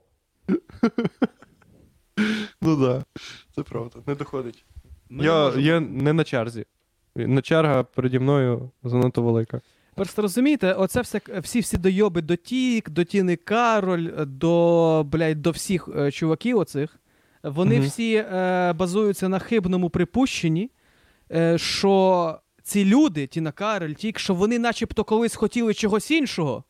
Ну 2.65 2.77
да, 2.77 3.05
це 3.55 3.63
правда, 3.63 3.99
не 4.07 4.15
доходить. 4.15 4.65
Ми 5.09 5.25
Я, 5.25 5.45
можемо. 5.45 5.63
я 5.67 5.81
не 5.81 6.13
на 6.13 6.25
черзі. 6.25 6.65
На 7.17 7.43
черга 7.43 7.83
переді 7.83 8.19
мною 8.19 8.71
занадто 8.83 9.23
велика. 9.23 9.61
Просто 9.95 10.23
розумієте, 10.23 10.73
оце 10.73 11.01
все, 11.01 11.21
всі 11.43 11.61
всі 11.61 11.77
дойоби 11.77 12.23
до 12.23 12.37
Тік, 12.37 12.91
до 12.91 13.05
Тіни 13.05 13.37
Кароль, 13.37 14.11
до, 14.27 15.05
блядь, 15.13 15.43
до 15.43 15.51
всіх 15.51 15.89
е, 15.97 16.11
чуваків 16.13 16.59
оцих. 16.59 16.97
Вони 17.43 17.79
Мгм. 17.79 17.87
всі 17.89 18.15
е, 18.15 18.73
базуються 18.73 19.29
на 19.29 19.39
хибному 19.39 19.91
припущенні, 19.91 20.71
е, 21.33 21.59
що 21.59 22.39
ці 22.63 22.85
люди, 22.85 23.27
Тіна 23.27 23.53
Кароль, 23.53 23.93
Тік, 23.93 24.19
що 24.19 24.35
вони 24.35 24.59
начебто 24.59 25.05
колись 25.05 25.35
хотіли 25.35 25.75
чогось 25.75 26.11
іншого, 26.11 26.65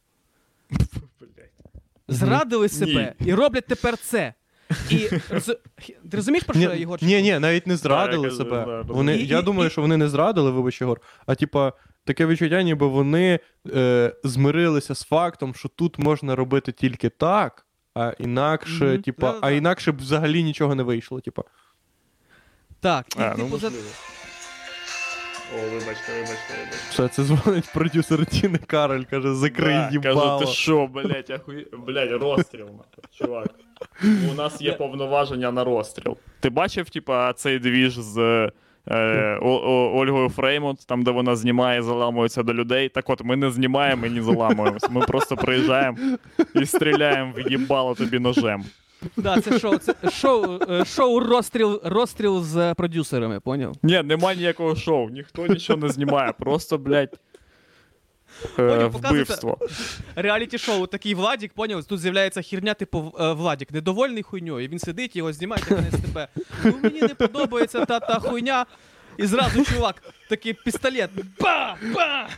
зрадили 2.09 2.69
себе 2.69 3.15
і 3.25 3.35
роблять 3.35 3.67
тепер 3.67 3.97
це. 3.99 4.35
І 4.91 4.99
ти 6.11 6.17
розумієш 6.17 6.45
про 6.45 6.55
що 6.55 6.63
я, 6.71 6.75
Єгор? 6.75 6.99
ні, 7.03 7.23
ні, 7.23 7.39
навіть 7.39 7.67
не 7.67 7.77
зрадили 7.77 8.31
себе. 8.31 8.65
да, 8.67 8.93
вони, 8.93 9.17
І- 9.17 9.27
я 9.27 9.39
і- 9.39 9.43
думаю, 9.43 9.67
і- 9.69 9.71
що 9.71 9.81
вони 9.81 9.97
не 9.97 10.09
зрадили, 10.09 10.51
вибач, 10.51 10.81
Єгор, 10.81 11.01
а 11.27 11.35
типа. 11.35 11.73
Таке 12.07 12.27
відчуття, 12.27 12.63
ніби 12.63 12.87
вони 12.87 13.39
е, 13.75 14.13
змирилися 14.25 14.95
з 14.95 15.03
фактом, 15.05 15.55
що 15.55 15.69
тут 15.69 15.99
можна 15.99 16.37
робити 16.37 16.73
тільки 16.73 17.09
так, 17.09 17.67
а 17.95 18.13
інакше, 18.19 18.85
Мгм. 18.85 19.03
типа, 19.03 19.27
Да-да-да. 19.27 19.47
а 19.47 19.51
інакше 19.51 19.93
б 19.93 19.99
взагалі 20.01 20.43
нічого 20.43 20.75
не 20.75 20.83
вийшло. 20.83 21.21
Типа. 21.21 21.43
Так, 22.81 23.07
і, 23.17 23.21
А, 23.23 23.35
ну, 23.39 23.45
типу, 23.45 23.59
за... 23.59 23.67
можливо. 23.67 23.87
О, 25.53 25.57
вибачте, 25.57 26.13
вибачте, 26.13 26.55
вибачте. 26.59 26.77
Все, 26.91 27.09
це 27.09 27.23
дзвонить 27.23 27.73
продюсер 27.75 28.27
Тіни 28.27 28.59
Кароль, 28.67 29.03
каже, 29.11 29.35
закрий 29.35 29.75
Да, 29.75 29.89
їбало. 29.93 30.21
Кажу, 30.39 30.39
ти 30.45 30.47
що, 30.53 30.87
блядь, 30.87 31.31
ахує... 31.31 31.67
блядь, 31.87 32.23
розстріл, 32.23 32.65
нахуй, 32.67 33.05
чувак. 33.19 33.49
У 34.33 34.35
нас 34.35 34.61
є 34.61 34.73
повноваження 34.73 35.53
на 35.53 35.65
розстріл. 35.65 36.17
Ти 36.41 36.51
бачив, 36.51 36.91
типа, 36.91 37.33
цей 37.33 37.59
двіж 37.59 37.99
з 37.99 38.19
е, 38.89 39.39
О- 39.43 39.61
О- 39.65 39.99
Ольгою 39.99 40.29
Фреймонт, 40.29 40.87
там, 40.87 41.03
де 41.03 41.11
вона 41.11 41.37
знімає, 41.37 41.83
заламується 41.83 42.43
до 42.43 42.55
людей. 42.55 42.89
Так 42.89 43.11
от, 43.11 43.25
ми 43.25 43.37
не 43.37 43.51
знімаємо 43.51 44.07
і 44.07 44.11
не 44.11 44.23
заламуємося. 44.23 44.89
Ми 44.91 45.01
просто 45.01 45.37
приїжджаємо 45.37 45.99
і 46.55 46.67
стріляємо 46.67 47.33
в 47.37 47.51
їбало 47.51 47.95
тобі 47.95 48.19
ножем. 48.19 48.65
Да, 49.17 49.41
це 49.41 49.59
шоу, 49.59 49.79
це 49.79 49.95
шоу, 50.11 50.59
е, 50.71 50.85
шоу 50.85 51.21
розстріл, 51.21 51.81
розстріл 51.85 52.43
з 52.43 52.75
продюсерами, 52.75 53.41
поняв? 53.41 53.77
Ні, 53.83 54.03
нема 54.03 54.35
ніякого 54.35 54.77
шоу, 54.77 55.11
ніхто 55.11 55.47
нічого 55.47 55.79
не 55.79 55.89
знімає, 55.89 56.33
просто, 56.39 56.79
блядь, 56.79 57.19
е, 58.45 58.57
Поняв, 58.57 58.91
вбивство. 58.91 59.59
Реаліті 60.17 60.59
шоу 60.59 60.87
такий 60.87 61.15
Владік, 61.15 61.53
поняв, 61.53 61.85
тут 61.85 62.01
з'являється 62.01 62.43
хірня, 62.43 62.75
типу 62.75 63.13
е, 63.21 63.33
Владік, 63.33 63.71
недовольний 63.71 64.23
хуйньою. 64.23 64.65
І 64.65 64.69
Він 64.69 64.79
сидить, 64.79 65.17
його 65.17 65.33
знімають, 65.33 65.71
як 65.71 65.81
на 65.81 65.91
СТБ. 65.91 66.29
Ну 66.65 66.75
мені 66.83 67.01
не 67.01 67.09
подобається 67.09 67.85
та 67.85 68.01
та 68.01 68.15
хуйня. 68.21 68.67
І 69.19 69.27
зразу 69.27 69.65
чувак, 69.65 70.03
такий 70.29 70.53
пістолет. 70.53 71.11
Ба! 71.41 71.77
Ба! 71.95 72.29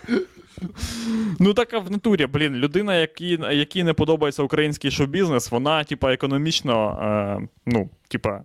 Ну 1.41 1.55
так 1.55 1.75
а 1.75 1.79
в 1.79 1.91
натурі, 1.91 2.27
блін, 2.27 2.55
людина, 2.55 2.95
якій, 2.97 3.39
якій 3.53 3.85
не 3.85 3.93
подобається 3.93 4.43
український 4.43 4.91
шоу-бізнес, 4.91 5.51
вона, 5.51 5.85
типа, 5.85 6.13
економічно, 6.13 6.99
е, 7.43 7.49
ну, 7.67 7.91
типа, 8.09 8.45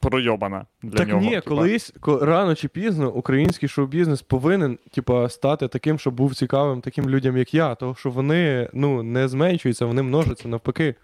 пройобана 0.00 0.66
для 0.82 0.96
Так 0.98 1.08
нього. 1.08 1.20
ні, 1.20 1.30
типа. 1.30 1.40
колись 1.48 1.92
ко- 2.00 2.18
рано 2.24 2.54
чи 2.54 2.68
пізно 2.68 3.12
український 3.12 3.68
шоу-бізнес 3.68 4.22
повинен, 4.22 4.78
типа, 4.92 5.28
стати 5.28 5.68
таким, 5.68 5.98
щоб 5.98 6.14
був 6.14 6.34
цікавим 6.34 6.80
таким 6.80 7.10
людям, 7.10 7.36
як 7.36 7.54
я. 7.54 7.74
Тому 7.74 7.94
що 7.94 8.10
вони 8.10 8.70
ну, 8.72 9.02
не 9.02 9.28
зменшуються, 9.28 9.86
вони 9.86 10.02
множаться 10.02 10.48
навпаки. 10.48 10.94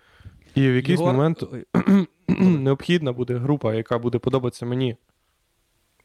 І 0.54 0.60
в 0.70 0.74
якийсь 0.76 1.00
Єгор- 1.00 1.12
момент 1.12 1.44
необхідна 2.38 3.12
буде 3.12 3.34
група, 3.36 3.74
яка 3.74 3.98
буде 3.98 4.18
подобатися 4.18 4.66
мені. 4.66 4.96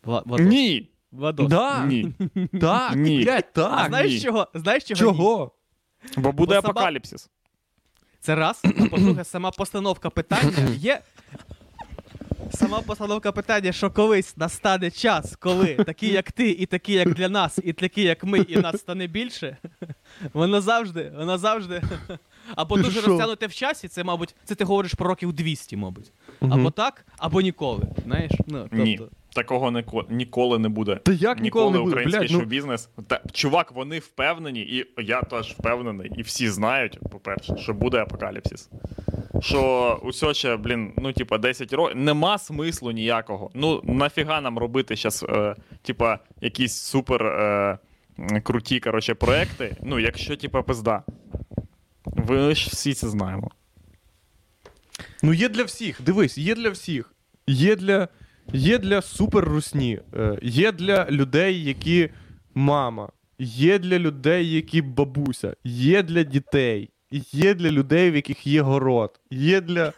Вла- 0.04 0.22
Владос. 0.26 0.48
Ні. 0.48 0.90
Владос. 1.12 1.48
Да, 1.50 1.86
Ні. 1.86 2.12
так, 2.62 2.96
Ні. 2.96 3.24
блядь, 3.24 3.44
А 3.54 3.60
так. 3.60 3.88
знаєш 3.88 4.12
ні. 4.14 4.20
чого? 4.22 4.48
Знаєш 4.54 4.84
чого? 4.84 5.12
ні? 5.12 5.18
Чого? 5.18 5.52
Бо 6.18 6.32
буде 6.32 6.56
Бо 6.56 6.62
собак- 6.62 6.70
апокаліпсис. 6.78 7.30
Це 8.20 8.36
раз. 8.36 8.62
А 8.80 8.86
по-друге, 8.86 9.24
сама 9.24 9.52
постановка 9.52 10.10
питання 10.10 10.70
є. 10.78 11.02
Сама 12.54 12.82
постановка 12.82 13.32
питання, 13.32 13.72
що 13.72 13.92
колись 13.92 14.38
настане 14.38 14.92
час, 14.92 15.36
коли 15.36 15.76
такі, 15.76 16.08
як 16.08 16.32
ти, 16.32 16.50
і 16.50 16.66
такі, 16.66 16.94
як 16.94 17.14
для 17.14 17.30
нас, 17.30 17.60
і 17.64 17.74
такі, 17.74 18.02
як 18.02 18.24
ми, 18.24 18.40
і 18.40 18.58
нас 18.58 18.80
стане 18.80 19.08
більше. 19.08 19.58
Воно 20.34 20.62
завжди, 20.62 21.12
воно 21.18 21.38
завжди. 21.38 21.82
Або 22.56 22.76
Ти 22.78 22.82
дуже 22.84 23.00
що? 23.00 23.08
розтягнуте 23.10 23.48
в 23.48 23.54
часі, 23.54 23.88
це, 23.88 24.04
мабуть, 24.04 24.36
це 24.46 24.56
ти 24.56 24.64
говориш 24.64 24.94
про 24.94 25.08
років 25.08 25.34
200, 25.34 25.78
мабуть. 25.78 26.12
Або 26.42 26.72
так, 26.72 27.06
або 27.18 27.42
ніколи. 27.42 27.82
Знаєш? 28.06 28.32
Ну, 28.48 28.62
тобто, 28.70 28.76
Ні. 28.86 29.00
Такого 29.40 29.72
ніколи, 29.72 30.06
ніколи 30.10 30.60
не 30.60 30.70
буде. 30.70 30.96
Та 30.96 31.12
як 31.12 31.40
ніколи 31.40 31.72
не 31.72 31.78
буде? 31.78 31.90
український 31.90 32.20
Блядь, 32.20 32.32
ну- 32.32 32.40
шоу-бізнес. 32.40 32.90
Та, 33.08 33.22
чувак, 33.32 33.72
вони 33.72 34.00
впевнені, 34.00 34.60
і 34.60 34.86
я 34.98 35.22
теж 35.22 35.52
впевнений, 35.52 36.12
і 36.18 36.22
всі 36.22 36.50
знають, 36.50 37.00
по-перше, 37.12 37.58
що 37.58 37.74
буде 37.74 37.98
апокаліпсис. 37.98 38.70
Що 39.42 40.00
усе 40.04 40.34
ще, 40.34 40.58
блін, 40.58 40.94
ну, 40.98 41.14
типа, 41.14 41.38
10 41.38 41.74
років. 41.74 41.98
Нема 41.98 42.38
смислу 42.38 42.92
ніякого. 42.92 43.52
Ну, 43.54 43.82
нафіга 43.84 44.42
нам 44.42 44.58
робити 44.58 44.96
зараз, 44.96 45.26
е, 45.30 45.56
типа, 45.82 46.20
якісь 46.42 46.76
супер 46.76 47.26
е, 47.26 47.80
круті, 48.44 48.80
коротше, 48.80 49.14
проекти. 49.14 49.76
Ну, 49.84 50.00
якщо, 50.00 50.36
типа, 50.36 50.62
пизда. 50.62 51.04
Ви 52.06 52.56
ж 52.56 52.70
всі 52.70 52.94
це 52.94 53.10
знаємо. 53.10 53.52
Ну, 55.24 55.34
є 55.34 55.50
для 55.50 55.64
всіх. 55.64 56.02
Дивись, 56.02 56.38
є 56.38 56.56
для 56.56 56.70
всіх. 56.70 57.14
Є 57.48 57.76
для, 57.76 58.08
є 58.54 58.78
для 58.78 59.02
суперрусні, 59.02 60.00
е, 60.14 60.40
є 60.42 60.72
для 60.72 61.08
людей, 61.10 61.64
які 61.64 62.10
мама, 62.56 63.10
є 63.40 63.80
для 63.80 64.00
людей, 64.00 64.52
які 64.52 64.82
бабуся, 64.82 65.56
є 65.64 66.04
для 66.04 66.24
дітей, 66.24 66.90
є 67.32 67.54
для 67.54 67.72
людей, 67.72 68.12
в 68.12 68.16
яких 68.16 68.48
є 68.48 68.62
город, 68.62 69.20
є 69.32 69.62
для 69.62 69.94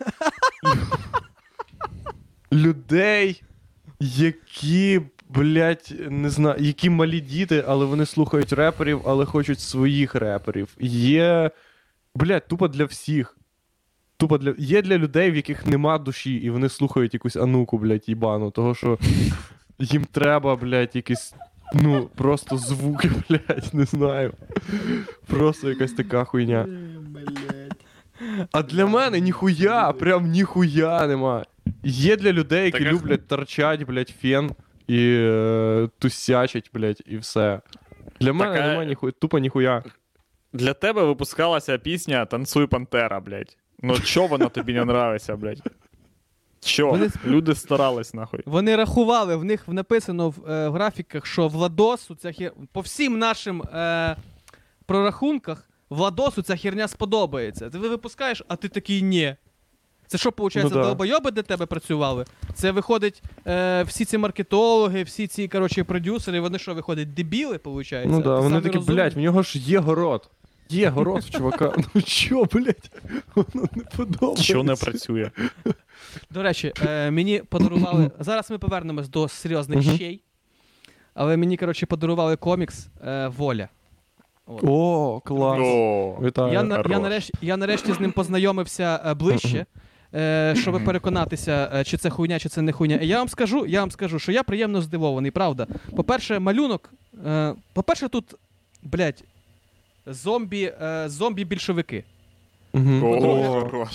людей, 2.53 3.43
які, 3.99 5.01
блядь, 5.29 5.93
не 6.09 6.29
знаю, 6.29 6.55
які 6.59 6.89
малі 6.89 7.19
діти, 7.21 7.63
але 7.67 7.85
вони 7.85 8.05
слухають 8.05 8.53
реперів, 8.53 9.01
але 9.05 9.25
хочуть 9.25 9.59
своїх 9.59 10.15
реперів. 10.15 10.75
Є, 10.79 11.51
блядь, 12.15 12.47
тупо 12.47 12.67
для 12.67 12.85
всіх. 12.85 13.37
Тупо 14.21 14.37
для. 14.37 14.53
Є 14.57 14.81
для 14.81 14.97
людей, 14.97 15.31
в 15.31 15.35
яких 15.35 15.65
нема 15.65 15.97
душі, 15.97 16.35
і 16.35 16.49
вони 16.49 16.69
слухають 16.69 17.13
якусь 17.13 17.35
ануку, 17.35 17.77
блядь, 17.77 18.09
їбану, 18.09 18.51
того 18.51 18.75
що 18.75 18.97
їм 19.79 20.05
треба, 20.11 20.55
блядь, 20.55 20.95
якісь. 20.95 21.33
Ну, 21.73 22.09
просто 22.15 22.57
звуки, 22.57 23.11
блядь, 23.29 23.73
не 23.73 23.85
знаю. 23.85 24.33
Просто 25.27 25.69
якась 25.69 25.93
така 25.93 26.23
хуйня. 26.23 26.67
А 28.51 28.63
для 28.63 28.85
мене 28.85 29.19
ніхуя, 29.19 29.91
прям 29.91 30.27
ніхуя 30.27 31.07
нема. 31.07 31.45
Є 31.83 32.17
для 32.17 32.31
людей, 32.31 32.65
які 32.65 32.83
Так, 32.83 32.93
люблять 32.93 33.27
торчать, 33.27 33.83
блядь, 33.83 34.13
фен 34.21 34.51
і 34.87 35.15
е, 35.19 35.89
тусячать, 35.99 36.69
блядь, 36.73 37.03
і 37.05 37.17
все. 37.17 37.61
Для 38.19 38.33
мене 38.33 38.59
а- 38.61 38.67
нема 38.67 38.85
ніхуя, 38.85 39.11
тупо 39.19 39.39
ніхуя. 39.39 39.83
Для 40.53 40.73
тебе 40.73 41.05
випускалася 41.05 41.77
пісня 41.77 42.25
Танцуй 42.25 42.67
Пантера, 42.67 43.19
блядь. 43.19 43.57
Ну 43.81 43.99
чо 43.99 44.27
вона 44.27 44.49
тобі 44.49 44.73
не 44.73 44.81
нравиться, 44.81 45.35
блядь? 45.35 45.63
Чо? 46.63 46.89
Вони- 46.89 47.09
Люди 47.25 47.55
старались, 47.55 48.13
нахуй. 48.13 48.39
Вони 48.45 48.75
рахували, 48.75 49.35
в 49.35 49.43
них 49.43 49.67
написано 49.67 50.29
в, 50.29 50.51
е, 50.51 50.69
в 50.69 50.73
графіках, 50.73 51.25
що 51.25 51.47
Владосу 51.47 52.15
ця 52.15 52.31
хер... 52.31 52.51
по 52.71 52.81
всім 52.81 53.19
нашим 53.19 53.61
е, 53.61 54.15
прорахунках 54.85 55.69
Владосу 55.89 56.41
ця 56.41 56.55
херня 56.55 56.87
сподобається. 56.87 57.69
Ти 57.69 57.77
випускаєш, 57.77 58.43
а 58.47 58.55
ти 58.55 58.67
такий 58.67 59.01
ні. 59.01 59.35
Це 60.07 60.17
що, 60.17 60.29
виходить, 60.29 60.63
Ну 60.63 60.69
да. 60.69 60.83
долбойоби 60.83 61.31
для 61.31 61.41
тебе 61.41 61.65
працювали? 61.65 62.25
Це 62.53 62.71
виходить, 62.71 63.23
е, 63.47 63.83
всі 63.83 64.05
ці 64.05 64.17
маркетологи, 64.17 65.03
всі 65.03 65.27
ці 65.27 65.47
коротше, 65.47 65.83
продюсери, 65.83 66.39
вони 66.39 66.59
що, 66.59 66.73
виходять, 66.73 67.13
дебіли, 67.13 67.59
виходить? 67.63 68.05
Ну 68.05 68.21
да, 68.21 68.39
вони 68.39 68.61
такі, 68.61 68.75
розумні? 68.75 68.95
блядь, 68.95 69.13
в 69.13 69.17
нього 69.19 69.43
ж 69.43 69.59
є 69.59 69.79
город. 69.79 70.29
Є 70.73 70.89
город 70.89 71.23
в 71.23 71.29
чувака. 71.29 71.73
Ну 71.95 72.01
чо, 72.01 72.43
блядь, 72.53 72.91
воно 73.35 73.67
не 73.75 73.83
подобається. 73.97 74.43
Що 74.43 74.63
не 74.63 74.75
працює? 74.75 75.31
До 76.31 76.43
речі, 76.43 76.73
е, 76.85 77.11
мені 77.11 77.39
подарували. 77.49 78.11
Зараз 78.19 78.51
ми 78.51 78.57
повернемось 78.57 79.09
до 79.09 79.27
серйозних 79.27 79.81
щей. 79.95 80.21
Але 81.13 81.37
мені, 81.37 81.57
коротше, 81.57 81.85
подарували 81.85 82.35
комікс 82.35 82.87
е, 83.07 83.27
Воля. 83.27 83.69
От. 84.45 84.63
О, 84.63 85.21
клас. 85.25 85.59
О, 85.61 86.17
Вітаю. 86.21 86.53
Я, 86.53 86.63
на, 86.63 86.75
я, 86.77 86.83
хорош. 86.83 86.97
нарешті, 87.01 87.33
я 87.41 87.57
нарешті 87.57 87.93
з 87.93 87.99
ним 87.99 88.11
познайомився 88.11 89.01
е, 89.05 89.13
ближче. 89.13 89.65
е, 90.15 90.55
щоб 90.57 90.85
переконатися, 90.85 91.71
е, 91.75 91.83
чи 91.83 91.97
це 91.97 92.09
хуйня, 92.09 92.39
чи 92.39 92.49
це 92.49 92.61
не 92.61 92.71
хуйня. 92.71 92.95
І 92.95 93.07
я 93.07 93.17
вам 93.17 93.29
скажу, 93.29 93.65
я 93.65 93.79
вам 93.79 93.91
скажу, 93.91 94.19
що 94.19 94.31
я 94.31 94.43
приємно 94.43 94.81
здивований, 94.81 95.31
правда. 95.31 95.67
По-перше, 95.95 96.39
малюнок. 96.39 96.93
Е, 97.25 97.55
по-перше, 97.73 98.07
тут, 98.09 98.35
блядь, 98.83 99.23
зомбі, 100.05 100.73
е, 100.81 101.07
зомбі-більшовики. 101.07 102.03
Ого, 102.73 103.87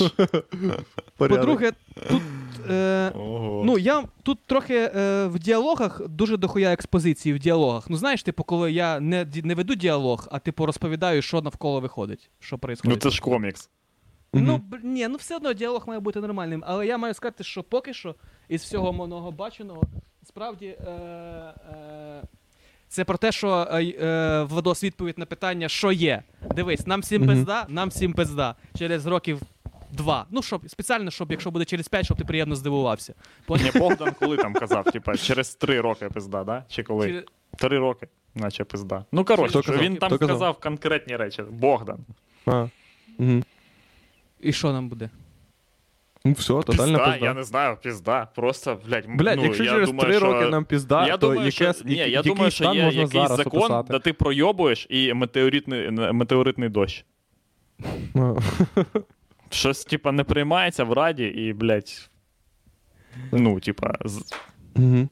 По-друге, 1.17 1.73
тут. 2.09 2.23
Е, 2.71 3.13
Ого. 3.15 3.63
Ну, 3.67 3.79
я 3.79 4.05
тут 4.23 4.39
трохи 4.47 4.91
е, 4.97 5.27
в 5.27 5.39
діалогах 5.39 6.09
дуже 6.09 6.37
дохуя 6.37 6.73
експозиції 6.73 7.35
в 7.35 7.39
діалогах. 7.39 7.91
Ну, 7.91 7.97
знаєш, 7.97 8.23
типу, 8.23 8.45
коли 8.45 8.73
я 8.73 9.01
не, 9.01 9.27
не 9.45 9.55
веду 9.55 9.75
діалог, 9.75 10.29
а 10.31 10.39
типу 10.39 10.67
розповідаю, 10.67 11.23
що 11.23 11.43
навколо 11.43 11.81
виходить, 11.81 12.31
що 12.41 12.59
Ну 12.85 12.97
це 12.97 13.11
ж 13.11 13.21
комікс. 13.21 13.71
Ну, 14.33 14.59
б- 14.59 14.81
ні, 14.83 15.09
ну 15.09 15.17
все 15.17 15.37
одно 15.37 15.53
діалог 15.53 15.85
має 15.89 16.01
бути 16.01 16.21
нормальним. 16.21 16.65
Але 16.67 16.87
я 16.87 16.99
маю 16.99 17.15
сказати, 17.15 17.45
що 17.45 17.63
поки 17.63 17.95
що 17.95 18.15
із 18.49 18.63
всього 18.63 18.93
моного 18.93 19.33
баченого, 19.33 19.83
справді. 20.25 20.67
Е, 20.67 20.91
е, 20.91 22.23
це 22.89 23.05
про 23.05 23.19
те, 23.19 23.33
що 23.33 23.69
е, 23.71 23.83
е, 23.85 24.43
Владос 24.43 24.85
відповідь 24.85 25.19
на 25.19 25.27
питання, 25.27 25.69
що 25.69 25.93
є. 25.93 26.23
Дивись, 26.55 26.87
нам 26.87 27.01
всім 27.01 27.27
пизда, 27.27 27.67
нам 27.69 27.89
всім 27.89 28.13
пизда. 28.13 28.55
Через 28.79 29.07
років 29.07 29.41
два. 29.93 30.27
Ну, 30.31 30.43
щоб 30.43 30.71
спеціально, 30.71 31.11
щоб 31.11 31.31
якщо 31.31 31.51
буде 31.51 31.65
через 31.65 31.89
п'ять, 31.89 32.05
щоб 32.05 32.19
ти 32.19 32.25
приємно 32.25 32.57
здивувався. 32.57 33.15
Ні, 33.49 33.71
Богдан 33.75 34.15
коли 34.21 34.37
там 34.37 34.53
казав, 34.55 34.85
типа, 34.85 35.17
через 35.17 35.55
три 35.55 35.81
роки 35.81 36.09
пизда, 36.09 36.45
да? 36.45 36.65
Чи 36.69 36.83
коли? 36.83 37.07
Через- 37.07 37.25
Три 37.59 37.79
роки, 37.79 38.09
наче 38.35 38.65
пизда. 38.65 39.05
Ну, 39.13 39.25
коротше, 39.25 39.49
Хто 39.59 39.63
казав? 39.63 39.83
він 39.83 39.97
там 39.97 40.09
Хто 40.09 40.19
казав? 40.19 40.37
сказав 40.37 40.61
конкретні 40.61 41.17
речі. 41.17 41.43
Богдан. 41.51 41.99
А. 42.47 42.69
Мгм. 43.19 43.45
І 44.41 44.53
що 44.53 44.73
нам 44.73 44.89
буде? 44.89 45.11
Ну 46.27 46.33
все, 46.33 46.53
тотальна 46.63 46.99
пизда, 46.99 47.13
пизда. 47.13 47.27
я 47.27 47.35
не 47.35 47.45
знаю, 47.45 47.77
пізда. 47.83 48.29
Просто, 48.35 48.79
блядь, 48.87 49.05
Блядь, 49.09 49.39
ну, 49.39 49.45
якщо 49.45 49.65
я 49.65 49.71
через 49.71 49.89
думаю, 49.89 50.09
три 50.11 50.19
що... 50.19 50.33
роки 50.33 50.49
нам 50.51 50.65
пізда, 50.65 51.07
я 51.07 51.17
то 51.17 51.29
думаю, 51.29 51.51
що, 51.51 51.73
ні, 51.85 51.95
я 51.95 52.07
який 52.07 52.33
думаю, 52.33 52.51
що 52.51 52.65
є 52.65 52.85
можна 52.85 53.03
якийсь 53.03 53.23
зараз 53.23 53.37
закон, 53.37 53.59
описати? 53.63 53.93
де 53.93 53.99
ти 53.99 54.13
пройобуєш 54.13 54.87
і 54.91 55.15
метеоритний, 55.15 55.91
метеоритний 55.91 56.69
дощ. 56.69 57.05
Щось, 59.51 59.85
типа, 59.85 60.13
не 60.13 60.25
приймається 60.25 60.85
в 60.85 60.93
раді 60.93 61.25
і, 61.25 61.53
блядь. 61.53 62.11
Ну, 63.33 63.61
типа, 63.61 63.95
з- 64.05 64.33
Мгм. 64.75 65.09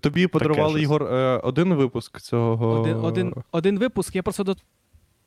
Тобі 0.00 0.26
подарували. 0.26 0.82
Ігор, 0.82 1.02
е, 1.02 1.40
один 1.44 1.74
випуск 1.74 2.20
цього. 2.20 2.80
Один, 2.80 2.96
один, 2.96 3.34
один 3.52 3.78
випуск. 3.78 4.16
Я 4.16 4.22
просто 4.22 4.44
до 4.44 4.56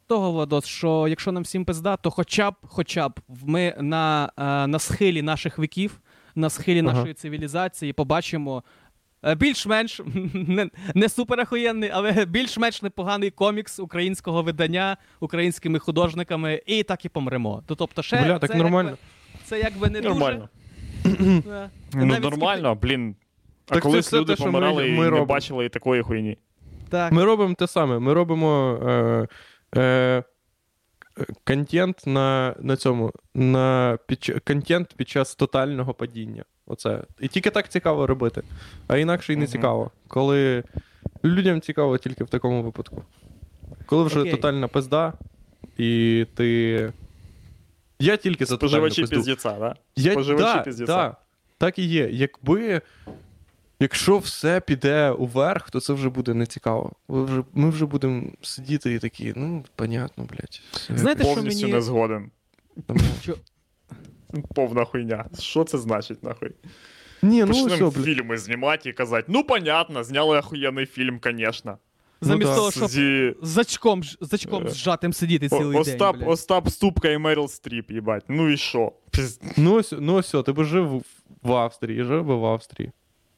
того, 0.07 0.31
Владос, 0.31 0.65
що 0.65 1.07
якщо 1.07 1.31
нам 1.31 1.43
всім 1.43 1.65
пизда, 1.65 1.95
то 1.97 2.11
хоча 2.11 2.51
б, 2.51 2.53
хоча 2.63 3.09
б 3.09 3.19
ми 3.45 3.75
на, 3.81 4.31
е, 4.37 4.67
на 4.67 4.79
схилі 4.79 5.21
наших 5.21 5.59
віків, 5.59 5.99
на 6.35 6.49
схилі 6.49 6.79
Ага. 6.79 6.93
нашої 6.93 7.13
цивілізації 7.13 7.93
побачимо. 7.93 8.63
е, 9.25 9.35
Більш-менш 9.35 10.01
не, 10.33 10.69
не 10.95 11.09
суперахуєнний, 11.09 11.89
але 11.93 12.25
більш-менш 12.25 12.81
непоганий 12.81 13.31
комікс 13.31 13.79
українського 13.79 14.43
видання 14.43 14.97
українськими 15.19 15.79
художниками, 15.79 16.61
і 16.65 16.83
так 16.83 17.05
і 17.05 17.09
помремо. 17.09 17.63
То, 17.67 17.75
тобто, 17.75 18.01
ще 18.03 18.23
Бля, 18.25 18.39
так 18.39 18.51
це 18.51 18.57
нормально. 18.57 18.89
Якби, 18.89 19.43
це 19.45 19.59
якби 19.59 19.89
не 19.89 20.01
нормально. 20.01 20.49
дуже. 21.03 21.69
Ну, 21.93 22.19
нормально, 22.19 22.75
блін. 22.75 23.15
А 23.69 23.73
Так 23.73 23.83
колись 23.83 24.07
все 24.07 24.17
люди 24.19 24.35
те, 24.35 24.45
ми- 24.45 24.51
помирали 24.51 24.83
ми 24.83 24.89
і 24.89 24.99
не 24.99 25.05
робимо. 25.09 25.25
бачили 25.25 25.65
і 25.65 25.69
такої 25.69 26.01
хуйні. 26.01 26.37
Так. 26.89 27.11
Ми 27.11 27.25
робимо 27.25 27.53
те 27.53 27.67
саме. 27.67 27.99
Ми 27.99 28.13
робимо 28.13 28.79
е, 28.89 29.27
е, 29.77 30.23
контент 31.43 32.07
на, 32.07 32.55
на 32.59 32.75
цьому. 32.77 33.11
На 33.33 33.97
під, 34.07 34.41
контент 34.47 34.93
під 34.97 35.09
час 35.09 35.35
тотального 35.35 35.93
падіння. 35.93 36.43
Оце. 36.65 37.03
І 37.19 37.27
тільки 37.27 37.49
так 37.49 37.69
цікаво 37.69 38.07
робити. 38.07 38.43
А 38.87 38.97
інакше 38.97 39.33
і 39.33 39.35
не 39.35 39.47
цікаво. 39.47 39.91
Коли 40.07 40.63
людям 41.23 41.61
цікаво 41.61 41.97
тільки 41.97 42.23
в 42.23 42.29
такому 42.29 42.63
випадку. 42.63 43.03
Коли 43.85 44.03
вже 44.03 44.19
Окей. 44.19 44.31
тотальна 44.31 44.67
пизда, 44.67 45.13
і 45.77 46.25
ти. 46.35 46.93
Я 47.99 48.17
тільки 48.17 48.45
за 48.45 48.55
тотальну 48.55 48.69
Споживачі 48.69 49.01
пизду. 49.01 49.15
піздіця, 49.15 49.51
да? 49.59 49.75
Я, 49.95 50.11
Споживачі 50.11 50.57
да, 50.57 50.61
піздіця. 50.63 50.93
да, 50.93 51.15
так 51.57 51.79
і 51.79 51.83
є. 51.85 52.09
Якби. 52.11 52.81
Якщо 53.83 54.17
все 54.17 54.59
піде 54.59 55.09
уверх, 55.11 55.69
то 55.69 55.79
це 55.79 55.93
вже 55.93 56.09
буде 56.09 56.33
нецікаво. 56.33 56.91
Ми 57.53 57.69
вже 57.69 57.85
будемо 57.85 58.23
сидіти 58.41 58.93
і 58.93 58.99
такі, 58.99 59.33
ну, 59.35 59.63
понятно, 59.75 60.23
блядь. 60.23 60.61
Знаєте, 60.99 61.23
що 61.23 61.33
Повністю 61.35 61.61
мені- 61.61 61.73
не 61.73 61.81
згоден. 61.81 62.31
Тому- 62.87 62.99
Що- 63.21 63.35
Повна 64.55 64.85
хуйня. 64.85 65.25
Що 65.39 65.63
це 65.63 65.77
значить, 65.77 66.23
нахуй? 66.23 66.51
Ні, 67.21 67.41
ну 67.41 67.47
Почнемо 67.47 67.89
все, 67.89 67.99
блядь. 67.99 68.05
фільми 68.17 68.37
знімати 68.37 68.89
і 68.89 68.93
казати, 68.93 69.25
ну 69.27 69.43
понятно, 69.43 70.03
зняли 70.03 70.37
охуєнний 70.37 70.85
фільм, 70.85 71.19
звісно. 71.23 71.77
Замість 72.21 72.49
да. 72.51 72.55
того, 72.55 72.71
щоб 72.71 72.87
Зі... 72.87 73.35
з 73.41 73.57
очком, 73.57 74.03
з 74.03 74.33
очком 74.33 74.67
Е. 74.67 74.69
зжатим 74.69 75.13
сидіти 75.13 75.49
цілий 75.49 75.77
О- 75.77 75.81
Остап, 75.81 76.15
день. 76.15 76.19
блядь. 76.25 76.33
Остап 76.33 76.69
Ступка 76.69 77.09
і 77.09 77.17
Меріл 77.17 77.47
Стріп, 77.47 77.91
їбать. 77.91 78.23
Ну 78.27 78.49
і 78.49 78.57
що? 78.57 78.91
Ну, 79.57 79.73
ось, 79.73 79.93
ну 79.99 80.19
все, 80.19 80.43
ти 80.43 80.51
би 80.51 80.63
жив 80.63 80.97
в- 80.97 81.03
в 81.43 81.51
Австрії, 81.53 82.03
жив 82.03 82.23
би 82.25 82.35
в 82.35 82.45
Австрії. 82.45 82.91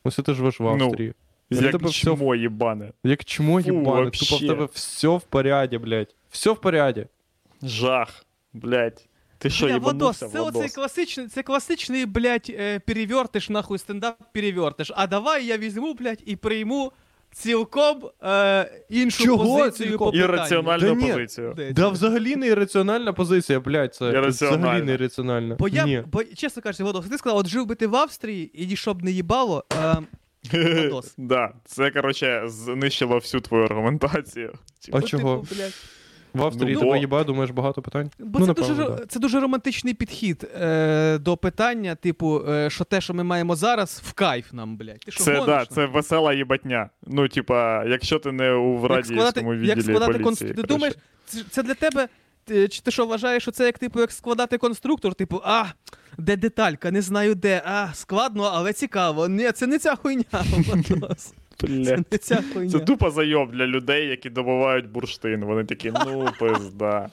Ось 0.06 0.16
ти 0.16 0.34
живеш 0.34 0.60
в 0.60 0.64
Ну, 0.64 0.86
Австрії. 0.86 1.14
Ну, 1.50 1.62
Як 1.62 1.72
тебе 1.72 1.90
все- 1.90 2.00
чмо 2.02 2.36
їбане. 2.36 2.92
Як 3.04 3.26
чмо 3.26 3.62
Фу, 3.62 3.68
їбане, 3.72 4.12
тупо 4.12 4.26
в 4.26 4.30
вообще. 4.30 4.48
тебе 4.48 4.68
все 4.74 5.08
в 5.08 5.22
поряді, 5.22 5.78
блядь. 5.78 6.16
Все 6.32 6.52
в 6.52 6.62
поряді. 6.62 7.08
Жах, 7.64 8.26
блядь. 8.54 9.06
Ти 9.38 9.50
що, 9.50 9.66
Бля, 9.66 9.78
Владос, 9.78 10.18
це 10.18 10.26
оцей 10.26 10.42
Владос? 10.42 10.74
класичний, 10.76 11.28
це 11.28 11.44
класичний, 11.44 12.06
блядь, 12.06 12.48
е, 12.50 12.80
перевертиш, 12.80 13.50
нахуй, 13.50 13.78
стендап 13.78 14.18
перевертиш. 14.34 14.92
А 14.96 15.08
давай 15.08 15.46
я 15.46 15.58
візьму, 15.58 15.94
блядь, 15.94 16.22
і 16.26 16.36
прийму 16.36 16.92
цілком 17.36 18.10
е, 18.24 18.84
іншу 18.90 19.24
Чого 19.24 19.58
позицію 19.58 19.90
цілком? 19.90 20.08
по 20.08 20.12
питанню. 20.12 20.34
Ірраціональну 20.34 20.88
Да 20.88 20.94
ні. 20.96 21.12
позицію. 21.12 21.54
Де 21.58 21.72
Да, 21.72 21.90
взагалі 21.90 22.36
не 22.36 22.48
ірраціональна 22.48 23.14
позиція, 23.14 23.60
блядь. 23.60 23.96
Це 23.96 24.06
Ірраціональна. 24.10 24.58
взагалі 24.58 24.84
не 24.84 24.94
ірраціональна. 24.94 25.56
Бо 25.60 25.68
я, 25.68 25.86
Ні. 25.86 26.04
бо, 26.12 26.24
чесно 26.24 26.62
кажучи, 26.62 26.84
Владос, 26.84 27.06
ти 27.06 27.18
сказав, 27.18 27.38
от 27.38 27.48
жив 27.48 27.66
би 27.66 27.76
ти 27.76 27.88
в 27.88 27.96
Австрії, 27.96 28.64
і 28.64 28.68
ні, 28.68 28.76
щоб 28.76 29.04
не 29.04 29.12
їбало. 29.12 29.64
Е, 29.84 29.98
Владос. 30.54 31.14
Да, 31.18 31.54
це, 31.66 31.92
короче, 31.92 32.44
знищило 32.46 33.16
всю 33.16 33.42
твою 33.42 33.64
аргументацію. 33.66 34.54
А 34.94 35.00
ну, 35.00 35.02
чого? 35.02 35.38
Типу, 35.38 35.56
блядь, 35.56 35.74
В 36.36 36.44
Австрії 36.44 36.74
Ну, 36.74 36.80
тебе 36.80 37.00
їба, 37.00 37.24
думаєш, 37.24 37.52
багато 37.52 37.82
питань? 37.82 38.12
Бо 38.20 38.40
ну, 38.40 38.46
це, 38.46 38.50
напевно, 38.50 38.76
дуже, 38.76 38.90
да. 38.90 39.06
це 39.06 39.20
дуже 39.20 39.40
романтичний 39.40 39.94
підхід 39.94 40.48
е, 40.62 41.18
до 41.18 41.38
питання, 41.38 41.96
типу, 41.96 42.42
е, 42.50 42.70
що 42.70 42.84
те, 42.84 43.02
що 43.02 43.14
ми 43.14 43.24
маємо 43.24 43.56
зараз, 43.56 44.02
в 44.06 44.14
кайф 44.14 44.54
нам, 44.54 44.78
блядь. 44.78 45.00
Ти 45.00 45.12
що 45.12 45.24
Це, 45.24 45.32
гониш, 45.32 45.46
да, 45.46 45.66
це 45.66 45.86
весела 45.86 46.34
їбатня. 46.34 46.90
Ну, 47.08 47.28
типа, 47.28 47.86
якщо 47.86 48.20
ти 48.20 48.32
не 48.32 48.52
у 48.52 48.88
радійському 48.88 49.54
відділі 49.54 49.68
як 49.68 49.82
складати 49.82 50.06
поліції. 50.06 50.24
конструктор. 50.24 50.68
Ти 50.68 50.74
думаєш, 50.74 50.96
це, 51.26 51.40
це 51.50 51.64
для 51.64 51.74
тебе. 51.74 52.08
Ти, 52.46 52.68
чи 52.68 52.82
ти 52.82 52.92
що 52.92 53.06
вважаєш, 53.06 53.44
що 53.44 53.52
це 53.52 53.66
як 53.66 53.80
типу 53.80 54.00
як 54.00 54.12
складати 54.12 54.58
конструктор? 54.58 55.14
Типу, 55.14 55.42
а, 55.44 55.66
де 56.18 56.36
деталька, 56.36 56.92
не 56.92 57.02
знаю 57.02 57.36
де. 57.36 57.62
А, 57.66 57.88
складно, 57.94 58.52
але 58.54 58.74
цікаво. 58.74 59.28
Ні, 59.28 59.52
це 59.52 59.68
не 59.68 59.80
ця 59.80 59.96
хуйня. 59.96 60.24
Владос. 61.60 61.88
Це 61.88 61.96
Бля. 61.96 62.04
не 62.12 62.18
ця 62.18 62.44
хуйня. 62.54 62.72
Це 62.72 62.80
тупо 62.80 63.12
зайоб 63.12 63.52
для 63.52 63.68
людей, 63.68 64.08
які 64.08 64.30
добувають 64.30 64.90
бурштин. 64.90 65.46
Вони 65.46 65.64
такі, 65.64 65.92
ну, 66.06 66.30
пизда. 66.40 67.10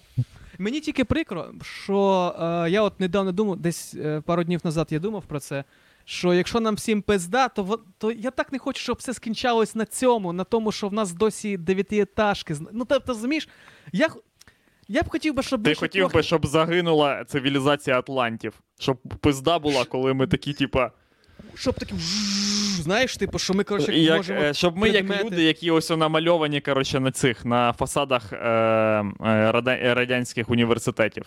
Мені 0.59 0.81
тільки 0.81 1.05
прикро, 1.05 1.47
що 1.63 2.35
е, 2.67 2.71
я 2.71 2.83
от 2.83 3.01
недавно 3.01 3.33
думав, 3.33 3.57
десь 3.57 3.95
е, 3.95 4.21
пару 4.27 4.45
днів 4.45 4.61
назад 4.65 4.87
я 4.91 4.99
думав 4.99 5.23
про 5.25 5.41
це. 5.41 5.65
Що 6.05 6.35
якщо 6.35 6.61
нам 6.61 6.75
всім 6.75 7.03
пизда, 7.03 7.49
то, 7.49 7.81
то 7.99 8.13
я 8.13 8.31
так 8.31 8.53
не 8.53 8.59
хочу, 8.59 8.81
щоб 8.81 8.97
все 8.97 9.15
скінчалось 9.15 9.75
на 9.75 9.85
цьому, 9.85 10.33
на 10.33 10.45
тому, 10.45 10.73
що 10.73 10.89
в 10.89 10.93
нас 10.93 11.13
досі 11.13 11.57
дев'ятиетажки. 11.57 12.55
Ну, 12.73 12.85
тобто, 12.89 13.13
розумієш, 13.13 13.49
я, 13.93 14.09
х- 14.09 14.19
я 14.89 15.03
б 15.03 15.09
хотів 15.09 15.35
би, 15.35 15.43
щоб 15.43 15.63
Ти 15.63 15.71
більше 15.71 15.81
хотів 15.81 16.01
трохи- 16.03 16.15
би, 16.17 16.23
щоб 16.23 16.47
загинула 16.47 17.25
цивілізація 17.25 17.99
Атлантів. 17.99 18.53
Щоб 18.79 18.97
пизда 19.21 19.59
була, 19.59 19.85
коли 19.85 20.15
ми 20.15 20.27
такі, 20.27 20.53
типа, 20.53 20.91
щоб 21.55 21.75
таким 21.75 21.99
знаєш, 22.83 23.17
типу, 23.17 23.39
що 23.39 23.55
ми 23.55 23.65
коротше 23.65 23.99
як, 23.99 24.17
можемо. 24.17 24.41
е, 24.41 24.55
щоб 24.55 24.77
ми, 24.77 24.89
як 24.89 25.25
люди, 25.25 25.43
які 25.43 25.71
ось 25.71 25.91
намальовані, 25.91 26.61
коротше, 26.61 27.01
на 27.01 27.11
цих 27.11 27.45
на 27.45 27.73
фасадах 27.73 28.33
е, 28.33 28.37
е, 29.27 29.95
радянських 29.95 30.51
університетів. 30.51 31.25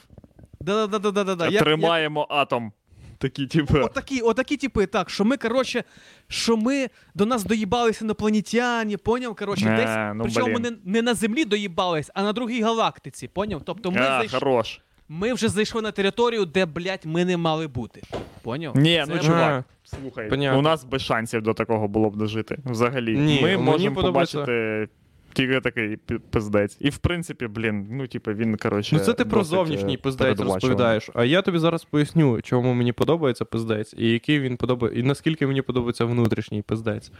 Да-да-да-да-да-да. 0.61 1.47
Я- 1.47 1.59
Тримаємо 1.59 2.27
атом. 2.29 2.71
Такі. 3.17 3.49
Я... 3.53 3.81
Отакі, 3.83 4.21
отакі 4.21 4.57
типи, 4.57 4.85
так, 4.85 5.09
що 5.09 5.25
ми, 5.25 5.37
коротше, 5.37 5.83
що 6.27 6.57
ми 6.57 6.87
до 7.15 7.25
нас 7.25 7.43
доїбались 7.43 8.01
інопланетяні, 8.01 8.97
поняв? 8.97 9.35
Коротше, 9.35 9.65
Е, 9.69 9.77
десь. 9.77 10.15
ну, 10.15 10.23
причому 10.23 10.59
блін. 10.59 10.61
не, 10.85 10.91
не 10.93 11.01
на 11.01 11.13
землі 11.13 11.45
доїбались, 11.45 12.11
а 12.13 12.23
на 12.23 12.33
другій 12.33 12.61
галактиці, 12.61 13.27
поняв? 13.27 13.61
Тобто 13.65 13.91
ми, 13.91 14.01
а, 14.01 14.19
зайш... 14.19 14.31
хорош. 14.33 14.81
ми 15.09 15.33
вже 15.33 15.49
зайшли 15.49 15.81
на 15.81 15.91
територію, 15.91 16.45
де, 16.45 16.65
блядь, 16.65 17.05
ми 17.05 17.25
не 17.25 17.37
мали 17.37 17.67
бути. 17.67 18.01
Поняв? 18.41 18.77
Ні, 18.77 19.03
Це- 19.07 19.13
ну 19.13 19.15
А, 19.19 19.23
чувак, 19.25 19.63
слухай, 20.01 20.29
понятно. 20.29 20.59
у 20.59 20.61
нас 20.61 20.83
без 20.83 21.01
шансів 21.01 21.41
до 21.41 21.53
такого 21.53 21.87
було 21.87 22.09
б 22.09 22.15
дожити. 22.15 22.57
Взагалі. 22.65 23.17
Ні, 23.17 23.39
ми 23.41 23.57
можемо 23.57 23.95
подобається- 23.95 24.37
побачити 24.37 24.87
Тільки 25.35 25.61
такий 25.61 25.97
пиздець. 26.29 26.77
І 26.79 26.89
в 26.89 26.97
принципі, 26.97 27.47
блін, 27.47 27.87
ну 27.91 28.07
типу, 28.07 28.33
він, 28.33 28.57
коротше. 28.57 28.95
Ну 28.95 29.01
це 29.01 29.13
ти 29.13 29.25
про 29.25 29.41
е, 29.41 29.43
зовнішній 29.43 29.97
пиздець 29.97 30.39
розповідаєш. 30.39 31.09
А 31.13 31.23
я 31.25 31.41
тобі 31.41 31.57
зараз 31.57 31.83
поясню, 31.83 32.41
чому 32.41 32.73
мені 32.73 32.93
подобається 32.93 33.45
пиздець, 33.45 33.93
і 33.97 34.09
який 34.09 34.39
він 34.39 34.57
подобає, 34.57 34.99
і 34.99 35.03
наскільки 35.03 35.47
мені 35.47 35.61
подобається 35.61 36.05
внутрішній 36.05 36.61
пиздець. 36.61 37.11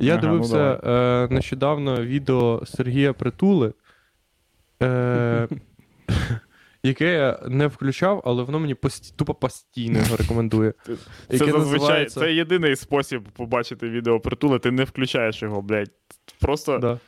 Я 0.00 0.12
Ага, 0.12 0.22
ну 0.22 0.28
дивився 0.28 0.80
е, 0.84 1.34
нещодавно 1.34 2.02
відео 2.04 2.62
Сергія 2.66 3.12
Притули, 3.12 3.72
е, 4.82 5.48
яке 6.82 7.12
я 7.12 7.38
не 7.48 7.66
включав, 7.66 8.22
але 8.24 8.42
воно 8.42 8.58
мені 8.60 8.74
пості- 8.74 9.16
тупо 9.16 9.34
постійно 9.34 9.98
його 9.98 10.16
рекомендує. 10.16 10.74
Це 10.86 10.94
яке 11.28 11.36
зазвичай 11.38 11.58
називається- 11.58 12.20
це 12.20 12.32
єдиний 12.34 12.76
спосіб 12.76 13.22
побачити 13.22 13.88
відео 13.90 14.20
притули, 14.20 14.58
ти 14.58 14.70
не 14.70 14.84
включаєш 14.84 15.42
його, 15.42 15.62
блядь. 15.62 15.90
Просто, 16.40 16.78
Да. 16.78 16.98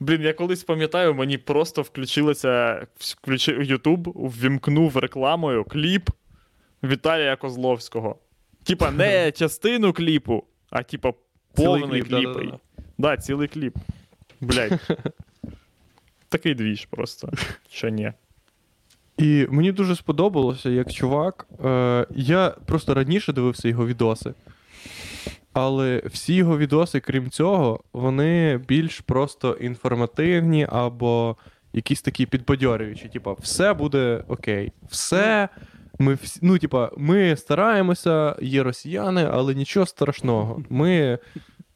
блін, 0.00 0.22
я 0.22 0.32
колись 0.32 0.64
пам'ятаю, 0.64 1.14
мені 1.14 1.38
просто 1.38 1.82
включилося 1.82 2.86
включив 2.98 3.58
YouTube, 3.60 4.12
ввімкнув 4.14 4.96
рекламою 4.96 5.64
кліп 5.64 6.10
Віталія 6.84 7.36
Козловського. 7.36 8.18
Типа, 8.64 8.90
не 8.90 9.32
частину 9.36 9.92
кліпу, 9.92 10.44
а 10.70 10.82
типа 10.82 11.12
повний 11.54 12.02
кліп, 12.02 12.08
кліп. 12.08 12.24
да-да-да. 12.34 12.58
Да, 12.98 13.16
цілий 13.16 13.48
кліп. 13.48 13.76
Блядь. 14.40 14.80
Такий 16.28 16.54
двіж 16.54 16.86
просто. 16.86 17.30
Що 17.70 17.88
ні. 17.88 18.12
І 19.18 19.46
мені 19.50 19.72
дуже 19.72 19.96
сподобалося, 19.96 20.70
як 20.70 20.92
чувак. 20.92 21.46
Е, 21.64 22.06
я 22.10 22.54
просто 22.66 22.94
раніше 22.94 23.32
дивився 23.32 23.68
його 23.68 23.86
відоси. 23.86 24.34
Але 25.52 26.02
всі 26.04 26.34
його 26.34 26.58
відоси, 26.58 27.00
крім 27.00 27.30
цього, 27.30 27.80
вони 27.92 28.60
більш 28.68 29.00
просто 29.00 29.52
інформативні 29.52 30.66
або 30.70 31.36
якісь 31.72 32.02
такі 32.02 32.26
підбадьорюючі. 32.26 33.08
Типа, 33.08 33.32
все 33.32 33.74
буде 33.74 34.24
окей. 34.28 34.72
Все. 34.88 35.48
Ми 35.98 36.14
всі, 36.14 36.40
ну, 36.42 36.58
типа, 36.58 36.90
ми 36.96 37.36
стараємося, 37.36 38.36
є 38.42 38.62
росіяни, 38.62 39.28
але 39.32 39.54
нічого 39.54 39.86
страшного. 39.86 40.62
Ми 40.70 41.18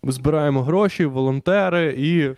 збираємо 0.03 0.63
гроші, 0.63 1.05
волонтери 1.05 1.95
і 1.99 2.31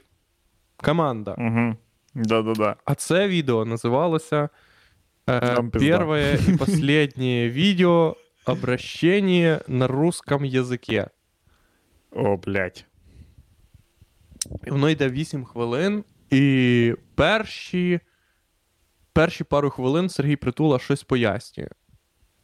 команда. 0.76 1.34
Угу. 1.38 1.76
Да-да-да. 2.14 2.76
А 2.84 2.94
це 2.94 3.28
відео 3.28 3.64
називалося 3.64 4.48
э, 5.26 5.54
Нам 5.54 5.70
пизда. 5.70 5.86
«Первое 5.86 6.36
и 6.36 6.56
последнее 6.58 7.48
видео 7.48 8.16
обращение 8.44 9.62
на 9.66 9.86
русском 9.88 10.42
языке». 10.42 11.10
О, 12.10 12.36
блядь. 12.36 12.86
Воно 14.66 14.90
йде 14.90 15.08
8 15.08 15.44
хвилин, 15.44 16.04
і 16.30 16.94
перші, 17.14 18.00
перші 19.12 19.44
пару 19.44 19.70
хвилин 19.70 20.08
Сергій 20.08 20.36
Притула 20.36 20.78
щось 20.78 21.02
пояснює. 21.02 21.68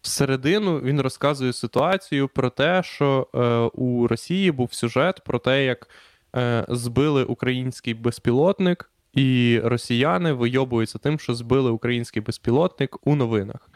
Всередину 0.01 0.81
він 0.81 1.01
розказує 1.01 1.53
ситуацію 1.53 2.29
про 2.29 2.51
те, 2.51 2.83
що 2.83 3.29
е, 3.35 3.39
у 3.81 4.07
Росії 4.07 4.51
був 4.53 4.75
сюжет 4.75 5.25
про 5.25 5.39
те, 5.39 5.65
як 5.65 5.89
е, 6.37 6.67
збили 6.69 7.25
український 7.25 7.95
безпілотник, 7.95 8.91
і 9.19 9.61
росіяни 9.65 10.33
вийобуються 10.33 10.99
тим, 10.99 11.19
що 11.19 11.35
збили 11.35 11.71
український 11.71 12.23
безпілотник 12.23 13.07
у 13.07 13.15
новинах. 13.15 13.71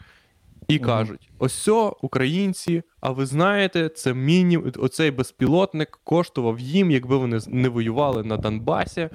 І 0.67 0.79
кажуть: 0.79 1.29
ось 1.39 1.69
українці, 2.01 2.83
а 3.01 3.11
ви 3.11 3.25
знаєте, 3.25 3.89
це 3.89 4.13
міні... 4.13 4.57
оцей 4.57 5.11
безпілотник 5.11 5.99
коштував 6.03 6.59
їм, 6.59 6.91
якби 6.91 7.17
вони 7.17 7.39
не 7.47 7.69
воювали 7.69 8.23
на 8.23 8.37
Донбасі, 8.37 9.09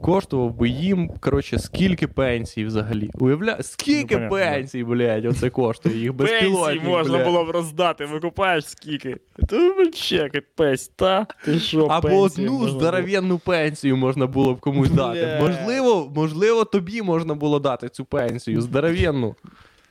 коштував 0.00 0.54
би 0.54 0.68
їм, 0.68 1.10
коротше, 1.20 1.58
скільки 1.58 2.06
пенсій 2.08 2.64
взагалі. 2.64 3.10
Уявляєте, 3.14 3.62
скільки 3.62 4.16
Ну, 4.18 4.28
пенсій, 4.30 4.84
блядь, 4.84 5.24
оце 5.26 5.50
коштує 5.50 5.96
їх 5.98 6.16
Пенсії 6.16 6.40
безпілотник, 6.40 6.82
можна 6.84 7.16
блядь. 7.18 7.26
було 7.26 7.44
б 7.44 7.50
роздати, 7.50 8.04
викупаєш 8.04 8.68
скільки. 8.68 9.16
Та 9.48 9.56
вообще 9.68 10.28
капець, 10.28 10.88
та? 10.88 11.26
Ти 11.44 11.58
що, 11.60 11.86
Або 11.86 12.20
одну 12.20 12.52
можна 12.52 12.70
здоровенну 12.78 13.38
пенсію 13.38 13.96
можна 13.96 14.26
було 14.26 14.54
б 14.54 14.60
комусь 14.60 14.90
дати. 14.90 15.38
Можливо, 15.40 16.12
можливо, 16.14 16.64
тобі 16.64 17.02
можна 17.02 17.34
було 17.34 17.58
дати 17.58 17.88
цю 17.88 18.04
пенсію 18.04 18.60
здоровенну. 18.62 19.34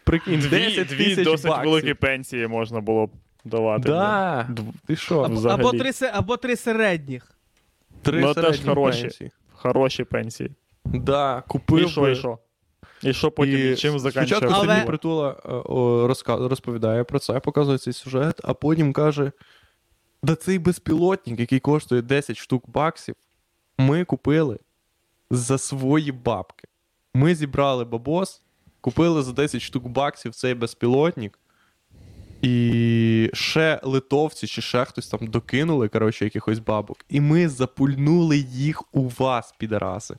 Прикинь, 0.03 0.39
Дві, 0.39 0.49
10 0.49 0.87
дві 0.87 1.05
тисяч 1.05 1.23
досить 1.25 1.47
баксів. 1.47 1.69
великі 1.69 1.93
пенсії 1.93 2.47
можна 2.47 2.81
було 2.81 3.05
б 3.05 3.09
давати. 3.45 3.89
Да. 3.89 4.47
Ти 4.87 4.95
що? 4.95 5.19
Або, 5.19 5.49
або, 5.49 5.71
три, 5.71 5.91
або 6.13 6.37
три 6.37 6.55
середніх. 6.55 7.31
Три 8.01 8.19
Ну, 8.21 8.33
теж 8.33 8.43
середні 8.43 8.69
хороші. 8.69 9.01
пенсії. 9.01 9.31
Хороші 9.65 10.03
пенсії. 10.03 10.51
Да, 10.85 11.43
купив 11.47 11.85
І 11.85 11.87
що, 11.87 12.09
і 12.09 12.15
що? 12.15 12.39
І 13.03 13.13
що 13.13 13.31
потім, 13.31 13.73
І 13.73 13.75
чим 13.75 13.99
Спочатку? 13.99 14.49
Але- 14.51 14.67
Сергій 14.67 14.87
Притула 14.87 15.35
е, 15.45 15.49
о, 15.49 16.07
розповідає 16.27 17.03
про 17.03 17.19
це, 17.19 17.39
показує 17.39 17.77
цей 17.77 17.93
сюжет, 17.93 18.41
а 18.43 18.53
потім 18.53 18.93
каже: 18.93 19.31
да 20.23 20.35
цей 20.35 20.59
безпілотник, 20.59 21.39
який 21.39 21.59
коштує 21.59 22.01
10 22.01 22.37
штук 22.37 22.69
баксів, 22.69 23.15
ми 23.77 24.05
купили 24.05 24.59
за 25.29 25.57
свої 25.57 26.11
бабки. 26.11 26.67
Ми 27.13 27.35
зібрали 27.35 27.85
бабос, 27.85 28.41
купили 28.81 29.23
за 29.23 29.31
10 29.31 29.61
штук 29.61 29.87
баксів 29.87 30.35
цей 30.35 30.53
безпілотник. 30.53 31.39
І 32.41 33.29
ще 33.33 33.79
литовці 33.83 34.47
чи 34.47 34.61
ще 34.61 34.85
хтось 34.85 35.07
там 35.07 35.27
докинули, 35.27 35.87
коротше, 35.87 36.25
якихось 36.25 36.59
бабок. 36.59 37.05
І 37.09 37.21
ми 37.21 37.49
запульнули 37.49 38.37
їх 38.37 38.95
у 38.95 39.09
вас, 39.09 39.53
підараси. 39.57 40.15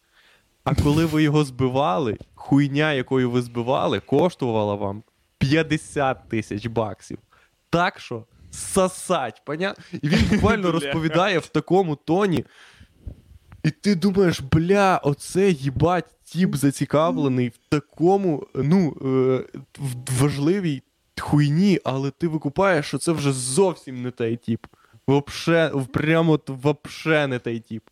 А 0.64 0.74
коли 0.74 1.04
ви 1.06 1.22
його 1.22 1.44
збивали, 1.44 2.18
хуйня, 2.34 2.92
якою 2.92 3.30
ви 3.30 3.42
збивали, 3.42 4.00
коштувала 4.00 4.74
вам 4.74 5.02
50 5.38 6.28
тисяч 6.28 6.66
баксів. 6.66 7.18
Так 7.70 8.00
що 8.00 8.24
сосать, 8.50 9.42
понятно? 9.44 9.84
І 10.02 10.08
він 10.08 10.24
буквально 10.30 10.72
розповідає 10.72 11.38
в 11.38 11.46
такому 11.46 11.96
тоні. 11.96 12.44
І 13.64 13.70
ти 13.70 13.94
думаєш, 13.94 14.40
бля, 14.40 15.00
оце 15.04 15.50
їбать, 15.50 16.04
тіп 16.24 16.54
зацікавлений 16.54 17.48
в 17.48 17.58
такому, 17.68 18.46
ну, 18.54 18.96
е, 19.00 19.60
в 19.78 20.22
важливій 20.22 20.82
хуйні, 21.20 21.80
але 21.84 22.10
ти 22.10 22.28
викупаєш, 22.28 22.86
що 22.86 22.98
це 22.98 23.12
вже 23.12 23.32
зовсім 23.32 24.02
не 24.02 24.10
той 24.10 24.36
тіп. 24.36 24.66
Вообще, 25.06 25.72
прямо 25.92 26.32
от 26.32 26.48
вообще 26.48 27.26
не 27.26 27.38
той 27.38 27.60
тіп. 27.60 27.82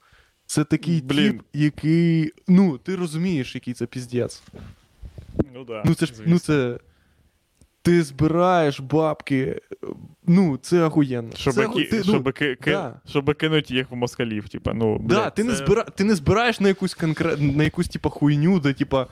Це 0.46 0.64
такий 0.64 1.00
Блін. 1.00 1.32
тіп, 1.32 1.42
який. 1.52 2.32
Ну, 2.48 2.78
ти 2.78 2.96
розумієш, 2.96 3.54
який 3.54 3.74
це 3.74 3.86
піздець. 3.86 4.42
Ну, 5.54 5.64
да, 5.64 5.82
Ну 5.86 5.94
це 5.94 6.06
ж, 6.06 6.12
звісно. 6.14 6.32
ну 6.32 6.38
це. 6.38 6.78
Ти 7.82 8.02
збираєш 8.02 8.80
бабки. 8.80 9.60
Ну, 10.26 10.56
це 10.62 10.82
охуєнно. 10.82 11.30
Щоб, 11.36 11.54
це, 11.54 11.68
ки, 11.68 11.84
ти, 11.84 11.96
ну, 11.96 12.04
щоб, 12.04 12.32
ки, 12.32 12.54
ки, 12.54 12.70
да. 12.70 13.00
щоб 13.06 13.34
кинути 13.34 13.74
їх 13.74 13.90
в 13.90 13.94
москалів, 13.94 14.48
типа, 14.48 14.74
ну, 14.74 14.98
Да, 14.98 15.04
блядь, 15.04 15.34
ти, 15.34 15.44
не 15.44 15.54
збира... 15.54 15.82
ти 15.82 16.04
не 16.04 16.14
збираєш 16.14 16.60
на 16.60 16.68
якусь 16.68 16.94
конкрет... 16.94 17.40
на 17.40 17.64
якусь 17.64 17.88
типа 17.88 18.08
хуйню, 18.08 18.60
де 18.60 18.72
типа. 18.72 19.06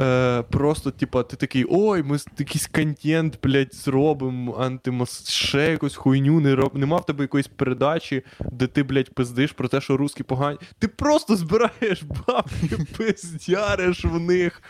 Е, 0.00 0.42
просто, 0.42 0.90
типа, 0.90 1.22
ти 1.22 1.36
такий, 1.36 1.66
ой, 1.68 2.02
ми 2.02 2.18
якийсь 2.38 2.66
контент, 2.66 3.38
блядь, 3.42 3.74
зробимо, 3.74 4.56
антимос, 4.60 5.28
ще 5.28 5.70
якусь 5.70 5.96
хуйню, 5.96 6.40
не 6.40 6.54
роб... 6.54 6.70
нема 6.74 6.96
в 6.96 7.06
тебе 7.06 7.24
якоїсь 7.24 7.48
передачі, 7.48 8.22
де 8.40 8.66
ти, 8.66 8.82
блядь, 8.82 9.10
пиздиш 9.10 9.52
про 9.52 9.68
те, 9.68 9.80
що 9.80 9.96
русські 9.96 10.22
погані. 10.22 10.58
Ти 10.78 10.88
просто 10.88 11.36
збираєш 11.36 12.02
бабки, 12.02 12.86
пиздяриш 12.96 14.04
в 14.04 14.20
них 14.20 14.62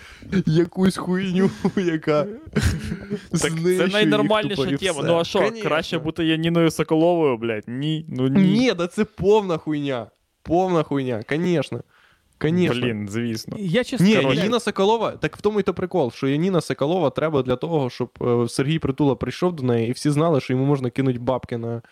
якусь 0.46 0.96
хуйню, 0.96 1.50
яка. 1.76 2.26
Так 3.30 3.52
це 3.62 3.86
найнормальніша 3.86 4.76
тема. 4.76 5.02
Ну 5.04 5.18
а 5.18 5.24
що, 5.24 5.52
краще 5.62 5.98
бути 5.98 6.24
Яніною 6.24 6.70
Соколовою, 6.70 7.36
блядь? 7.36 7.64
Ні, 7.66 8.06
ну 8.08 8.28
ні. 8.28 8.42
Ні, 8.42 8.72
да 8.72 8.86
це 8.86 9.04
повна 9.04 9.56
хуйня. 9.56 10.06
Повна 10.42 10.82
хуйня, 10.82 11.22
конечно. 11.28 11.80
Конечно. 12.38 12.80
Блін, 12.86 13.08
звісно. 13.08 13.56
Я 13.60 13.84
чесно 13.84 14.06
Ні, 14.06 14.14
кажу, 14.14 14.32
Яніна 14.32 14.60
Соколова, 14.60 15.10
так 15.10 15.36
в 15.36 15.40
тому 15.40 15.60
і 15.60 15.62
то 15.62 15.74
прикол, 15.74 16.10
що 16.12 16.28
Яніна 16.28 16.60
Соколова 16.60 17.10
треба 17.10 17.42
для 17.42 17.56
того, 17.56 17.90
щоб 17.90 18.10
е, 18.22 18.48
Сергій 18.48 18.78
Притула 18.78 19.14
прийшов 19.14 19.52
до 19.52 19.62
неї, 19.62 19.88
і 19.88 19.92
всі 19.92 20.10
знали, 20.10 20.40
що 20.40 20.52
йому 20.52 20.64
можна 20.64 20.90
кинути 20.90 21.18
бабки 21.18 21.56
на 21.58 21.82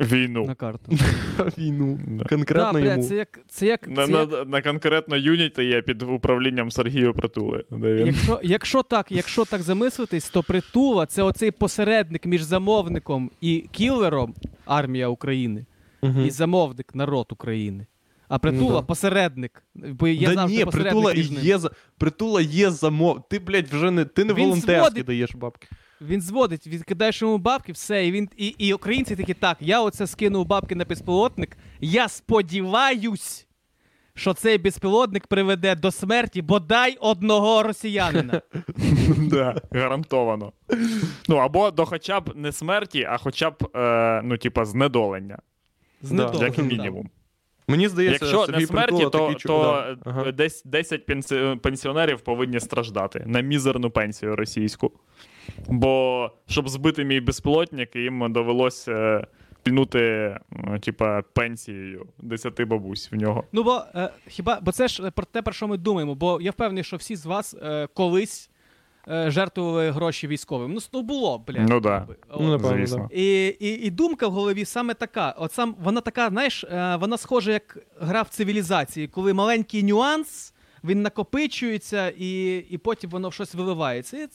Війну. 0.00 0.44
на 0.46 0.54
карту. 0.54 0.92
війну. 1.58 2.00
Да. 2.06 2.24
Конкретно 2.24 2.72
да, 2.72 2.80
бля, 2.80 2.90
йому. 2.90 3.02
це 3.02 3.16
як, 3.16 3.40
це 3.48 3.66
як, 3.66 3.88
На, 3.88 4.06
це 4.06 4.12
на, 4.12 4.20
як 4.20 4.48
на 4.48 4.62
конкретно 4.62 5.16
юніті 5.16 5.64
є 5.64 5.82
під 5.82 6.02
управлінням 6.02 6.70
Сергія 6.70 7.12
Притули. 7.12 7.64
Якщо, 8.06 8.40
якщо, 8.42 8.82
так, 8.82 9.06
якщо 9.12 9.44
так 9.44 9.62
замислитись, 9.62 10.28
то 10.28 10.42
притула 10.42 11.06
це 11.06 11.22
оцей 11.22 11.50
посередник 11.50 12.26
між 12.26 12.42
замовником 12.42 13.30
і 13.40 13.68
кілером 13.72 14.34
армія 14.66 15.08
України, 15.08 15.66
Мгм. 16.02 16.24
і 16.26 16.30
замовник 16.30 16.94
народ 16.94 17.26
України. 17.32 17.86
А 18.28 18.38
притула 18.38 18.70
Ну 18.72 18.80
да. 18.80 18.82
посередник. 18.82 19.62
Бо 19.74 20.08
є 20.08 20.28
да 20.28 20.34
завжди 20.34 20.58
ні, 20.58 20.64
посередник 20.64 20.92
притула 20.94 21.14
між 21.14 21.30
є 21.44 21.58
за 21.58 21.70
притула 21.98 22.40
є 22.40 22.70
замов. 22.70 23.28
Ти, 23.30 23.38
блядь, 23.38 23.68
вже 23.68 23.90
не 23.90 24.04
ти 24.04 24.24
не 24.24 24.34
Він 24.34 24.44
волонтерськи 24.44 24.80
зводить- 24.90 25.04
даєш 25.06 25.34
бабки. 25.34 25.68
Він 26.00 26.20
зводить, 26.20 26.66
він 26.66 26.82
кидаєш 26.82 27.22
йому 27.22 27.38
бабки, 27.38 27.72
все, 27.72 28.06
і 28.06 28.12
він 28.12 28.28
і, 28.36 28.46
і 28.46 28.72
українці 28.74 29.16
такі, 29.16 29.34
так, 29.34 29.56
я 29.60 29.80
оце 29.80 30.06
скинув 30.06 30.46
бабки 30.46 30.74
на 30.74 30.84
безпілотник. 30.84 31.56
Я 31.80 32.08
сподіваюсь, 32.08 33.46
що 34.14 34.34
цей 34.34 34.58
безпілотник 34.58 35.26
приведе 35.26 35.74
до 35.74 35.90
смерті 35.90 36.42
бодай 36.42 36.96
одного 37.00 37.62
росіянина. 37.62 38.42
Да, 39.18 39.62
гарантовано. 39.70 40.52
Ну, 41.28 41.36
або 41.36 41.70
до 41.70 41.86
хоча 41.86 42.20
б 42.20 42.32
не 42.36 42.52
смерті, 42.52 43.06
а 43.10 43.18
хоча 43.18 43.50
б, 43.50 43.54
е, 43.76 44.20
ну, 44.24 44.36
типа, 44.38 44.64
знедолення, 44.64 45.38
Знедолення, 46.02 46.44
як 46.44 46.58
мінімум. 46.58 47.10
Мені 47.68 47.88
здається, 47.88 48.24
Якщо 48.26 48.46
Сергій 48.46 48.60
не 48.60 48.66
смерті, 48.66 48.86
Притула 48.92 49.10
то, 49.10 49.18
такий 49.18 49.34
чу- 49.36 49.46
то 49.46 49.62
да. 50.04 50.10
Ага. 50.10 50.32
десь 50.32 50.62
10 50.64 51.06
пенсі- 51.08 51.58
пенсіонерів 51.58 52.20
повинні 52.20 52.60
страждати 52.60 53.22
на 53.26 53.40
мізерну 53.40 53.90
пенсію 53.90 54.36
російську. 54.36 54.92
Бо 55.68 56.30
щоб 56.46 56.68
збити 56.68 57.04
мій 57.04 57.20
безпілотник, 57.20 57.96
їм 57.96 58.32
довелося 58.32 58.92
е, 58.92 59.26
пільнути, 59.62 59.98
е, 60.00 60.38
типа, 60.82 61.22
пенсією 61.22 62.06
10 62.18 62.64
бабусь 62.64 63.12
в 63.12 63.16
нього. 63.16 63.44
Ну 63.52 63.62
бо 63.62 63.82
е, 63.94 64.10
хіба 64.28 64.58
бо 64.62 64.72
це 64.72 64.88
ж 64.88 65.10
про 65.10 65.24
те, 65.24 65.42
про 65.42 65.52
що 65.52 65.68
ми 65.68 65.76
думаємо, 65.76 66.14
бо 66.14 66.38
я 66.40 66.50
впевнений, 66.50 66.84
що 66.84 66.96
всі 66.96 67.16
з 67.16 67.26
вас 67.26 67.54
е, 67.62 67.88
колись 67.94 68.50
е, 68.50 68.53
жертвували 69.06 69.90
гроші 69.90 70.26
військовим. 70.26 70.72
Ну, 70.72 70.80
ну 70.92 71.02
було, 71.02 71.38
блядь. 71.38 71.68
Ну 71.68 71.80
да. 71.80 72.06
От. 72.10 72.40
Ну, 72.40 72.50
напевно, 72.50 72.76
Звісно. 72.76 73.08
І, 73.12 73.46
і, 73.60 73.68
і 73.68 73.90
думка 73.90 74.28
в 74.28 74.32
голові 74.32 74.64
саме 74.64 74.94
така. 74.94 75.30
От 75.30 75.52
сам 75.52 75.76
вона 75.80 76.00
така, 76.00 76.28
знаєш, 76.28 76.64
е, 76.64 76.96
вона 77.00 77.18
схожа 77.18 77.52
як 77.52 77.78
гра 78.00 78.22
в 78.22 78.28
цивілізації, 78.28 79.08
коли 79.08 79.32
маленький 79.32 79.82
нюанс 79.82 80.54
він 80.84 81.02
накопичується, 81.02 82.12
і, 82.16 82.56
і 82.56 82.78
потім 82.78 83.10
воно 83.10 83.28
в 83.28 83.32
щось 83.32 83.54
виливається. 83.54 84.16
І, 84.16 84.28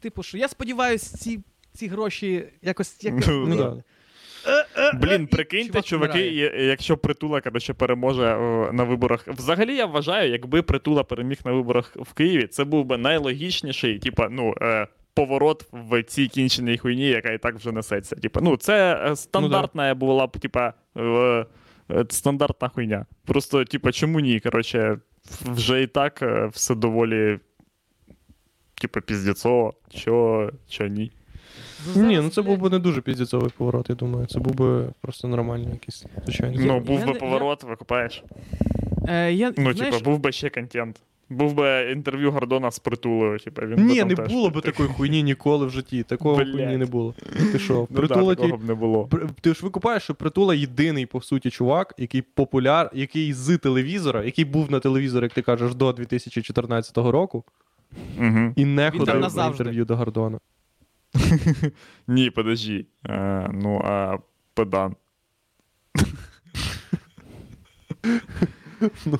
типу, 0.00 0.22
що 0.22 0.38
я 0.38 0.48
сподіваюся, 0.48 1.16
ці, 1.16 1.40
ці 1.74 1.86
гроші 1.86 2.48
якось 2.62 3.04
як, 3.04 3.14
Ну, 3.26 3.46
Ну, 3.46 3.56
да. 3.56 3.82
Да. 4.76 4.92
Блін, 4.92 5.26
прикиньте, 5.26 5.82
чуваки, 5.82 6.20
якщо 6.58 6.96
притула 6.96 7.40
коротше, 7.40 7.74
переможе 7.74 8.36
на 8.72 8.84
виборах. 8.84 9.28
Взагалі, 9.28 9.76
я 9.76 9.86
вважаю, 9.86 10.30
якби 10.30 10.62
притула 10.62 11.04
переміг 11.04 11.38
на 11.44 11.52
виборах 11.52 11.96
в 11.96 12.12
Києві, 12.12 12.46
це 12.46 12.64
був 12.64 12.84
би 12.84 12.96
найлогічніший, 12.96 13.98
типа, 13.98 14.28
ну. 14.30 14.54
Е, 14.62 14.86
Поворот 15.14 15.64
в 15.72 16.02
цій 16.02 16.28
кінченій 16.28 16.78
хуйні, 16.78 17.08
яка 17.08 17.32
і 17.32 17.38
так 17.38 17.54
вже 17.54 17.72
несеться. 17.72 18.16
Типа, 18.16 18.40
ну, 18.40 18.56
це 18.56 19.04
е, 19.10 19.16
стандартна 19.16 19.94
була 19.94 20.26
б, 20.26 20.38
типа, 20.38 20.72
е, 20.96 21.02
е, 21.90 22.04
стандартна 22.10 22.68
хуйня. 22.68 23.06
Просто, 23.24 23.64
типа, 23.64 23.92
чому 23.92 24.20
ні? 24.20 24.40
Коротше, 24.40 24.98
вже 25.44 25.82
і 25.82 25.86
так 25.86 26.22
е, 26.22 26.46
все 26.46 26.74
доволі, 26.74 27.38
типа, 28.80 29.00
піздєцово, 29.00 29.74
що, 29.94 30.50
що 30.68 30.86
ні. 30.86 31.12
Ні, 31.96 32.20
ну 32.20 32.28
це 32.28 32.42
був 32.42 32.58
би 32.58 32.70
не 32.70 32.78
дуже 32.78 33.00
піздіцовий 33.00 33.50
поворот, 33.58 33.86
я 33.88 33.94
думаю. 33.94 34.26
Це 34.26 34.38
був 34.40 34.54
би 34.54 34.88
просто 35.00 35.28
нормальний 35.28 35.70
якийсь 35.72 36.04
звичайний. 36.24 36.58
Ну, 36.66 36.80
був 36.80 37.04
би 37.06 37.12
я- 37.12 37.18
поворот, 37.18 37.64
викупаєш. 37.64 38.22
Е, 39.08 39.32
я, 39.32 39.52
Ну, 39.58 39.72
знаєш, 39.72 39.96
типа, 39.96 40.10
був 40.10 40.18
би 40.20 40.32
ще 40.32 40.50
контент. 40.50 40.96
Був 41.30 41.54
би 41.54 41.90
інтерв'ю 41.92 42.30
Гордона 42.30 42.70
з 42.70 42.78
притулою, 42.78 43.38
типа, 43.38 43.66
він 43.66 43.76
би 43.76 43.82
Ні, 43.82 43.98
там 43.98 44.08
не 44.08 44.14
теж- 44.14 44.32
було 44.32 44.50
би 44.50 44.60
такої 44.60 44.88
хуйні 44.88 45.22
ніколи 45.22 45.66
в 45.66 45.70
житті. 45.70 46.02
Такого 46.02 46.36
Блядь. 46.36 46.50
хуйні 46.52 46.76
не 46.76 46.86
було. 46.86 47.14
Ти 47.52 47.58
що, 47.58 47.74
Ну, 47.74 47.86
да, 47.90 47.96
притула 47.96 48.34
ті- 48.34 48.42
такого 48.42 48.58
б 48.58 48.64
не 48.64 48.74
було. 48.74 49.04
Пр- 49.04 49.28
Ти 49.40 49.54
ж 49.54 49.60
викупаєш, 49.62 50.02
що 50.02 50.14
притула 50.14 50.54
єдиний, 50.54 51.06
по 51.06 51.20
суті, 51.20 51.50
чувак, 51.50 51.94
який 51.98 52.22
популяр, 52.22 52.90
який 52.94 53.32
з 53.32 53.58
телевізора, 53.58 54.24
який 54.24 54.44
був 54.44 54.70
на 54.70 54.80
телевізорі, 54.80 55.22
як 55.24 55.32
ти 55.32 55.42
кажеш, 55.42 55.74
до 55.74 55.92
2014 55.92 57.10
року, 57.10 57.44
Угу. 58.18 58.52
і 58.56 58.64
не 58.64 58.90
там 58.90 58.98
ходив 59.00 59.14
на 59.14 59.20
назавжди. 59.20 59.62
інтерв'ю 59.62 59.84
до 59.84 59.96
Гордона. 59.96 60.38
Ні, 62.06 62.30
подожди. 62.30 62.86
Е, 63.08 63.50
ну, 63.52 63.80
а 63.84 64.18
педан. 64.54 64.96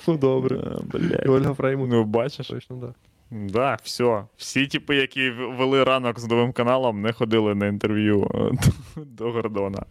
Ну, 0.07 0.17
добре. 0.17 0.77
І. 1.25 1.29
Ольга 1.29 1.55
Фреймут. 1.55 1.91
Ну, 1.91 2.05
бачиш. 2.05 2.49
Точно, 2.49 2.81
так. 2.81 2.95
Да, 3.31 3.77
все. 3.83 4.25
Всі 4.37 4.67
типи, 4.67 4.97
які 4.97 5.31
вели 5.31 5.85
ранок 5.85 6.21
з 6.21 6.29
новим 6.29 6.53
каналом, 6.53 7.03
не 7.03 7.13
ходили 7.13 7.55
на 7.55 7.67
інтерв'ю 7.67 8.31
е, 8.35 8.39
до, 8.97 9.05
до 9.05 9.33
Гордона. 9.33 9.83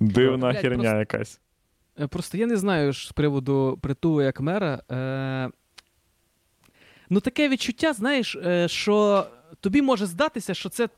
Дивна 0.00 0.50
Блядь, 0.50 0.62
херня 0.62 0.76
просто- 0.82 0.98
якась. 0.98 1.40
Е, 2.00 2.06
Просто 2.06 2.38
я 2.38 2.46
не 2.46 2.56
знаю 2.56 2.92
ж 2.92 3.08
з 3.08 3.12
приводу 3.12 3.78
притулу 3.82 4.22
як 4.22 4.40
мера. 4.40 4.82
Е... 4.90 5.50
Ну, 7.10 7.20
таке 7.20 7.48
відчуття, 7.48 7.92
знаєш, 7.92 8.36
що 8.66 9.26
тобі 9.60 9.82
може 9.82 10.06
здатися, 10.06 10.54
що 10.54 10.68
це. 10.68 10.88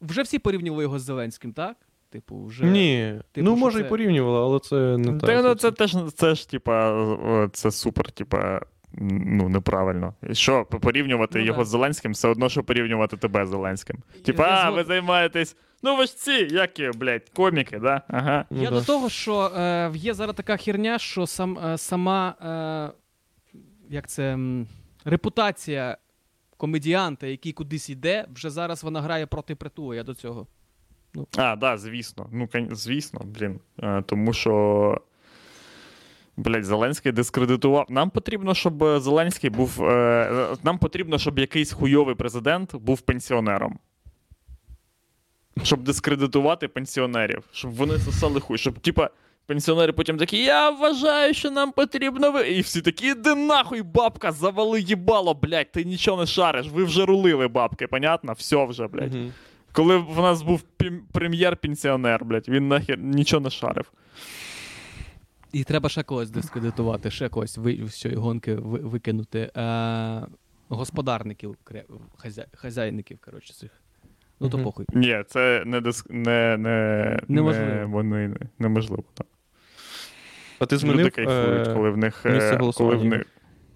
Вже 0.00 0.22
всі 0.22 0.38
порівнювали 0.38 0.82
його 0.84 0.98
з 0.98 1.02
Зеленським, 1.02 1.52
так? 1.52 1.76
Типу, 2.10 2.44
вже. 2.44 2.64
Ні. 2.64 3.20
Типу, 3.32 3.44
ну, 3.44 3.56
може, 3.56 3.80
це- 3.80 3.86
і 3.86 3.88
порівнювала, 3.88 4.40
але 4.46 4.58
це 4.60 4.98
не 4.98 5.18
Та, 5.18 5.26
так. 5.26 5.44
ну, 5.44 5.54
це 5.54 5.70
теж 5.70 5.96
це 6.14 6.34
ж, 6.34 6.50
типа, 6.50 7.48
це 7.52 7.70
супер, 7.70 8.10
типа. 8.10 8.60
Ну, 8.92 9.48
неправильно. 9.48 10.14
І 10.30 10.34
Що 10.34 10.64
порівнювати 10.64 11.38
Ну, 11.38 11.44
його 11.44 11.58
да. 11.58 11.64
з 11.64 11.68
Зеленським, 11.68 12.12
все 12.12 12.28
одно, 12.28 12.48
що 12.48 12.62
порівнювати 12.64 13.16
тебе 13.16 13.46
з 13.46 13.48
Зеленським. 13.48 13.96
Типа, 14.24 14.42
а, 14.50 14.60
згоден. 14.62 14.74
ви 14.76 14.84
займаєтесь. 14.84 15.56
Ну 15.82 15.96
ви 15.96 16.06
ж 16.06 16.16
ці, 16.16 16.32
які, 16.50 16.90
блядь, 16.96 17.28
коміки, 17.28 17.78
да? 17.78 18.02
Ага. 18.08 18.44
Ну, 18.50 18.62
Я 18.62 18.70
да. 18.70 18.78
до 18.80 18.84
того, 18.86 19.08
що 19.08 19.40
е, 19.56 19.90
є 19.94 20.14
зараз 20.14 20.36
така 20.36 20.56
херня, 20.56 20.98
що 20.98 21.26
сам, 21.26 21.58
е, 21.58 21.78
сама 21.78 22.34
е, 22.42 22.98
як 23.90 24.08
це, 24.08 24.32
м, 24.32 24.66
репутація 25.04 25.96
комедіанта, 26.58 27.26
який 27.26 27.52
кудись 27.52 27.90
йде, 27.90 28.26
вже 28.34 28.50
зараз 28.50 28.84
вона 28.84 29.02
грає 29.02 29.26
проти 29.26 29.54
притулу. 29.54 29.94
Я 29.94 30.02
до 30.02 30.14
цього. 30.14 30.46
А, 31.36 31.56
да, 31.56 31.78
звісно. 31.78 32.28
Ну, 32.32 32.48
звісно, 32.70 33.20
блін. 33.24 33.60
Е, 33.82 34.02
Тому 34.06 34.32
що. 34.32 35.00
Блять, 36.36 36.64
Зеленський 36.64 37.12
дискредитував. 37.12 37.86
Нам 37.88 38.10
потрібно, 38.10 38.54
щоб 38.54 38.84
Зеленський 39.00 39.50
був. 39.50 39.84
Е, 39.84 40.56
нам 40.62 40.78
потрібно, 40.78 41.18
щоб 41.18 41.38
якийсь 41.38 41.72
хуйовий 41.72 42.14
президент 42.14 42.76
був 42.76 43.00
пенсіонером. 43.00 43.78
Щоб 45.62 45.82
дискредитувати 45.82 46.68
пенсіонерів. 46.68 47.44
Щоб 47.52 47.70
вони 47.70 47.98
сосали 47.98 48.40
хуй. 48.40 48.58
Щоб, 48.58 48.78
типа, 48.78 49.10
пенсіонери 49.52 49.92
потім 49.92 50.16
такі, 50.16 50.38
я 50.44 50.70
вважаю, 50.70 51.34
що 51.34 51.50
нам 51.50 51.72
потрібно. 51.72 52.32
ви-» 52.32 52.48
І 52.48 52.60
всі 52.60 52.80
такі, 52.82 53.06
іди 53.06 53.34
нахуй, 53.34 53.82
бабка, 53.82 54.32
завали 54.32 54.80
їбало, 54.80 55.34
блядь, 55.34 55.72
ти 55.72 55.84
нічого 55.84 56.20
не 56.20 56.26
шариш. 56.26 56.68
Ви 56.68 56.84
вже 56.84 57.06
рулили, 57.06 57.48
бабки, 57.48 57.86
понятно? 57.86 58.32
Все 58.32 58.64
вже, 58.66 58.86
блядь. 58.88 59.14
Мгм. 59.14 59.32
Коли 59.72 59.96
в 59.96 60.16
нас 60.16 60.42
був 60.42 60.62
прем'єр-пенсіонер, 61.12 62.24
блядь, 62.24 62.48
він 62.48 62.68
нахер 62.68 62.98
нічого 62.98 63.40
не 63.40 63.50
шарив. 63.50 63.92
І 65.52 65.64
треба 65.64 65.88
ще 65.88 66.02
когось 66.02 66.30
дискредитувати, 66.30 67.10
ще 67.10 67.28
когось 67.28 67.58
ви, 67.58 67.78
з 67.88 68.00
цієї 68.00 68.20
гонки 68.20 68.54
ви, 68.54 68.78
викинути. 68.78 69.50
Е, 69.56 70.26
господарників, 70.68 71.56
кре- 71.64 71.84
хазя, 72.16 72.46
хазяйників, 72.54 73.18
коротше, 73.24 73.54
цих. 73.54 73.70
Ну 74.40 74.48
то 74.48 74.58
похуй. 74.58 74.86
Ні, 74.92 75.22
це 75.26 75.62
не 75.66 75.80
диск... 75.80 76.10
не, 76.10 76.56
не, 76.56 77.20
Неможливо. 77.28 77.66
не 77.72 77.84
вони 77.84 78.28
не- 78.28 78.36
неможливо. 78.58 79.04
Так. 79.14 79.26
А 80.58 80.66
ти 80.66 80.76
Люди 80.76 81.10
кайфують, 81.10 81.68
е, 81.68 81.74
коли 81.74 81.90
в 81.90 81.96
них. 81.96 82.26
е, 82.26 82.30
місце 82.30 82.48
коли 82.50 82.60
голосування? 82.60 83.00
в 83.02 83.04
них... 83.04 83.26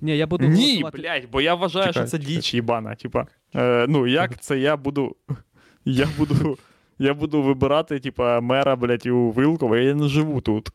Ні, 0.00 0.16
я 0.16 0.26
буду 0.26 0.44
Ні, 0.46 0.50
голосувати. 0.66 0.98
блядь, 0.98 1.28
бо 1.32 1.40
я 1.40 1.54
вважаю, 1.54 1.86
Чекай, 1.86 2.02
що 2.02 2.10
це 2.10 2.18
чекай. 2.18 2.34
діч 2.34 2.54
їбана. 2.54 2.94
Типа, 2.94 3.26
е, 3.54 3.86
ну, 3.88 4.06
як 4.06 4.40
це 4.40 4.58
я 4.58 4.76
буду. 4.76 5.16
Я 5.84 6.08
буду. 6.18 6.58
Я 6.98 7.14
буду 7.14 7.42
вибирати, 7.42 8.00
типа, 8.00 8.40
мера, 8.40 8.76
блядь, 8.76 9.06
у 9.06 9.30
Вилково, 9.30 9.76
я 9.76 9.94
не 9.94 10.08
живу 10.08 10.40
тут. 10.40 10.68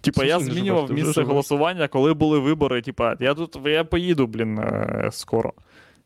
Типа, 0.00 0.24
я 0.24 0.40
змінював 0.40 0.92
місце 0.92 1.22
голосування, 1.22 1.88
коли 1.88 2.14
були 2.14 2.38
вибори. 2.38 2.82
Типа, 2.82 3.16
я 3.20 3.34
тут 3.34 3.58
я 3.66 3.84
поїду, 3.84 4.26
блін, 4.26 4.58
е, 4.58 5.08
скоро. 5.12 5.52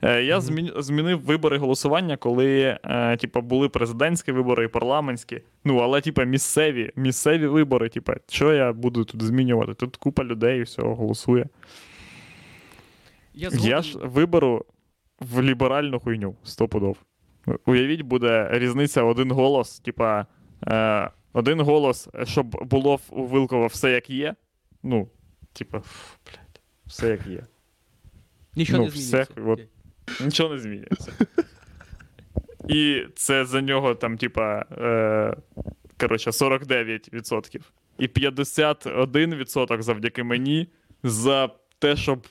Е, 0.02 0.22
Я 0.22 0.40
змінив 0.40 1.20
вибори 1.24 1.58
голосування, 1.58 2.16
коли 2.16 2.78
е, 2.84 3.16
типа, 3.16 3.40
були 3.40 3.68
президентські 3.68 4.32
вибори 4.32 4.64
і 4.64 4.68
парламентські. 4.68 5.40
Ну, 5.64 5.78
але, 5.78 6.00
типа, 6.00 6.24
місцеві, 6.24 6.90
місцеві 6.96 7.46
вибори, 7.46 7.88
типа, 7.88 8.14
що 8.28 8.52
я 8.52 8.72
буду 8.72 9.04
тут 9.04 9.22
змінювати? 9.22 9.74
Тут 9.74 9.96
купа 9.96 10.24
людей, 10.24 10.58
і 10.58 10.62
все, 10.62 10.82
голосує. 10.82 11.46
Я, 13.34 13.50
Я 13.52 13.82
ж 13.82 13.98
виберу 13.98 14.64
в 15.20 15.42
ліберальну 15.42 16.00
хуйню 16.00 16.36
стопудов. 16.44 16.96
Уявіть, 17.66 18.00
буде 18.02 18.48
різниця 18.52 19.02
один 19.02 19.30
голос, 19.32 19.80
типа, 19.80 20.26
е, 20.66 21.10
один 21.32 21.60
голос, 21.60 22.08
щоб 22.24 22.46
було 22.64 22.96
в- 22.96 23.02
у 23.10 23.26
Вилкова 23.26 23.66
все 23.66 23.90
як 23.90 24.10
є. 24.10 24.34
Ну, 24.82 25.08
типа, 25.52 25.82
все 26.86 27.08
як 27.08 27.26
є. 27.26 27.40
Нічого 28.56 28.78
ну, 28.78 28.84
не 28.84 28.90
все, 28.90 29.26
от. 29.46 29.60
Нічого 30.20 30.54
не 30.54 30.60
змінюється. 30.60 31.12
І 32.68 33.06
це 33.14 33.44
за 33.44 33.60
нього 33.60 33.94
там, 33.94 34.18
типа, 34.18 34.64
е, 34.78 35.36
коротше, 36.00 36.30
49%. 36.30 37.60
І 37.98 38.06
51% 38.06 39.82
завдяки 39.82 40.22
мені 40.22 40.68
за 41.02 41.50
те, 41.78 41.96
щоб 41.96 42.26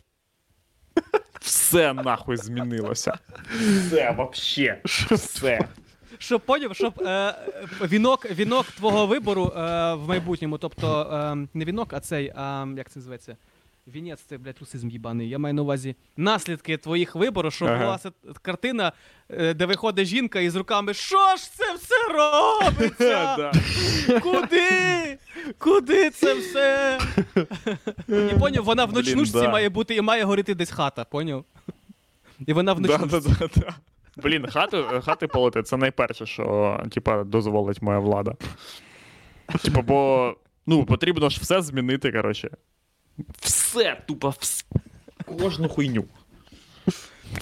все 1.40 1.94
нахуй 1.94 2.38
змінилося. 2.38 3.18
Все, 3.60 4.12
вообще. 4.12 4.82
Все. 5.12 5.68
щоб 6.18 6.42
поняв, 6.42 6.76
щоб 6.76 7.02
е, 7.02 7.36
вінок, 7.82 8.32
вінок 8.32 8.66
твого 8.66 9.08
вибору 9.08 9.46
е, 9.46 9.60
в 9.94 10.08
майбутньому, 10.08 10.58
тобто 10.58 11.02
е, 11.02 11.48
не 11.54 11.66
вінок, 11.66 11.94
а 11.94 12.00
цей, 12.00 12.34
а, 12.36 12.68
як 12.78 12.90
це 12.90 13.00
називається? 13.00 13.38
Вінець, 13.88 14.20
це, 14.22 14.38
блядь, 14.38 14.60
русизм 14.60 14.90
їбаний. 14.90 15.30
Я 15.30 15.38
маю 15.40 15.54
на 15.54 15.62
увазі 15.62 15.96
наслідки 16.18 16.78
твоїх 16.78 17.16
виборів, 17.16 17.54
щоб 17.54 17.68
Ага. 17.68 17.84
була 17.84 17.98
се- 17.98 18.12
картина, 18.42 18.92
е, 19.30 19.54
де 19.54 19.66
виходить 19.66 20.08
жінка 20.08 20.40
із 20.40 20.56
руками, 20.56 20.94
що 20.94 21.36
ж 21.36 21.54
це 21.54 21.74
все 21.76 21.96
робиться? 22.14 23.52
Куди? 24.24 25.18
Куди 25.58 26.10
це 26.10 26.34
все? 26.34 27.00
І 28.08 28.40
поняв, 28.40 28.64
вона 28.64 28.86
в 28.86 28.88
Блін, 28.90 28.98
ночнушці 28.98 29.38
да. 29.42 29.50
має 29.50 29.70
бути 29.70 29.96
і 29.96 30.02
має 30.02 30.24
горіти 30.24 30.56
десь 30.56 30.72
хата, 30.72 31.04
поняв? 31.04 31.46
І 32.48 32.54
вона 32.54 32.74
в 32.74 32.80
Да, 32.82 32.98
ночнушці. 32.98 33.30
да, 33.40 33.48
да, 33.48 33.62
да. 33.62 33.74
Блін, 34.24 34.48
хати, 34.48 34.84
хати 35.06 35.28
полити 35.28 35.64
це 35.64 35.78
найперше, 35.78 36.26
що 36.26 36.80
типа, 36.92 37.24
дозволить 37.24 37.82
моя 37.82 38.00
влада. 38.00 38.36
Типа, 39.64 39.82
бо 39.82 40.34
ну, 40.68 40.86
потрібно 40.86 41.30
ж 41.30 41.40
все 41.42 41.62
змінити, 41.62 42.12
коротше. 42.12 42.50
Все, 43.39 44.01
тупо, 44.07 44.30
вс... 44.39 44.66
кожну 45.26 45.70
хуйню. 45.70 46.05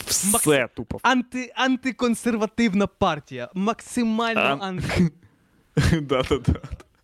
Все 0.08 0.68
тупо. 0.76 1.00
Анти, 1.02 1.54
антиконсервативна 1.56 2.88
партія. 2.88 3.50
Максимально 3.54 4.42
Ан- 4.42 4.62
анти. 4.62 5.12
Да, 6.02 6.24
да, 6.30 6.38
да. 6.38 6.60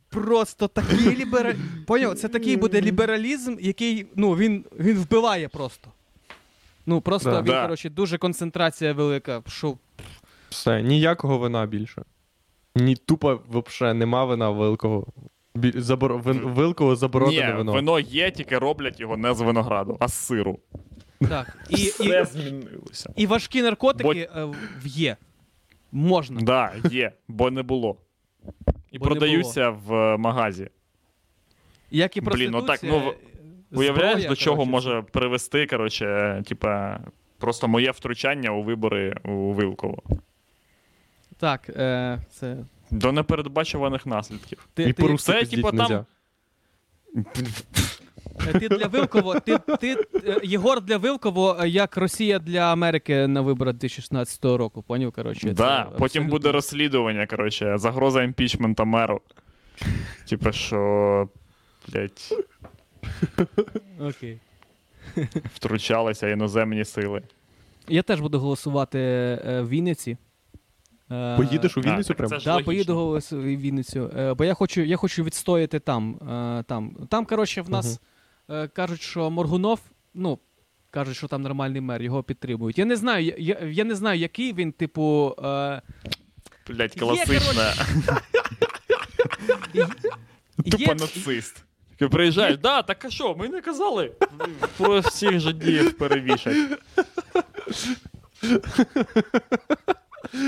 Просто 0.09 0.67
такий 0.67 1.15
лібераль... 1.15 1.53
Поняв, 1.87 2.15
це 2.15 2.27
такий 2.29 2.57
буде 2.57 2.81
лібералізм, 2.81 3.57
який, 3.59 4.05
ну, 4.15 4.35
він, 4.35 4.65
він 4.79 4.97
вбиває 4.97 5.47
просто. 5.47 5.89
Ну, 6.85 7.01
просто 7.01 7.31
Да. 7.31 7.37
він, 7.37 7.45
Да. 7.45 7.61
коротше, 7.61 7.89
дуже 7.89 8.17
концентрація 8.17 8.93
велика. 8.93 9.43
Що 9.47 9.77
Все, 10.49 10.81
ніякого 10.81 11.37
вина 11.37 11.65
більше. 11.65 12.01
Ні, 12.75 12.95
тупо 12.95 13.41
взагалі 13.49 13.97
нема 13.97 14.25
вина 14.25 14.49
великого. 14.49 15.07
Бі... 15.55 15.73
Забор... 15.75 16.17
вин... 16.17 16.39
Великого 16.39 16.95
заборонене 16.95 17.47
Ні, 17.47 17.53
вино. 17.53 17.73
вино 17.73 17.99
є, 17.99 18.31
тільки 18.31 18.57
роблять 18.57 18.99
його 18.99 19.17
не 19.17 19.33
з 19.33 19.41
винограду, 19.41 19.97
а 19.99 20.07
з 20.07 20.13
сиру. 20.13 20.59
так. 21.29 21.57
І, 21.69 21.73
і, 21.83 21.87
Все 21.89 22.25
змінилося. 22.25 23.13
і 23.15 23.27
важкі 23.27 23.61
наркотики 23.61 24.29
е, 24.35 24.43
в- 24.43 24.87
є. 24.87 25.17
Можна. 25.91 26.41
Да, 26.41 26.73
є, 26.91 27.11
бо 27.27 27.51
не 27.51 27.63
було. 27.63 27.97
І 28.91 28.99
Бо 28.99 29.05
не 29.05 29.09
продаються 29.11 29.69
в 29.69 29.93
е, 29.93 30.17
магазі. 30.17 30.69
Як 31.91 32.17
і 32.17 32.21
Блін, 32.21 32.51
ну 32.51 32.61
так, 32.61 32.83
ну, 32.83 33.13
Уявляєш, 33.71 34.11
зброя, 34.13 34.29
до 34.29 34.35
чого 34.35 34.55
коротше, 34.55 34.71
може 34.71 35.01
привести, 35.01 35.65
коротше, 35.67 36.41
типа, 36.47 36.99
просто 37.37 37.67
моє 37.67 37.91
втручання 37.91 38.51
у 38.51 38.63
вибори 38.63 39.15
у 39.25 39.53
Вилково. 39.53 40.03
Так, 41.37 41.69
е, 41.69 42.19
це. 42.31 42.57
До 42.91 43.11
непередбачуваних 43.11 44.05
наслідків. 44.05 44.67
Ти, 44.73 44.83
І 44.83 44.93
ти, 44.93 45.17
це, 45.17 45.33
пиздіть 45.33 45.61
там- 45.77 46.05
е, 48.47 48.59
ти 48.59 48.69
для 48.69 48.87
Вилково, 48.87 49.39
ти, 49.39 49.57
ти, 49.57 49.97
е, 50.27 50.39
Єгор 50.43 50.81
для 50.81 50.97
Вилково, 50.97 51.57
е, 51.61 51.69
як 51.69 51.97
Росія 51.97 52.39
для 52.39 52.59
Америки 52.71 53.27
на 53.27 53.41
виборах 53.41 53.73
2016 53.73 54.57
року, 54.57 54.81
поняв, 54.83 55.11
коротше. 55.11 55.53
Да, 55.53 55.83
це 55.83 55.83
потім 55.83 56.03
абсолютно- 56.03 56.29
буде 56.31 56.51
розслідування, 56.51 57.27
коротше, 57.27 57.77
загроза 57.77 58.23
імпічмента 58.23 58.83
меру. 58.85 59.21
Типа, 60.29 60.51
що, 60.51 61.29
блядь, 61.87 62.33
Окей. 64.01 64.39
втручалися 65.55 66.29
іноземні 66.29 66.85
сили. 66.85 67.21
Я 67.87 68.01
теж 68.03 68.21
буду 68.21 68.39
голосувати 68.39 68.97
в 69.45 69.65
Вінниці. 69.69 70.17
Е, 71.11 71.37
Поїдеш 71.37 71.77
у 71.77 71.81
Вінницю 71.81 72.07
так 72.07 72.17
прям? 72.17 72.29
це 72.29 72.39
Да, 72.45 72.59
поїду 72.59 73.21
в 73.31 73.43
Вінницю. 73.43 74.11
Е, 74.17 74.33
бо 74.33 74.43
я 74.45 74.53
хочу, 74.53 74.81
я 74.81 74.97
хочу 74.97 75.23
відстояти 75.23 75.79
там. 75.79 76.15
Е, 76.15 76.63
там. 76.63 77.07
там, 77.09 77.25
коротше, 77.25 77.61
в 77.61 77.69
нас 77.69 77.99
е, 78.49 78.67
кажуть, 78.67 79.01
що 79.01 79.29
Моргунов, 79.29 79.79
ну, 80.13 80.39
кажуть, 80.91 81.17
що 81.17 81.27
там 81.27 81.41
нормальний 81.41 81.81
мер, 81.81 82.01
його 82.01 82.23
підтримують. 82.23 82.77
Я 82.77 82.85
не 82.85 82.95
знаю, 82.95 83.25
я, 83.25 83.35
я, 83.37 83.59
я 83.67 83.83
не 83.83 83.95
знаю, 83.95 84.19
який 84.19 84.53
він, 84.53 84.71
типу. 84.71 85.35
Е, 85.43 85.81
Блядь, 86.67 86.95
Є, 89.73 89.87
Тупо 90.71 90.95
нацист. 90.95 91.63
Ти 91.97 92.09
приїжджаєш, 92.09 92.57
да, 92.57 92.81
так 92.81 93.05
а 93.05 93.09
що, 93.09 93.35
ми 93.35 93.49
не 93.49 93.61
казали. 93.61 94.11
Про 94.77 94.99
всіх 94.99 95.39
жадіїв 95.39 95.97
перевішать. 95.97 96.79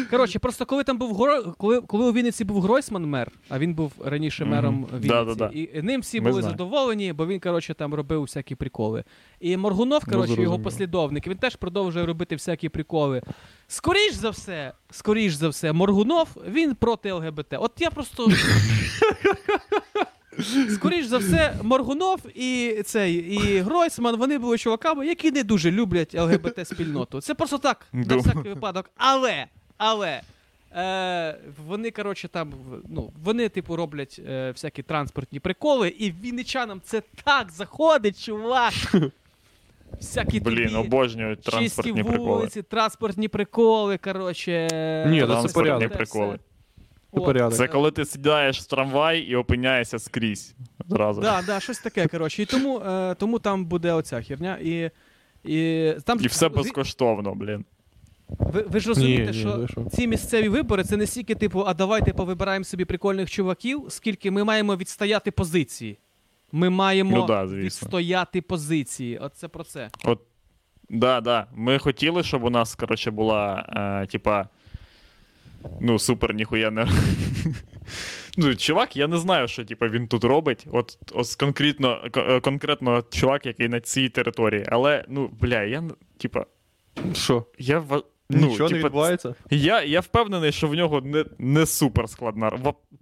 Коротше, 0.10 0.40
просто 0.40 0.66
коли 0.66 0.84
там 0.84 0.98
був 0.98 1.16
Гро... 1.16 1.54
коли, 1.58 1.82
коли 1.82 2.06
у 2.06 2.14
Вінниці 2.14 2.44
був 2.44 2.62
Гройсман 2.62 3.06
мер, 3.06 3.32
а 3.50 3.60
він 3.60 3.74
був 3.74 3.94
раніше 4.06 4.46
мером 4.46 4.86
Вінниці, 4.94 5.08
Да-да-да. 5.08 5.48
і 5.48 5.82
ним 5.82 6.02
всі 6.02 6.22
Ми 6.22 6.30
були 6.30 6.42
знаємо. 6.42 6.58
задоволені, 6.58 7.14
бо 7.14 7.28
він, 7.28 7.40
коротше, 7.40 7.74
там 7.74 7.94
робив 7.94 8.22
всякі 8.22 8.56
приколи. 8.56 9.04
І 9.40 9.58
Моргунов, 9.58 10.02
Ну, 10.08 10.14
коротше, 10.14 10.42
його 10.42 10.60
послідовник, 10.60 11.28
він 11.28 11.38
теж 11.38 11.56
продовжує 11.56 12.06
робити 12.06 12.36
всякі 12.36 12.70
приколи. 12.70 13.22
Скоріш 13.68 14.14
за 14.14 14.30
все, 14.30 14.74
скоріш 14.92 15.34
за 15.34 15.50
все, 15.50 15.74
Моргунов 15.74 16.28
він 16.48 16.76
проти 16.76 17.12
ЛГБТ. 17.12 17.54
От 17.60 17.72
я 17.80 17.90
просто. 17.90 18.28
Скоріш 20.70 21.06
за 21.06 21.18
все, 21.18 21.56
Моргунов 21.64 22.20
і 22.36 22.82
цей 22.86 23.14
і 23.16 23.60
Гройсман 23.60 24.16
вони 24.16 24.38
були 24.38 24.58
чуваками, 24.58 25.08
які 25.08 25.32
не 25.32 25.44
дуже 25.44 25.72
люблять 25.72 26.16
ЛГБТ 26.16 26.68
спільноту. 26.68 27.22
Це 27.22 27.34
просто 27.34 27.58
так, 27.58 27.86
на 27.94 28.16
всякий 28.18 28.54
випадок. 28.54 28.90
Але, 28.96 29.46
але. 29.82 30.22
Е, 30.76 31.38
вони, 31.68 31.92
коротше, 31.92 32.28
там, 32.28 32.54
ну, 32.90 33.12
вони, 33.24 33.50
типу, 33.50 33.76
роблять 33.76 34.22
е, 34.30 34.52
всякі 34.52 34.84
транспортні 34.84 35.40
приколи, 35.40 35.88
і 35.90 36.12
вінничанам 36.12 36.82
це 36.84 37.02
так 37.24 37.52
заходить, 37.52 38.26
чувак. 38.26 38.74
Всякі 39.98 40.40
Блін, 40.40 40.76
обожнюють 40.76 41.40
чисті 41.40 41.52
транспортні 41.52 42.04
приколи. 42.04 42.30
вулиці, 42.30 42.62
транспортні 42.62 43.28
приколи, 43.28 43.98
коротше. 43.98 44.68
Ні, 45.08 45.20
це 45.20 45.28
Транспортні 45.28 45.88
приколи. 45.88 46.38
Це 46.38 47.20
От. 47.20 47.56
Це 47.56 47.68
коли 47.68 47.92
ти 47.92 48.06
сідаєш 48.06 48.62
в 48.62 48.66
трамвай 48.66 49.20
і 49.20 49.36
опиняєшся 49.36 50.00
скрізь. 50.00 50.56
Зразу. 50.88 51.22
Да, 51.22 51.42
да, 51.42 51.60
щось 51.60 51.80
таке, 51.80 52.08
коротше. 52.08 52.42
І 52.42 52.46
тому, 52.46 52.80
е, 52.80 53.16
тому 53.16 53.40
там 53.40 53.66
буде 53.66 53.94
оця 53.94 54.22
херня. 54.22 54.58
І, 54.62 54.90
і, 55.44 55.94
там, 56.06 56.20
І 56.22 56.28
все 56.28 56.50
безкоштовно, 56.50 57.36
блін. 57.36 57.66
Ви, 58.40 58.62
ви 58.62 58.80
ж 58.80 58.90
розумієте, 58.90 59.32
Ні, 59.32 59.38
ні, 59.38 59.68
що 59.68 59.82
ви 59.82 59.90
ці 59.90 60.08
місцеві 60.08 60.50
вибори 60.50 60.84
це 60.84 60.98
не 60.98 61.08
стільки, 61.08 61.36
типу, 61.36 61.64
а 61.68 61.74
давайте 61.74 62.14
повибираємо 62.14 62.64
собі 62.66 62.86
прикольних 62.86 63.32
чуваків, 63.32 63.86
скільки 63.90 64.32
ми 64.32 64.44
маємо 64.44 64.76
відстояти 64.76 65.32
позиції. 65.32 65.98
Ми 66.52 66.70
маємо 66.70 67.18
Ну 67.18 67.26
да, 67.26 67.46
відстояти 67.46 68.42
позиції. 68.42 69.18
От 69.18 69.36
це 69.36 69.48
про 69.48 69.64
це. 69.64 69.90
От, 70.04 70.20
да, 70.90 71.22
да. 71.22 71.48
Ми 71.56 71.80
хотіли, 71.80 72.24
щоб 72.24 72.44
у 72.44 72.50
нас, 72.50 72.76
коротше, 72.76 73.12
була, 73.12 73.66
е, 74.04 74.08
типа. 74.08 74.48
Ну, 75.82 76.00
супер, 76.00 76.34
ніхуя 76.34 76.72
не. 76.72 76.88
Ну, 78.38 78.56
чувак, 78.56 78.98
я 78.98 79.08
не 79.08 79.18
знаю, 79.18 79.48
що 79.48 79.66
типа, 79.66 79.88
він 79.88 80.08
тут 80.08 80.24
робить. 80.24 80.68
От, 80.72 80.98
ось 81.14 81.36
конкретно, 81.36 82.02
кон- 82.12 82.32
е, 82.32 82.40
конкретно 82.40 83.04
чувак, 83.12 83.46
який 83.46 83.68
на 83.68 83.80
цій 83.80 84.10
території. 84.10 84.66
Але, 84.70 85.06
ну, 85.08 85.32
бля, 85.42 85.64
я 85.64 85.84
типа, 86.18 86.46
Що? 87.14 87.46
я 87.60 87.84
ну, 88.38 88.48
Нічого 88.48 88.70
не 88.70 88.78
відбувається? 88.78 89.36
Я, 89.50 89.84
я 89.84 90.00
впевнений, 90.00 90.52
що 90.52 90.68
в 90.68 90.74
нього 90.76 91.02
не, 91.02 91.26
не 91.40 91.66
супер 91.66 92.10
складна. 92.10 92.52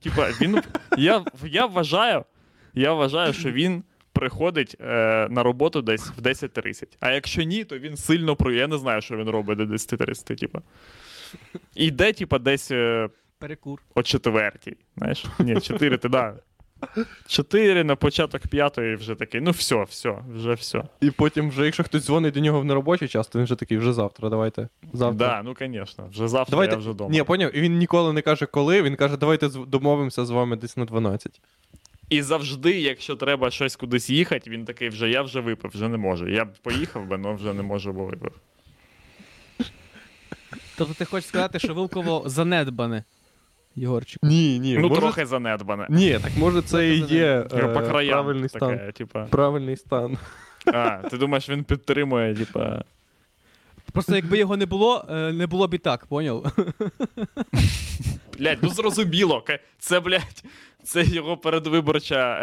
Типа, 0.03 0.29
він, 0.41 0.61
я, 0.97 1.25
я, 1.43 1.65
вважаю, 1.65 2.25
я 2.73 2.93
вважаю, 2.93 3.33
що 3.33 3.51
він 3.51 3.83
приходить 4.13 4.75
е, 4.81 5.27
на 5.29 5.43
роботу 5.43 5.81
десь 5.81 6.07
в 6.07 6.21
10.30. 6.21 6.83
А 6.99 7.11
якщо 7.11 7.43
ні, 7.43 7.63
то 7.63 7.79
він 7.79 7.97
сильно 7.97 8.35
про. 8.35 8.51
Я 8.51 8.67
не 8.67 8.77
знаю, 8.77 9.01
що 9.01 9.17
він 9.17 9.29
робить 9.29 9.57
до 9.57 9.63
10.30, 9.63 10.35
типа. 10.35 10.61
І 11.75 11.85
йде, 11.85 12.13
типа, 12.13 12.39
десь 12.39 12.71
е, 12.71 13.09
Перекур. 13.39 13.81
о 13.95 14.03
четвертій. 14.03 14.77
Знаєш? 14.97 15.25
Ні, 15.39 15.61
4, 15.61 15.97
ти 15.97 16.09
да. 16.09 16.35
4 17.27 17.83
на 17.83 17.95
початок 17.95 18.47
п'ятої 18.47 18.95
вже 18.95 19.15
такий. 19.15 19.41
Ну 19.41 19.51
все, 19.51 19.83
все, 19.83 20.15
вже 20.35 20.53
все. 20.53 20.83
І 21.01 21.11
потім 21.11 21.49
вже, 21.49 21.65
якщо 21.65 21.83
хтось 21.83 22.05
дзвонить 22.05 22.33
до 22.33 22.39
нього 22.39 22.59
в 22.59 22.65
неробочий 22.65 23.07
час, 23.07 23.27
то 23.27 23.39
він 23.39 23.45
вже 23.45 23.55
такий, 23.55 23.77
вже 23.77 23.93
завтра, 23.93 24.29
давайте. 24.29 24.67
Завтра. 24.93 25.27
Да, 25.27 25.41
ну 25.43 25.55
звісно. 25.59 26.07
Вже 26.11 26.27
завтра 26.27 26.51
Давайте... 26.51 26.73
я 26.73 26.79
вже 26.79 26.89
вдома. 26.89 27.09
Ні, 27.09 27.23
поняв, 27.23 27.55
і 27.55 27.61
він 27.61 27.77
ніколи 27.77 28.13
не 28.13 28.21
каже 28.21 28.45
коли, 28.45 28.81
він 28.81 28.95
каже, 28.95 29.17
давайте 29.17 29.49
домовимося 29.49 30.25
з 30.25 30.29
вами 30.29 30.55
десь 30.55 30.77
на 30.77 30.85
12. 30.85 31.41
І 32.09 32.21
завжди, 32.21 32.81
якщо 32.81 33.15
треба 33.15 33.51
щось 33.51 33.75
кудись 33.75 34.09
їхати, 34.09 34.49
він 34.49 34.65
такий 34.65 34.89
вже 34.89 35.09
я 35.09 35.21
вже 35.21 35.39
випив, 35.39 35.71
вже 35.73 35.87
не 35.87 35.97
можу. 35.97 36.27
Я 36.27 36.45
б 36.45 36.53
поїхав 36.61 37.07
би, 37.07 37.21
але 37.23 37.35
вже 37.35 37.53
не 37.53 37.61
можу, 37.61 37.93
бо 37.93 38.05
випив. 38.05 38.31
Тобто 40.77 40.93
ти 40.93 41.05
хочеш 41.05 41.27
сказати, 41.27 41.59
що 41.59 41.73
Вилково 41.73 42.23
занедбане, 42.25 43.03
Єгорчику. 43.79 44.27
Ні, 44.27 44.59
ні. 44.59 44.77
ну, 44.77 44.89
може... 44.89 45.01
трохи 45.01 45.25
занедбане. 45.25 45.87
Ні, 45.89 46.19
так 46.23 46.31
може 46.37 46.61
це 46.61 46.89
і 46.89 46.99
є 46.99 47.45
е, 47.53 47.67
По 47.67 47.81
краям 47.81 48.09
правильний 48.11 48.49
стан. 48.49 48.77
таке, 48.77 48.91
типа. 48.91 49.23
Правильний 49.23 49.77
стан. 49.77 50.17
А, 50.65 50.89
ти 50.89 51.17
думаєш, 51.17 51.49
він 51.49 51.63
підтримує, 51.63 52.35
типа. 52.35 52.83
Просто 53.93 54.15
якби 54.15 54.37
його 54.37 54.57
не 54.57 54.65
було, 54.65 55.05
е, 55.09 55.33
не 55.33 55.47
було 55.47 55.67
б 55.67 55.73
і 55.73 55.77
так, 55.77 56.05
поняв? 56.05 56.45
Блядь, 58.39 58.57
ну 58.61 58.69
зрозуміло. 58.69 59.43
Це, 59.79 59.99
блядь, 59.99 60.43
це 60.83 61.03
його 61.03 61.37
передвиборча, 61.37 62.39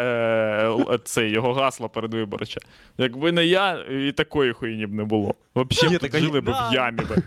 е, 0.91 0.99
це 1.03 1.29
його 1.29 1.53
гасло 1.53 1.89
передвиборче. 1.89 2.59
Якби 2.97 3.31
не 3.31 3.45
я, 3.45 3.85
і 3.91 4.11
такої 4.11 4.53
хуйні 4.53 4.85
б 4.85 4.93
не 4.93 5.03
було. 5.03 5.35
Взагалі 5.55 5.97
тут 5.97 6.17
жили 6.17 6.41
б 6.41 6.49
в 6.49 6.73
ямі. 6.73 7.01
би. 7.01 7.23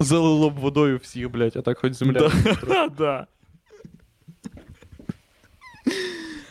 Залило 0.00 0.50
б 0.50 0.54
водою 0.58 0.96
всіх, 1.02 1.30
блядь, 1.30 1.56
а 1.56 1.62
так 1.62 1.78
хоч 1.78 1.92
земля. 1.92 2.30
Да, 2.68 2.88
да. 2.98 3.26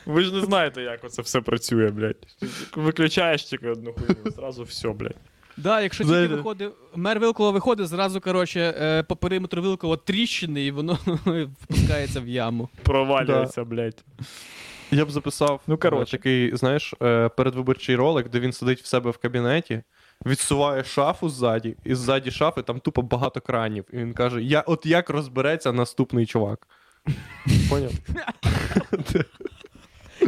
Ви 0.06 0.22
ж 0.24 0.34
не 0.34 0.42
знаєте, 0.42 0.82
як 0.82 1.04
оце 1.04 1.22
все 1.22 1.42
працює, 1.42 1.90
блядь. 1.90 2.28
Виключаєш 2.76 3.44
тільки 3.44 3.70
одну 3.70 3.94
хуйню, 3.94 4.32
зразу 4.32 4.64
все, 4.64 4.90
блядь. 4.90 5.16
Да, 5.58 5.82
якщо 5.82 6.04
тільки 6.04 6.14
Знаєте- 6.16 6.36
виходить, 6.36 6.72
мер 6.96 7.20
Вилкова 7.20 7.52
виходить, 7.52 7.88
зразу, 7.88 8.22
коротше, 8.22 8.76
е, 8.82 9.04
по 9.04 9.16
периметру 9.16 9.62
Вилкова 9.62 9.98
тріщини, 9.98 10.66
і 10.66 10.72
воно 10.72 10.94
впускається 11.62 12.20
в 12.22 12.28
яму. 12.28 12.70
Провалюється, 12.84 13.64
блядь. 13.64 14.04
Я 14.92 15.06
б 15.06 15.12
записав 15.12 15.62
Ну, 15.68 15.78
коротше. 15.78 16.16
е, 16.16 16.20
такий, 16.20 16.56
знаєш, 16.56 16.94
е, 17.02 17.30
передвиборчий 17.30 17.96
ролик, 17.96 18.30
де 18.30 18.40
він 18.40 18.54
сидить 18.54 18.82
в 18.82 18.86
себе 18.86 19.12
в 19.12 19.18
кабінеті, 19.18 19.82
відсуває 20.26 20.84
шафу 20.84 21.30
ззаді, 21.30 21.78
і 21.84 21.96
ззаді 21.96 22.32
шафи 22.32 22.62
там 22.62 22.80
тупо 22.80 23.02
багато 23.02 23.42
кранів. 23.42 23.86
І 23.94 23.98
він 23.98 24.14
каже: 24.14 24.44
Я, 24.44 24.62
от 24.62 24.86
як 24.86 25.10
розбереться 25.10 25.72
наступний 25.72 26.26
чувак. 26.26 26.68
Поняв? 27.70 27.92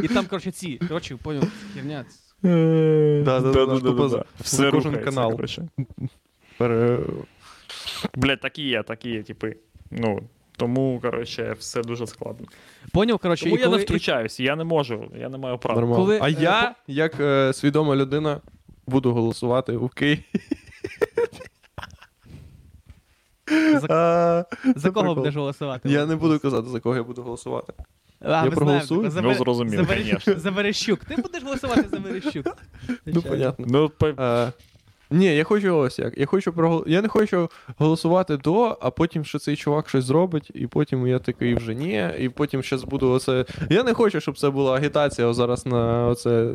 І 0.02 0.08
там, 0.08 0.26
коротше, 0.26 0.50
ці, 0.50 0.80
коротше, 0.88 1.16
поняв, 1.16 1.44
херня. 1.74 2.04
Тупо 3.80 4.24
Все 4.40 4.70
кожен 4.70 5.04
канал. 5.04 5.40
Блядь, 8.14 8.40
такі 8.40 8.62
є, 8.62 8.82
такі 8.82 9.10
є, 9.10 9.22
типи. 9.22 9.56
Ну, 9.90 10.20
тому, 10.56 11.00
коротше, 11.02 11.56
все 11.58 11.82
дуже 11.82 12.06
складно. 12.06 12.46
Поняв, 12.92 13.18
коротше, 13.18 13.44
Тому 13.44 13.56
і 13.56 13.58
я 13.58 13.64
коли, 13.64 13.76
не 13.76 13.84
втручаюся, 13.84 14.42
я 14.42 14.56
не 14.56 14.64
можу, 14.64 15.10
я 15.16 15.28
не 15.28 15.38
маю 15.38 15.58
права. 15.58 15.80
Нормально. 15.80 16.04
Коли, 16.04 16.18
а 16.22 16.28
е, 16.28 16.36
я, 16.40 16.74
як 16.86 17.20
е, 17.20 17.52
свідома 17.52 17.96
людина, 17.96 18.40
буду 18.90 19.12
голосувати 19.12 19.76
у 19.76 19.88
Києві. 19.88 20.24
За, 23.80 23.86
А, 23.90 24.44
за 24.76 24.90
кого 24.90 25.14
будеш 25.14 25.36
голосувати? 25.36 25.88
Я 25.88 26.06
не 26.06 26.16
буду 26.16 26.38
казати, 26.38 26.68
за 26.68 26.80
кого 26.80 26.96
я 26.96 27.02
буду 27.02 27.22
голосувати. 27.22 27.72
А, 28.20 28.44
Я 28.44 28.50
проголосую? 28.50 29.00
знаємо, 29.00 29.10
за, 29.10 29.20
Ну, 29.22 29.28
Вер- 29.28 29.36
зрозумів, 29.38 29.74
за, 29.74 29.82
Вер- 29.82 30.38
за 30.38 30.50
Верещук. 30.50 31.04
Ти 31.04 31.16
будеш 31.16 31.42
голосувати 31.42 31.84
за 31.90 31.98
Верещук. 31.98 32.46
Ну, 33.06 33.22
понятно. 33.22 33.66
Ну, 33.68 33.88
по... 33.88 34.06
Е, 34.08 34.52
ні, 35.10 35.36
я 35.36 35.44
хочу 35.44 35.76
ось 35.76 35.98
як. 35.98 36.18
Я 36.18 36.26
хочу 36.26 36.52
прогол... 36.52 36.84
Я 36.86 37.02
не 37.02 37.08
хочу 37.08 37.50
голосувати 37.78 38.36
до, 38.36 38.78
а 38.80 38.90
потім 38.90 39.24
що 39.24 39.38
цей 39.38 39.56
чувак 39.56 39.88
щось 39.88 40.04
зробить, 40.04 40.50
і 40.54 40.66
потім 40.66 41.06
я 41.06 41.18
такий 41.18 41.54
вже 41.54 41.74
ні, 41.74 42.08
і 42.18 42.28
потім 42.28 42.62
щас 42.62 42.84
буду 42.84 43.10
оце. 43.10 43.44
Я 43.70 43.82
не 43.82 43.94
хочу, 43.94 44.20
щоб 44.20 44.38
це 44.38 44.50
була 44.50 44.76
агітація 44.76 45.32
зараз 45.32 45.66
на 45.66 46.06
оце. 46.06 46.52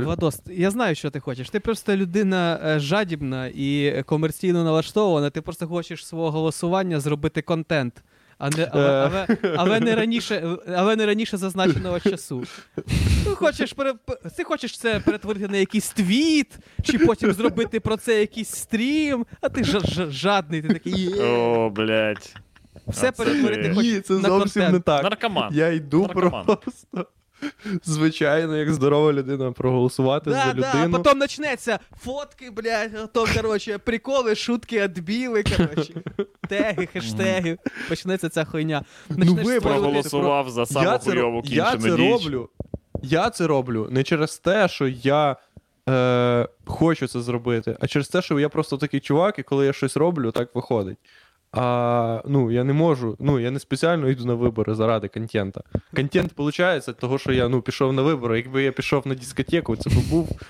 Владос, 0.00 0.40
я 0.46 0.70
знаю, 0.70 0.94
що 0.94 1.10
ти 1.10 1.20
хочеш. 1.20 1.50
Ти 1.50 1.60
просто 1.60 1.96
людина 1.96 2.60
е, 2.64 2.78
жадібна 2.80 3.46
і 3.46 4.02
комерційно 4.06 4.64
налаштована. 4.64 5.30
Ти 5.30 5.40
просто 5.40 5.66
хочеш 5.68 6.06
свого 6.06 6.30
голосування 6.30 7.00
зробити 7.00 7.42
контент, 7.42 8.02
а 8.38 8.50
не, 8.50 8.68
але, 8.72 8.84
Е. 8.84 9.10
але, 9.10 9.54
але, 9.56 9.80
не 9.80 9.94
раніше, 9.96 10.56
але 10.76 10.96
не 10.96 11.06
раніше 11.06 11.36
зазначеного 11.36 12.00
часу. 12.00 12.44
Ну, 13.26 13.34
хочеш, 13.34 13.74
ти 14.36 14.44
хочеш 14.44 14.78
це 14.78 15.00
перетворити 15.00 15.48
на 15.48 15.56
якийсь 15.56 15.88
твіт, 15.90 16.58
чи 16.82 16.98
потім 16.98 17.32
зробити 17.32 17.80
про 17.80 17.96
це 17.96 18.20
якийсь 18.20 18.48
стрім, 18.50 19.26
а 19.40 19.48
ти 19.48 19.64
ж, 19.64 19.80
ж- 19.80 20.10
жадний, 20.10 20.62
ти 20.62 20.68
такий. 20.68 21.14
О, 21.20 21.70
блядь. 21.70 22.34
Все 22.88 23.08
а 23.08 23.12
перетворити 23.12 23.62
ти. 23.62 23.74
хоч 23.74 23.84
Ні, 23.84 24.00
це 24.00 24.14
на 24.14 24.20
зовсім 24.28 24.62
контент. 24.62 24.72
не 24.72 24.80
так. 24.80 25.02
Наркоман. 25.02 25.54
Я 25.54 25.68
йду 25.68 26.00
Наркоман. 26.02 26.44
просто. 26.44 27.06
Звичайно, 27.84 28.56
як 28.56 28.72
здорова 28.72 29.12
людина, 29.12 29.52
проголосувати 29.52 30.30
Да, 30.30 30.36
за 30.46 30.52
да, 30.52 30.68
людину. 30.84 31.02
потім 31.02 31.20
почнеться 31.20 31.78
фотки, 32.04 32.50
блядь, 32.50 33.12
то, 33.12 33.26
коротше, 33.36 33.78
приколи, 33.78 34.34
шутки, 34.34 34.82
відбіли, 34.82 35.42
коротше, 35.56 35.94
теги, 36.48 36.86
хештеги. 36.92 37.58
Почнеться 37.88 38.28
ця 38.28 38.44
хуйня. 38.44 38.84
Почнеш 39.08 39.28
Ну, 39.28 39.34
ви 39.34 39.60
Проголосував 39.60 40.50
за 40.50 40.66
саму 40.66 40.86
я 40.86 40.98
це, 40.98 41.10
хуйову 41.10 41.40
ро- 41.40 41.46
я 41.54 41.76
це 41.76 41.90
діч. 41.96 41.98
роблю. 41.98 42.48
Я 43.02 43.30
це 43.30 43.46
роблю 43.46 43.88
не 43.90 44.02
через 44.02 44.38
те, 44.38 44.68
що 44.68 44.88
я 44.88 45.36
е, 45.88 46.48
хочу 46.64 47.06
це 47.08 47.20
зробити, 47.20 47.76
а 47.80 47.86
через 47.86 48.08
те, 48.08 48.22
що 48.22 48.40
я 48.40 48.48
просто 48.48 48.76
такий 48.76 49.00
чувак, 49.00 49.38
і 49.38 49.42
коли 49.42 49.66
я 49.66 49.72
щось 49.72 49.96
роблю, 49.96 50.30
так 50.30 50.54
виходить. 50.54 50.96
А 51.52 52.22
ну, 52.26 52.50
я 52.50 52.64
не 52.64 52.72
можу, 52.72 53.16
ну 53.18 53.38
я 53.38 53.50
не 53.50 53.58
спеціально 53.58 54.08
йду 54.08 54.24
на 54.24 54.34
вибори 54.34 54.74
заради 54.74 55.08
контента. 55.08 55.62
Контент 55.96 56.32
виходить, 56.36 56.96
того, 56.98 57.18
що 57.18 57.32
я 57.32 57.48
ну, 57.48 57.62
пішов 57.62 57.92
на 57.92 58.02
вибори. 58.02 58.36
Якби 58.36 58.62
я 58.62 58.72
пішов 58.72 59.06
на 59.06 59.14
дискотеку, 59.14 59.76
це 59.76 59.90
б 59.90 59.92
був 60.10 60.40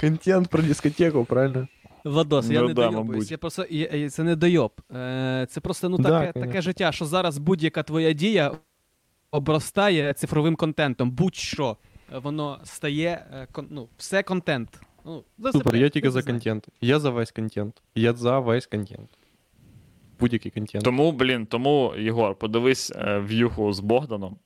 контент 0.00 0.48
про 0.48 0.62
дискотеку, 0.62 1.24
правильно? 1.24 1.68
Владос, 2.04 2.50
я 2.50 2.60
Ну 2.60 2.68
не 2.68 2.74
да, 2.74 2.88
дойобуюсь. 2.88 3.30
Я 3.30 3.38
просто, 3.38 3.66
я- 3.70 3.88
я- 3.92 4.10
це 4.10 4.22
не 4.22 4.36
дойоб. 4.36 4.72
Е, 4.96 5.46
Це 5.50 5.60
просто 5.60 5.88
ну, 5.88 5.98
таке, 5.98 6.40
таке 6.40 6.62
життя, 6.62 6.92
що 6.92 7.04
зараз 7.04 7.38
будь-яка 7.38 7.82
твоя 7.82 8.12
дія 8.12 8.52
обростає 9.30 10.12
цифровим 10.12 10.56
контентом. 10.56 11.10
Будь-що. 11.10 11.76
Е, 12.14 12.18
Воно 12.18 12.60
стає, 12.64 13.26
е, 13.34 13.46
ну, 13.70 13.88
все 13.96 14.22
контент. 14.22 14.80
Ну, 15.04 15.24
Супер, 15.52 15.76
я 15.76 15.88
тільки 15.88 16.10
за 16.10 16.22
контент. 16.22 16.66
Я 16.80 16.98
за 16.98 17.10
весь 17.10 17.32
контент. 17.32 17.82
Я 17.94 18.12
за 18.12 18.38
весь 18.38 18.66
контент. 18.66 19.08
Будь-який 20.20 20.52
контент. 20.52 20.84
Тому, 20.84 21.12
блін, 21.12 21.46
тому, 21.46 21.94
Єгор, 21.98 22.34
подивись 22.34 22.92
е, 22.96 23.18
в'юху 23.18 23.72
з 23.72 23.80
Богданом. 23.80 24.36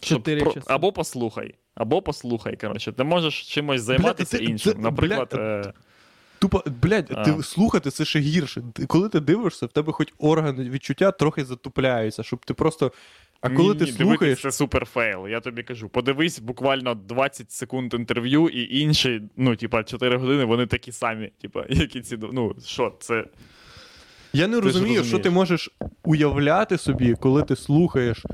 Чотири 0.00 0.40
про- 0.40 0.52
часи. 0.52 0.66
Або 0.72 0.92
послухай, 0.92 1.54
або 1.74 2.02
послухай. 2.02 2.56
Коротше, 2.56 2.92
ти 2.92 3.04
можеш 3.04 3.42
чимось 3.54 3.82
займатися 3.82 4.38
іншим. 4.38 4.72
це- 4.72 4.78
Наприклад, 4.78 5.30
е, 5.34 5.72
Тупо, 6.40 6.62
блядь, 6.82 7.10
А. 7.14 7.24
ти 7.24 7.42
слухати 7.42 7.90
це 7.90 8.04
ще 8.04 8.18
гірше. 8.18 8.62
Коли 8.86 9.08
ти 9.08 9.20
дивишся, 9.20 9.66
в 9.66 9.68
тебе 9.68 9.92
хоч 9.92 10.08
органи 10.18 10.70
відчуття 10.70 11.10
трохи 11.10 11.44
затупляються, 11.44 12.22
щоб 12.22 12.44
ти 12.44 12.54
просто. 12.54 12.92
А 13.40 13.50
коли 13.50 13.72
ні, 13.74 13.78
ти 13.78 13.84
ні, 13.84 13.92
слухаєш. 13.92 14.40
це 14.40 14.52
супер 14.52 14.84
fail. 14.86 15.28
Я 15.28 15.40
тобі 15.40 15.62
кажу. 15.62 15.88
Подивись 15.88 16.38
буквально 16.38 16.94
20 16.94 17.50
секунд 17.52 17.94
інтерв'ю, 17.94 18.48
і 18.48 18.78
інші, 18.80 19.22
ну, 19.36 19.56
типа, 19.56 19.82
4 19.84 20.16
години, 20.16 20.44
вони 20.44 20.66
такі 20.66 20.92
самі. 20.92 21.30
Типа, 21.40 21.64
які 21.70 22.00
ці. 22.00 22.18
Ну, 22.32 22.54
що, 22.66 22.96
це. 23.00 23.24
Я 24.38 24.46
не 24.46 24.56
Ти 24.56 24.60
розумію, 24.60 25.04
що 25.04 25.18
ти 25.18 25.30
можеш 25.30 25.70
уявляти 26.04 26.78
собі, 26.78 27.14
коли 27.14 27.42
ти 27.42 27.56
слухаєш 27.56 28.26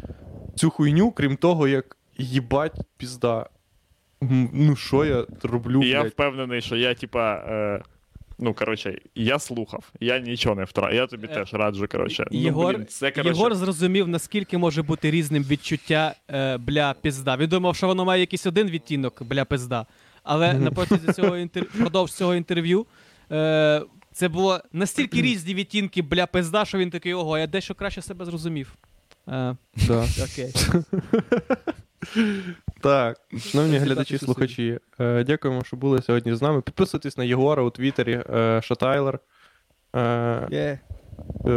цю 0.56 0.70
хуйню, 0.70 1.10
крім 1.10 1.36
того, 1.36 1.68
як 1.68 1.96
їбать 2.18 2.76
пізда. 2.96 3.46
Ну, 4.52 4.76
що 4.76 5.04
я 5.04 5.26
роблю, 5.42 5.82
І 5.82 5.88
я 5.88 6.00
блядь? 6.00 6.12
впевнений, 6.12 6.60
що 6.60 6.76
я, 6.76 6.94
типа. 6.94 7.34
Е... 7.34 7.82
Ну, 8.38 8.54
коротше, 8.54 8.98
я 9.14 9.38
слухав, 9.38 9.84
я 10.00 10.18
нічого 10.18 10.54
не 10.54 10.64
втратив. 10.64 10.96
Я 10.96 11.06
тобі 11.06 11.26
Е, 11.30 11.34
теж 11.34 11.54
раджу, 11.54 11.86
коротше. 11.90 12.24
Єгор, 12.30 12.72
ну, 12.72 12.78
блін, 12.78 12.86
це, 12.86 13.10
коротше, 13.10 13.28
Єгор 13.28 13.54
зрозумів, 13.54 14.08
наскільки 14.08 14.58
може 14.58 14.82
бути 14.82 15.10
різним 15.10 15.42
відчуття 15.42 16.14
е, 16.30 16.56
бля 16.56 16.94
пизда. 17.02 17.36
Він 17.36 17.48
думав, 17.48 17.76
що 17.76 17.86
воно 17.86 18.04
має 18.04 18.20
якийсь 18.20 18.46
один 18.46 18.66
відтінок 18.66 19.22
бля 19.22 19.44
пизда. 19.44 19.86
Але 20.22 20.54
на 20.58 20.70
протязі 20.70 21.12
цього 21.12 21.36
інтер... 21.36 21.64
впродовж 21.64 22.12
цього 22.12 22.34
інтерв'ю 22.34 22.86
е, 23.32 23.82
це 24.14 24.28
було 24.28 24.60
настільки 24.72 25.22
різні 25.22 25.54
відтінки 25.54 26.02
бля 26.02 26.26
пизда, 26.26 26.64
що 26.64 26.78
він 26.78 26.90
такий, 26.90 27.14
ого, 27.14 27.38
я 27.38 27.46
дещо 27.46 27.74
краще 27.74 28.02
себе 28.02 28.24
зрозумів. 28.24 28.74
Е, 29.28 29.56
Да. 29.88 30.04
окей. 30.24 30.52
Так, 32.80 33.20
шановні 33.40 33.78
глядачі, 33.78 34.18
сусідів. 34.18 34.24
слухачі, 34.34 34.78
е, 35.00 35.24
дякуємо, 35.24 35.64
що 35.64 35.76
були 35.76 36.02
сьогодні 36.02 36.34
з 36.34 36.42
нами. 36.42 36.60
Підписуйтесь 36.60 37.16
на 37.18 37.24
Єгора 37.24 37.62
у 37.62 37.70
Твіттері, 37.70 38.24
е, 38.30 38.60
Шатайлер. 38.64 39.18
Е, 39.96 40.48
Є. 40.50 40.78
е, 41.46 41.50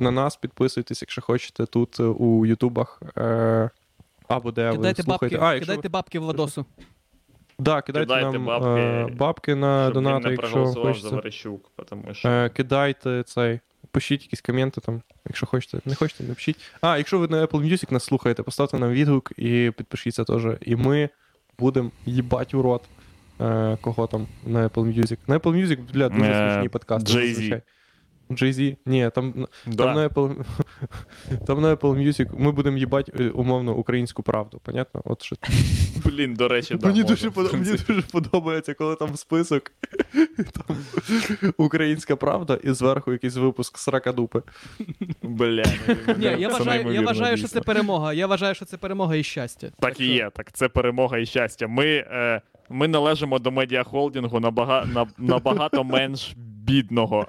на 0.00 0.10
нас 0.10 0.36
підписуйтесь, 0.36 1.02
якщо 1.02 1.22
хочете, 1.22 1.66
тут 1.66 2.00
е, 2.00 2.02
у 2.02 2.46
Ютубах. 2.46 3.02
Е, 3.16 3.70
або 4.28 4.50
де 4.52 4.70
ви 4.70 4.76
Кидайте 4.76 5.02
слухаєте. 5.02 5.36
бабки, 5.36 5.46
А, 5.50 5.54
якщо 5.54 5.66
кидайте 5.72 5.88
бабки 5.88 6.18
Владосу. 6.18 6.66
Да, 7.60 7.82
кидайте, 7.82 8.06
Кидайте 8.06 8.38
нам 8.38 8.44
бабки, 8.44 8.80
е, 8.80 9.06
бабки 9.16 9.54
на 9.54 9.84
щоб 9.84 9.96
він 9.96 10.04
донати, 10.04 10.24
не 10.24 10.30
якщо 10.30 10.50
проголосував 10.50 10.98
за. 10.98 11.08
Верещук, 11.08 11.72
тому 11.88 12.14
що. 12.14 12.28
Е, 12.28 12.48
кидайте 12.48 13.22
цей. 13.26 13.60
Пишіть 13.90 14.22
якісь 14.22 14.40
коменти 14.40 14.80
там, 14.80 15.02
якщо 15.26 15.46
хочете. 15.46 15.80
Не 15.84 15.94
хочете, 15.94 16.24
не 16.24 16.34
пишіть. 16.34 16.56
А, 16.80 16.98
якщо 16.98 17.18
ви 17.18 17.28
на 17.28 17.46
Apple 17.46 17.72
Music 17.72 17.92
нас 17.92 18.04
слухаєте, 18.04 18.42
поставте 18.42 18.78
нам 18.78 18.90
відгук 18.90 19.32
і 19.36 19.72
підпишіться 19.76 20.24
теж. 20.24 20.42
І 20.60 20.76
ми 20.76 21.08
будемо 21.58 21.90
їбать 22.06 22.54
у 22.54 22.62
рот. 22.62 22.82
Е, 23.40 23.78
кого 23.80 24.06
там 24.06 24.26
на 24.46 24.68
Apple 24.68 24.98
Music. 24.98 25.18
На 25.26 25.38
Apple 25.38 25.66
Music, 25.66 25.78
бля, 25.94 26.08
дуже 26.08 26.50
смішні 26.50 26.68
подкасти. 26.68 27.62
Jay-Z. 28.30 28.76
Ні, 28.86 29.10
там, 29.14 29.46
там, 29.76 29.94
на 29.94 30.08
Apple, 30.08 30.44
там 31.46 31.60
на 31.60 31.74
Apple 31.74 32.06
Music 32.08 32.28
ми 32.38 32.52
будемо 32.52 32.78
їбати 32.78 33.12
е, 33.20 33.28
умовно 33.28 33.76
українську 33.76 34.22
правду, 34.22 34.60
понятно? 34.64 35.02
От 35.04 35.22
що. 35.22 35.36
Блін, 36.04 36.34
до 36.34 36.48
речі, 36.48 36.74
да, 36.74 36.86
мені, 36.86 37.02
дуже 37.02 37.28
в 37.28 37.32
подо- 37.32 37.52
мені 37.52 37.70
дуже 37.70 38.02
подобається, 38.02 38.74
коли 38.74 38.96
там 38.96 39.16
список 39.16 39.72
там, 40.66 40.76
українська 41.56 42.16
правда 42.16 42.58
і 42.64 42.72
зверху 42.72 43.12
якийсь 43.12 43.36
випуск 43.36 43.78
сракадупи. 43.78 44.42
Бля, 45.22 45.64
ну, 45.88 46.14
Ні, 46.18 46.36
я 46.38 46.48
вважаю, 46.48 46.92
я 46.92 47.00
вважаю, 47.00 47.36
що 47.36 47.48
це 47.48 47.60
перемога. 47.60 48.12
Я 48.12 48.26
вважаю, 48.26 48.54
що 48.54 48.64
це 48.64 48.76
перемога 48.76 49.16
і 49.16 49.22
щастя. 49.22 49.70
Так 49.80 50.00
і 50.00 50.06
є, 50.06 50.30
так 50.34 50.52
це 50.52 50.68
перемога 50.68 51.18
і 51.18 51.26
щастя. 51.26 51.66
Ми, 51.66 51.86
е, 51.86 52.42
ми 52.70 52.88
належимо 52.88 53.38
до 53.38 53.50
медіахолдингу 53.50 54.40
набага, 54.40 54.84
на, 54.94 55.06
набагато 55.18 55.84
менш 55.84 56.36
бідного 56.70 57.26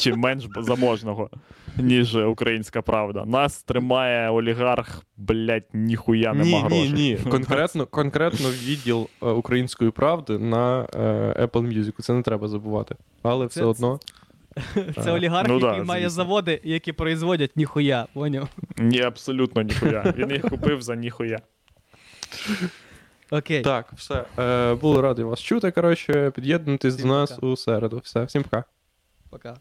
чи 0.00 0.14
менш 0.14 0.48
заможного, 0.56 1.30
ніж 1.78 2.16
українська 2.16 2.82
правда. 2.82 3.24
Нас 3.24 3.62
тримає 3.62 4.30
олігарх, 4.30 5.02
блять, 5.16 5.64
ніхуя 5.72 6.32
нема 6.32 6.44
ні, 6.44 6.60
грошей. 6.60 6.92
ні, 6.92 7.18
ні. 7.24 7.30
Конкретно, 7.30 7.86
конкретно 7.86 8.48
відділ 8.50 9.08
е, 9.22 9.26
української 9.26 9.90
правди 9.90 10.38
на 10.38 10.86
е, 10.94 10.98
Apple 11.46 11.78
Music. 11.78 11.92
Це 12.02 12.12
не 12.12 12.22
треба 12.22 12.48
забувати. 12.48 12.94
Але 13.22 13.46
все 13.46 13.64
одно. 13.64 14.00
Це 15.04 15.12
олігарх, 15.12 15.48
Ну 15.48 15.60
да, 15.60 15.66
який 15.66 15.84
має 15.84 16.02
звісно. 16.02 16.24
заводи, 16.24 16.60
які 16.64 16.92
производять 16.92 17.56
ніхуя, 17.56 18.06
поняв? 18.14 18.48
Ні, 18.78 19.00
абсолютно 19.00 19.62
ніхуя. 19.62 20.14
Він 20.16 20.30
їх 20.30 20.42
купив 20.42 20.82
за 20.82 20.94
ніхуя. 20.94 21.38
Окей. 23.38 23.62
Так, 23.62 23.86
все. 23.96 24.24
Е, 24.38 24.74
були 24.74 25.00
раді 25.00 25.22
вас 25.22 25.40
чути. 25.40 25.70
Коротше, 25.70 26.32
під'єднуйтесь 26.34 26.96
до 26.96 27.06
нас 27.08 27.32
пока. 27.32 27.46
у 27.46 27.56
середу. 27.56 28.00
Все, 28.04 28.24
всім 28.24 28.42
пока. 28.42 28.64
Пока. 29.30 29.52